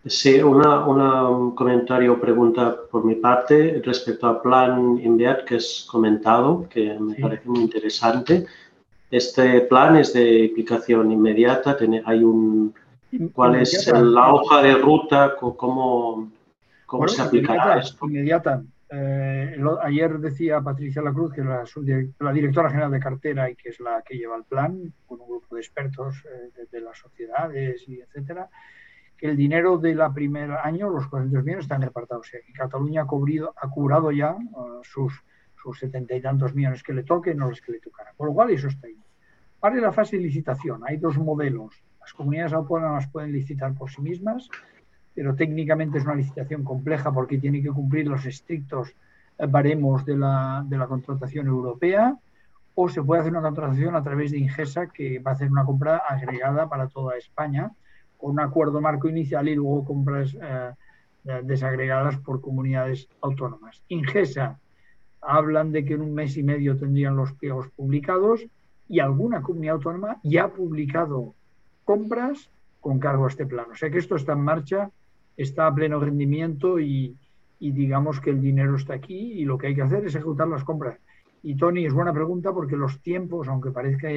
Sí, 0.05 0.41
un 0.41 1.53
comentario 1.53 2.13
o 2.13 2.19
pregunta 2.19 2.75
por 2.89 3.05
mi 3.05 3.15
parte 3.15 3.81
respecto 3.85 4.27
al 4.27 4.41
plan 4.41 4.97
INVEAT 4.97 5.45
que 5.45 5.55
has 5.55 5.85
comentado, 5.89 6.67
que 6.67 6.97
me 6.99 7.15
parece 7.15 7.47
muy 7.47 7.61
interesante. 7.61 8.47
Este 9.11 9.61
plan 9.61 9.97
es 9.97 10.13
de 10.13 10.49
aplicación 10.51 11.11
inmediata, 11.11 11.77
hay 12.05 12.23
un, 12.23 12.73
¿cuál 13.33 13.57
es 13.57 13.87
la 13.93 14.33
hoja 14.33 14.63
de 14.63 14.73
ruta? 14.75 15.35
¿Cómo, 15.39 16.31
cómo 16.87 17.07
se 17.07 17.21
aplicará 17.21 17.79
esto? 17.79 18.07
Inmediata. 18.07 18.63
Eh, 18.93 19.55
ayer 19.83 20.19
decía 20.19 20.59
Patricia 20.59 21.01
Lacruz, 21.01 21.31
que 21.31 21.41
es 21.41 21.47
la, 22.19 22.33
directora 22.33 22.69
general 22.69 22.91
de 22.91 22.99
cartera 22.99 23.49
y 23.49 23.55
que 23.55 23.69
es 23.69 23.79
la 23.79 24.01
que 24.01 24.17
lleva 24.17 24.35
el 24.35 24.43
plan, 24.43 24.93
con 25.05 25.21
un 25.21 25.27
grupo 25.27 25.55
de 25.55 25.61
expertos 25.61 26.23
eh, 26.25 26.65
de, 26.69 26.81
las 26.81 26.97
sociedades 26.97 27.87
y 27.87 28.01
etcétera, 28.01 28.49
el 29.21 29.37
dinero 29.37 29.77
de 29.77 29.95
la 29.95 30.13
primer 30.13 30.51
año, 30.51 30.89
los 30.89 31.07
400 31.07 31.43
millones, 31.43 31.65
están 31.65 31.81
repartidos. 31.81 32.27
O 32.27 32.29
sea, 32.29 32.39
Cataluña 32.53 33.03
ha, 33.03 33.05
cubrido, 33.05 33.53
ha 33.55 33.69
curado 33.69 34.11
ya 34.11 34.35
uh, 34.35 34.83
sus, 34.83 35.13
sus 35.55 35.79
setenta 35.79 36.15
y 36.15 36.21
tantos 36.21 36.53
millones 36.53 36.83
que 36.83 36.93
le 36.93 37.03
toquen 37.03 37.41
o 37.41 37.49
los 37.49 37.61
que 37.61 37.71
le 37.71 37.79
tocarán. 37.79 38.15
Por 38.17 38.27
lo 38.27 38.33
cual, 38.33 38.49
eso 38.49 38.67
está 38.67 38.87
ahí. 38.87 38.97
Ahora 39.61 39.75
la 39.77 39.91
fase 39.91 40.17
de 40.17 40.23
licitación. 40.23 40.81
Hay 40.85 40.97
dos 40.97 41.17
modelos. 41.17 41.83
Las 41.99 42.13
comunidades 42.13 42.53
autónomas 42.53 43.07
pueden 43.07 43.31
licitar 43.31 43.73
por 43.75 43.89
sí 43.91 44.01
mismas 44.01 44.49
pero 45.13 45.35
técnicamente 45.35 45.97
es 45.97 46.05
una 46.05 46.15
licitación 46.15 46.63
compleja 46.63 47.11
porque 47.11 47.37
tiene 47.37 47.61
que 47.61 47.69
cumplir 47.69 48.07
los 48.07 48.25
estrictos 48.25 48.95
baremos 49.49 50.05
de 50.05 50.17
la, 50.17 50.63
de 50.65 50.77
la 50.77 50.87
contratación 50.87 51.47
europea 51.47 52.17
o 52.75 52.87
se 52.87 53.03
puede 53.03 53.21
hacer 53.21 53.33
una 53.33 53.41
contratación 53.41 53.95
a 53.95 54.03
través 54.03 54.31
de 54.31 54.37
Ingesa 54.37 54.87
que 54.87 55.19
va 55.19 55.31
a 55.31 55.33
hacer 55.33 55.51
una 55.51 55.65
compra 55.65 55.97
agregada 55.97 56.69
para 56.69 56.87
toda 56.87 57.17
España 57.17 57.71
un 58.21 58.39
acuerdo 58.39 58.81
marco 58.81 59.09
inicial 59.09 59.47
y 59.47 59.55
luego 59.55 59.85
compras 59.85 60.35
eh, 60.41 60.71
desagregadas 61.43 62.17
por 62.17 62.41
comunidades 62.41 63.07
autónomas. 63.21 63.81
Ingesa 63.89 64.59
hablan 65.21 65.71
de 65.71 65.85
que 65.85 65.93
en 65.93 66.01
un 66.01 66.13
mes 66.13 66.37
y 66.37 66.43
medio 66.43 66.77
tendrían 66.77 67.15
los 67.15 67.33
pliegos 67.33 67.67
publicados 67.69 68.45
y 68.89 68.99
alguna 68.99 69.41
comunidad 69.41 69.75
autónoma 69.75 70.19
ya 70.23 70.45
ha 70.45 70.53
publicado 70.53 71.33
compras 71.85 72.49
con 72.79 72.99
cargo 72.99 73.25
a 73.25 73.29
este 73.29 73.45
plan. 73.45 73.65
O 73.71 73.75
sea 73.75 73.89
que 73.89 73.99
esto 73.99 74.15
está 74.15 74.33
en 74.33 74.41
marcha 74.41 74.89
está 75.37 75.67
a 75.67 75.73
pleno 75.73 75.99
rendimiento 75.99 76.79
y, 76.79 77.15
digamos 77.59 78.19
que 78.19 78.31
el 78.31 78.41
dinero 78.41 78.75
está 78.75 78.93
aquí 78.95 79.33
y 79.33 79.45
lo 79.45 79.57
que 79.57 79.67
hay 79.67 79.75
que 79.75 79.81
hacer 79.81 80.05
es 80.05 80.15
ejecutar 80.15 80.47
las 80.47 80.63
compras. 80.63 80.97
Y 81.43 81.55
Tony, 81.55 81.85
es 81.85 81.93
buena 81.93 82.13
pregunta 82.13 82.53
porque 82.53 82.75
los 82.75 83.01
tiempos, 83.01 83.47
aunque 83.47 83.71
parezca 83.71 84.07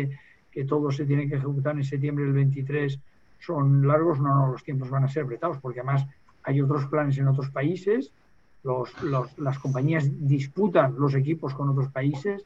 que, 0.50 0.64
todo 0.64 0.90
se 0.92 1.04
tiene 1.04 1.28
que 1.28 1.34
ejecutar 1.34 1.76
en 1.76 1.84
septiembre 1.84 2.24
del 2.24 2.34
23, 2.34 3.00
son 3.40 3.86
largos, 3.86 4.20
no, 4.20 4.34
no, 4.34 4.52
los 4.52 4.62
tiempos 4.62 4.90
van 4.90 5.04
a 5.04 5.08
ser 5.08 5.24
apretados 5.24 5.58
porque 5.58 5.80
además 5.80 6.06
hay 6.42 6.60
otros 6.60 6.86
planes 6.86 7.18
en 7.18 7.28
otros 7.28 7.50
países, 7.50 8.12
los, 8.62 8.90
las 9.38 9.58
compañías 9.58 10.08
disputan 10.26 10.94
los 10.98 11.14
equipos 11.14 11.54
con 11.54 11.68
otros 11.68 11.88
países, 11.88 12.44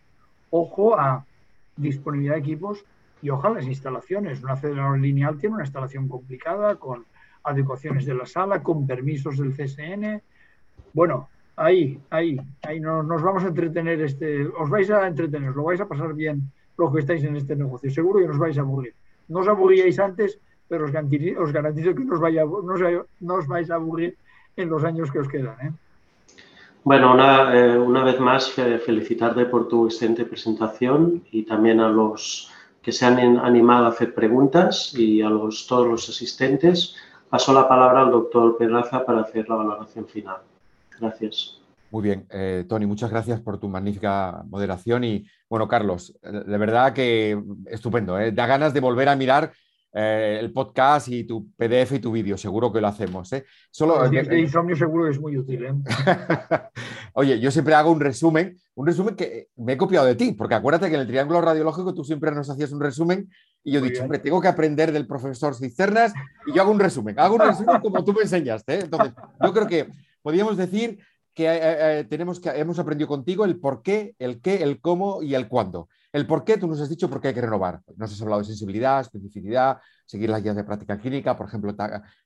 ojo 0.51 0.99
a 0.99 1.25
disponibilidad 1.77 2.35
de 2.35 2.41
equipos 2.41 2.85
y 3.23 3.31
ojalá 3.31 3.57
las 3.57 3.67
instalaciones. 3.67 4.43
Un 4.43 4.51
acelerador 4.51 4.99
lineal 4.99 5.39
tiene 5.39 5.55
una 5.55 5.65
instalación 5.65 6.09
complicada 6.09 6.77
con 6.77 7.05
adecuaciones 7.45 8.05
de 8.05 8.15
la 8.15 8.27
sala, 8.27 8.63
con 8.63 8.87
permisos 8.87 9.39
del 9.39 9.55
CSN. 9.55 10.21
Bueno, 10.93 11.29
ahí, 11.57 12.01
ahí, 12.11 12.41
ahí 12.63 12.81
nos, 12.81 13.07
nos, 13.07 13.23
vamos 13.23 13.45
a 13.45 13.49
entretener, 13.49 14.01
este, 14.03 14.47
os 14.47 14.69
vais 14.69 14.91
a 14.91 15.07
entretener, 15.07 15.51
os 15.51 15.57
lo 15.57 15.65
vais 15.65 15.81
a 15.81 15.87
pasar 15.87 16.15
bien 16.15 16.51
los 16.77 16.93
que 16.93 17.01
estáis 17.01 17.25
en 17.25 17.37
este 17.37 17.57
negocio. 17.57 17.91
Seguro 17.91 18.21
que 18.21 18.27
nos 18.27 18.39
vais 18.39 18.59
a 18.59 18.63
aburrir. 18.63 18.95
No 19.29 19.41
os 19.41 19.49
aburríais 19.49 19.99
antes, 19.99 20.41
pero 20.69 20.85
os 20.85 20.93
garantizo, 20.93 21.41
os 21.43 21.53
garantizo 21.53 21.95
que 21.95 22.05
vaya, 22.05 22.45
no 22.45 23.35
os 23.35 23.47
vais 23.47 23.71
a 23.71 23.75
aburrir 23.75 24.17
en 24.57 24.69
los 24.69 24.85
años 24.85 25.11
que 25.11 25.19
os 25.19 25.29
quedan. 25.29 25.57
¿eh? 25.63 25.73
Bueno, 26.85 27.13
una, 27.13 27.55
eh, 27.55 27.79
una, 27.79 28.05
vez 28.05 28.21
más 28.21 28.51
felicitarte 28.51 29.47
por 29.47 29.69
tu 29.69 29.87
excelente 29.87 30.25
presentación 30.25 31.25
y 31.31 31.43
también 31.45 31.81
a 31.81 31.89
los 31.89 32.51
que 32.83 32.93
se 32.93 33.05
han 33.05 33.39
animado 33.39 33.87
a 33.87 33.89
hacer 33.89 34.15
preguntas 34.15 34.95
y 34.95 35.21
a 35.23 35.29
los, 35.29 35.67
todos 35.67 35.87
los 35.87 36.09
asistentes. 36.09 36.97
Paso 37.29 37.53
la 37.53 37.69
palabra 37.69 38.03
al 38.03 38.11
doctor 38.11 38.57
Pedraza 38.57 39.05
para 39.05 39.21
hacer 39.21 39.49
la 39.49 39.57
valoración 39.57 40.07
final. 40.07 40.39
Gracias. 40.99 41.61
Muy 41.91 42.03
bien, 42.03 42.27
eh, 42.31 42.65
Tony, 42.69 42.87
muchas 42.87 43.11
gracias 43.11 43.41
por 43.41 43.59
tu 43.59 43.69
magnífica 43.69 44.43
moderación 44.49 45.05
y 45.05 45.27
bueno, 45.49 45.67
Carlos, 45.69 46.15
de 46.23 46.59
verdad 46.59 46.93
que 46.93 47.39
estupendo, 47.67 48.19
¿eh? 48.19 48.33
da 48.33 48.47
ganas 48.47 48.75
de 48.75 48.81
volver 48.81 49.09
a 49.09 49.17
mirar 49.17 49.53
eh, 50.01 50.39
el 50.39 50.53
podcast 50.53 51.09
y 51.09 51.25
tu 51.25 51.51
PDF 51.57 51.95
y 51.95 51.99
tu 51.99 52.13
vídeo, 52.13 52.39
seguro 52.39 52.73
que 52.73 52.81
lo 52.81 52.87
hacemos. 52.87 53.33
¿eh? 53.33 53.45
Solo, 53.69 54.05
el 54.05 54.39
insomnio 54.39 54.77
seguro 54.77 55.07
que 55.07 55.11
es 55.11 55.21
muy 55.21 55.37
útil. 55.37 55.65
¿eh? 55.65 55.75
Oye, 57.15 57.41
yo 57.41 57.51
siempre 57.51 57.75
hago 57.75 57.91
un 57.91 57.99
resumen, 57.99 58.57
un 58.77 58.87
resumen 58.87 59.17
que 59.17 59.49
me 59.57 59.73
he 59.73 59.77
copiado 59.77 60.07
de 60.07 60.15
ti, 60.15 60.35
porque 60.39 60.55
acuérdate 60.55 60.89
que 60.89 60.95
en 60.95 61.01
el 61.01 61.09
triángulo 61.09 61.41
radiológico 61.41 61.95
tú 61.95 62.05
siempre 62.05 62.31
nos 62.31 62.49
hacías 62.49 62.71
un 62.71 62.81
resumen 62.81 63.29
y 63.65 63.73
yo 63.73 63.81
he 63.81 63.83
dicho, 63.83 64.05
hombre, 64.05 64.21
tengo 64.21 64.41
que 64.41 64.47
aprender 64.47 64.93
del 64.93 65.09
profesor 65.09 65.57
Cisternas 65.57 66.13
y 66.47 66.55
yo 66.55 66.63
hago 66.63 66.71
un 66.71 66.79
resumen, 66.79 67.19
hago 67.19 67.35
un 67.35 67.41
resumen 67.41 67.81
como 67.81 68.05
tú 68.05 68.13
me 68.13 68.23
enseñaste. 68.23 68.83
Entonces, 68.83 69.13
yo 69.45 69.53
creo 69.53 69.67
que 69.67 69.89
podríamos 70.23 70.57
decir 70.57 71.01
que, 71.35 72.07
tenemos 72.09 72.39
que 72.39 72.51
hemos 72.51 72.79
aprendido 72.79 73.09
contigo 73.09 73.45
el 73.45 73.59
por 73.59 73.83
qué, 73.83 74.15
el 74.21 74.41
qué, 74.41 74.63
el 74.63 74.81
cómo 74.81 75.25
y 75.25 75.35
el 75.35 75.49
cuándo. 75.49 75.89
El 76.13 76.27
por 76.27 76.45
qué, 76.45 76.57
tú 76.57 76.67
nos 76.67 76.81
has 76.81 76.89
dicho 76.89 77.11
por 77.11 77.21
qué 77.21 77.29
hay 77.29 77.35
que 77.35 77.43
renovar. 77.43 77.83
Nos 77.97 78.13
has 78.13 78.23
hablado 78.23 78.41
de 78.41 78.47
sensibilidad, 78.47 79.01
especificidad, 79.01 79.79
seguir 80.07 80.31
las 80.31 80.43
guías 80.43 80.57
de 80.57 80.65
práctica 80.65 80.99
clínica, 80.99 81.37
por 81.37 81.49
ejemplo, 81.49 81.75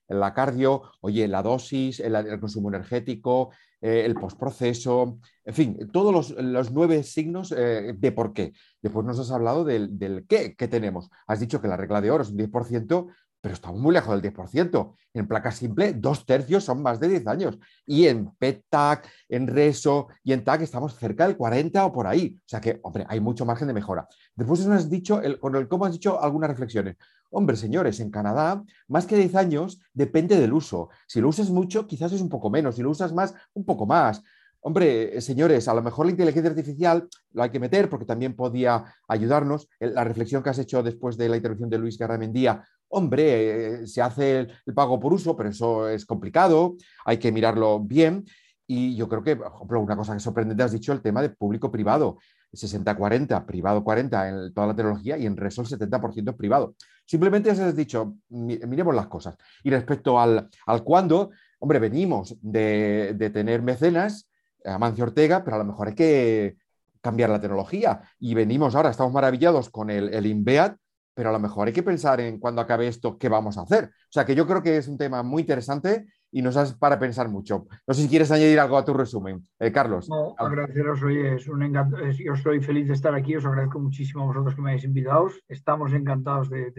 la 0.07 0.33
cardio, 0.33 0.83
oye, 1.01 1.27
la 1.27 1.43
dosis, 1.43 1.99
el, 1.99 2.39
consumo 2.39 2.69
energético, 2.69 3.51
eh, 3.81 4.03
el 4.05 4.15
postproceso, 4.15 5.19
en 5.43 5.53
fin, 5.53 5.91
todos 5.91 6.33
los, 6.37 6.71
nueve 6.71 7.03
signos 7.03 7.51
eh, 7.51 7.93
de 7.97 8.11
por 8.13 8.31
qué. 8.31 8.53
Después 8.81 9.05
nos 9.05 9.19
has 9.19 9.31
hablado 9.31 9.65
del, 9.65 9.99
del 9.99 10.25
qué 10.27 10.55
que 10.55 10.69
tenemos. 10.69 11.09
Has 11.27 11.41
dicho 11.41 11.61
que 11.61 11.67
la 11.67 11.75
regla 11.75 11.99
de 11.99 12.11
oro 12.11 12.23
es 12.23 12.29
un 12.29 12.37
10%, 12.37 13.07
pero 13.43 13.55
estamos 13.55 13.81
muy 13.81 13.93
lejos 13.93 14.09
del 14.21 14.33
10%. 14.33 14.95
En 15.13 15.27
placa 15.27 15.51
simple, 15.51 15.91
dos 15.91 16.25
tercios 16.25 16.63
son 16.63 16.81
más 16.81 16.97
de 17.01 17.09
10 17.09 17.27
años. 17.27 17.59
Y 17.85 18.07
en 18.07 18.31
PET-TAC, 18.39 19.05
en 19.27 19.47
RESO 19.47 20.07
y 20.23 20.31
en 20.31 20.45
TAC 20.45 20.61
estamos 20.61 20.95
cerca 20.95 21.27
del 21.27 21.35
40 21.35 21.85
o 21.85 21.91
por 21.91 22.07
ahí. 22.07 22.37
O 22.37 22.47
sea 22.47 22.61
que, 22.61 22.79
hombre, 22.83 23.05
hay 23.09 23.19
mucho 23.19 23.45
margen 23.45 23.67
de 23.67 23.73
mejora. 23.73 24.07
Después 24.33 24.65
nos 24.65 24.77
has 24.77 24.89
dicho, 24.89 25.21
con 25.41 25.57
el 25.57 25.67
cómo 25.67 25.83
has 25.83 25.91
dicho 25.91 26.21
algunas 26.23 26.51
reflexiones. 26.51 26.95
Hombre, 27.31 27.57
señores, 27.57 27.99
en 27.99 28.11
Canadá, 28.11 28.63
más 28.87 29.05
que 29.05 29.17
10 29.17 29.35
años 29.35 29.81
depende 29.91 30.39
del 30.39 30.53
uso. 30.53 30.87
Si 31.05 31.19
lo 31.19 31.27
usas 31.27 31.49
mucho, 31.49 31.85
quizás 31.85 32.13
es 32.13 32.21
un 32.21 32.29
poco 32.29 32.49
menos. 32.49 32.75
Si 32.75 32.81
lo 32.81 32.91
usas 32.91 33.11
más, 33.11 33.35
un 33.53 33.65
poco 33.65 33.85
más. 33.85 34.23
Hombre, 34.65 35.19
señores, 35.19 35.67
a 35.67 35.73
lo 35.73 35.83
mejor 35.83 36.05
la 36.05 36.13
inteligencia 36.13 36.49
artificial 36.49 37.09
lo 37.33 37.43
hay 37.43 37.49
que 37.49 37.59
meter 37.59 37.89
porque 37.89 38.05
también 38.05 38.33
podía 38.33 38.85
ayudarnos. 39.09 39.67
La 39.79 40.05
reflexión 40.05 40.41
que 40.41 40.51
has 40.51 40.59
hecho 40.59 40.81
después 40.81 41.17
de 41.17 41.27
la 41.27 41.35
intervención 41.35 41.69
de 41.69 41.77
Luis 41.77 41.97
Garramendía, 41.97 42.65
hombre, 42.87 43.81
eh, 43.81 43.87
se 43.87 44.01
hace 44.01 44.39
el, 44.65 44.73
pago 44.73 44.99
por 44.99 45.11
uso, 45.11 45.35
pero 45.35 45.49
eso 45.49 45.89
es 45.89 46.05
complicado, 46.05 46.77
hay 47.05 47.17
que 47.17 47.31
mirarlo 47.31 47.81
bien. 47.81 48.25
Y 48.65 48.95
yo 48.95 49.09
creo 49.09 49.21
que, 49.21 49.35
por 49.35 49.51
ejemplo, 49.53 49.81
una 49.81 49.97
cosa 49.97 50.13
que 50.13 50.21
sorprendente 50.21 50.63
has 50.63 50.71
dicho, 50.71 50.93
el 50.93 51.01
tema 51.01 51.21
de 51.21 51.29
público-privado. 51.29 52.17
60-40, 52.53 53.45
privado-40 53.45 54.29
en 54.29 54.53
toda 54.53 54.67
la 54.67 54.75
tecnología 54.75 55.17
y 55.17 55.25
en 55.25 55.35
Resol 55.35 55.65
70% 55.65 56.37
privado. 56.37 56.75
Simplemente 57.03 57.49
has 57.49 57.75
dicho, 57.75 58.15
miremos 58.29 58.95
las 58.95 59.07
cosas. 59.07 59.35
Y 59.63 59.71
respecto 59.71 60.19
al, 60.19 60.49
al 60.67 60.83
cuándo, 60.83 61.31
hombre, 61.63 61.79
venimos 61.79 62.35
de, 62.41 63.15
tener 63.33 63.61
mecenas, 63.61 64.29
Amancio 64.65 65.05
Ortega, 65.05 65.43
pero 65.43 65.55
a 65.55 65.59
lo 65.59 65.65
mejor 65.65 65.89
hay 65.89 65.95
que 65.95 66.57
cambiar 67.01 67.29
la 67.29 67.41
tecnología. 67.41 68.01
Y 68.19 68.33
venimos 68.33 68.75
ahora, 68.75 68.89
estamos 68.89 69.13
maravillados 69.13 69.69
con 69.69 69.89
el, 69.89 70.13
el 70.13 70.25
INVEAT, 70.25 70.77
pero 71.13 71.29
a 71.29 71.33
lo 71.33 71.39
mejor 71.39 71.67
hay 71.67 71.73
que 71.73 71.83
pensar 71.83 72.19
en 72.21 72.39
cuando 72.39 72.61
acabe 72.61 72.87
esto, 72.87 73.17
qué 73.17 73.29
vamos 73.29 73.57
a 73.57 73.61
hacer. 73.61 73.85
O 73.85 74.11
sea 74.11 74.25
que 74.25 74.35
yo 74.35 74.47
creo 74.47 74.63
que 74.63 74.77
es 74.77 74.87
un 74.87 74.97
tema 74.97 75.21
muy 75.21 75.41
interesante 75.41 76.07
y 76.31 76.41
nos 76.41 76.55
das 76.55 76.73
para 76.73 76.97
pensar 76.97 77.29
mucho. 77.29 77.67
No 77.85 77.93
sé 77.93 78.01
si 78.01 78.09
quieres 78.09 78.31
añadir 78.31 78.59
algo 78.59 78.77
a 78.77 78.83
tu 78.83 78.93
resumen, 78.93 79.47
eh, 79.59 79.71
Carlos. 79.71 80.09
No, 80.09 80.33
agradeceros, 80.37 81.03
oye, 81.03 81.35
es 81.35 81.47
un 81.47 81.61
encanto. 81.61 81.97
Yo 82.09 82.33
estoy 82.33 82.59
feliz 82.59 82.87
de 82.87 82.95
estar 82.95 83.13
aquí, 83.13 83.35
os 83.35 83.45
agradezco 83.45 83.79
muchísimo 83.79 84.23
a 84.23 84.27
vosotros 84.27 84.55
que 84.55 84.61
me 84.61 84.71
hayáis 84.71 84.85
invitado. 84.85 85.29
Estamos 85.47 85.93
encantados 85.93 86.49
de, 86.49 86.73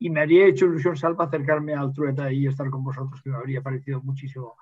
y 0.00 0.10
me 0.10 0.20
haría 0.20 0.46
hecho 0.46 0.66
ilusión, 0.66 0.96
Salva, 0.96 1.26
acercarme 1.26 1.74
al 1.74 1.92
Trueta 1.92 2.32
y 2.32 2.46
estar 2.46 2.68
con 2.70 2.82
vosotros, 2.82 3.20
que 3.22 3.30
me 3.30 3.36
habría 3.36 3.62
parecido 3.62 4.00
muchísimo, 4.02 4.56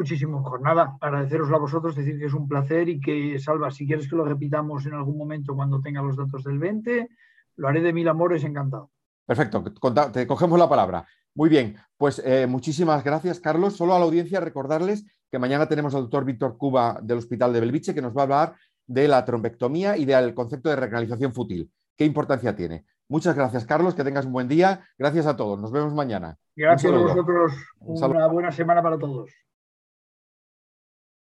muchísimo 0.00 0.40
mejor. 0.40 0.62
Nada, 0.62 0.96
agradeceros 0.98 1.52
a 1.52 1.58
vosotros, 1.58 1.94
decir 1.94 2.18
que 2.18 2.24
es 2.24 2.32
un 2.32 2.48
placer 2.48 2.88
y 2.88 3.00
que, 3.00 3.38
Salva, 3.38 3.70
si 3.70 3.86
quieres 3.86 4.08
que 4.08 4.16
lo 4.16 4.24
repitamos 4.24 4.86
en 4.86 4.94
algún 4.94 5.18
momento 5.18 5.54
cuando 5.54 5.82
tenga 5.82 6.00
los 6.00 6.16
datos 6.16 6.42
del 6.44 6.58
20, 6.58 7.08
lo 7.56 7.68
haré 7.68 7.82
de 7.82 7.92
mil 7.92 8.08
amores, 8.08 8.42
encantado. 8.44 8.90
Perfecto, 9.26 9.62
te 10.10 10.26
cogemos 10.26 10.58
la 10.58 10.68
palabra. 10.70 11.06
Muy 11.34 11.50
bien, 11.50 11.76
pues 11.98 12.20
eh, 12.24 12.46
muchísimas 12.46 13.04
gracias, 13.04 13.40
Carlos. 13.40 13.76
Solo 13.76 13.94
a 13.94 13.98
la 13.98 14.06
audiencia 14.06 14.40
recordarles 14.40 15.04
que 15.30 15.38
mañana 15.38 15.68
tenemos 15.68 15.94
al 15.94 16.02
doctor 16.02 16.24
Víctor 16.24 16.56
Cuba 16.56 16.98
del 17.02 17.18
Hospital 17.18 17.52
de 17.52 17.60
Belviche 17.60 17.94
que 17.94 18.02
nos 18.02 18.16
va 18.16 18.20
a 18.20 18.24
hablar 18.24 18.54
de 18.86 19.06
la 19.06 19.22
trombectomía 19.24 19.98
y 19.98 20.06
del 20.06 20.34
concepto 20.34 20.70
de 20.70 20.76
recanalización 20.76 21.34
fútil. 21.34 21.70
¿Qué 21.94 22.06
importancia 22.06 22.56
tiene? 22.56 22.86
Muchas 23.10 23.36
gracias, 23.36 23.66
Carlos. 23.66 23.94
Que 23.94 24.02
tengas 24.02 24.24
un 24.24 24.32
buen 24.32 24.48
día. 24.48 24.80
Gracias 24.96 25.26
a 25.26 25.36
todos. 25.36 25.60
Nos 25.60 25.70
vemos 25.70 25.92
mañana. 25.92 26.38
Gracias 26.56 26.90
a 26.90 26.96
vosotros. 26.96 27.52
Una 27.80 28.26
buena 28.28 28.50
semana 28.50 28.82
para 28.82 28.98
todos. 28.98 29.30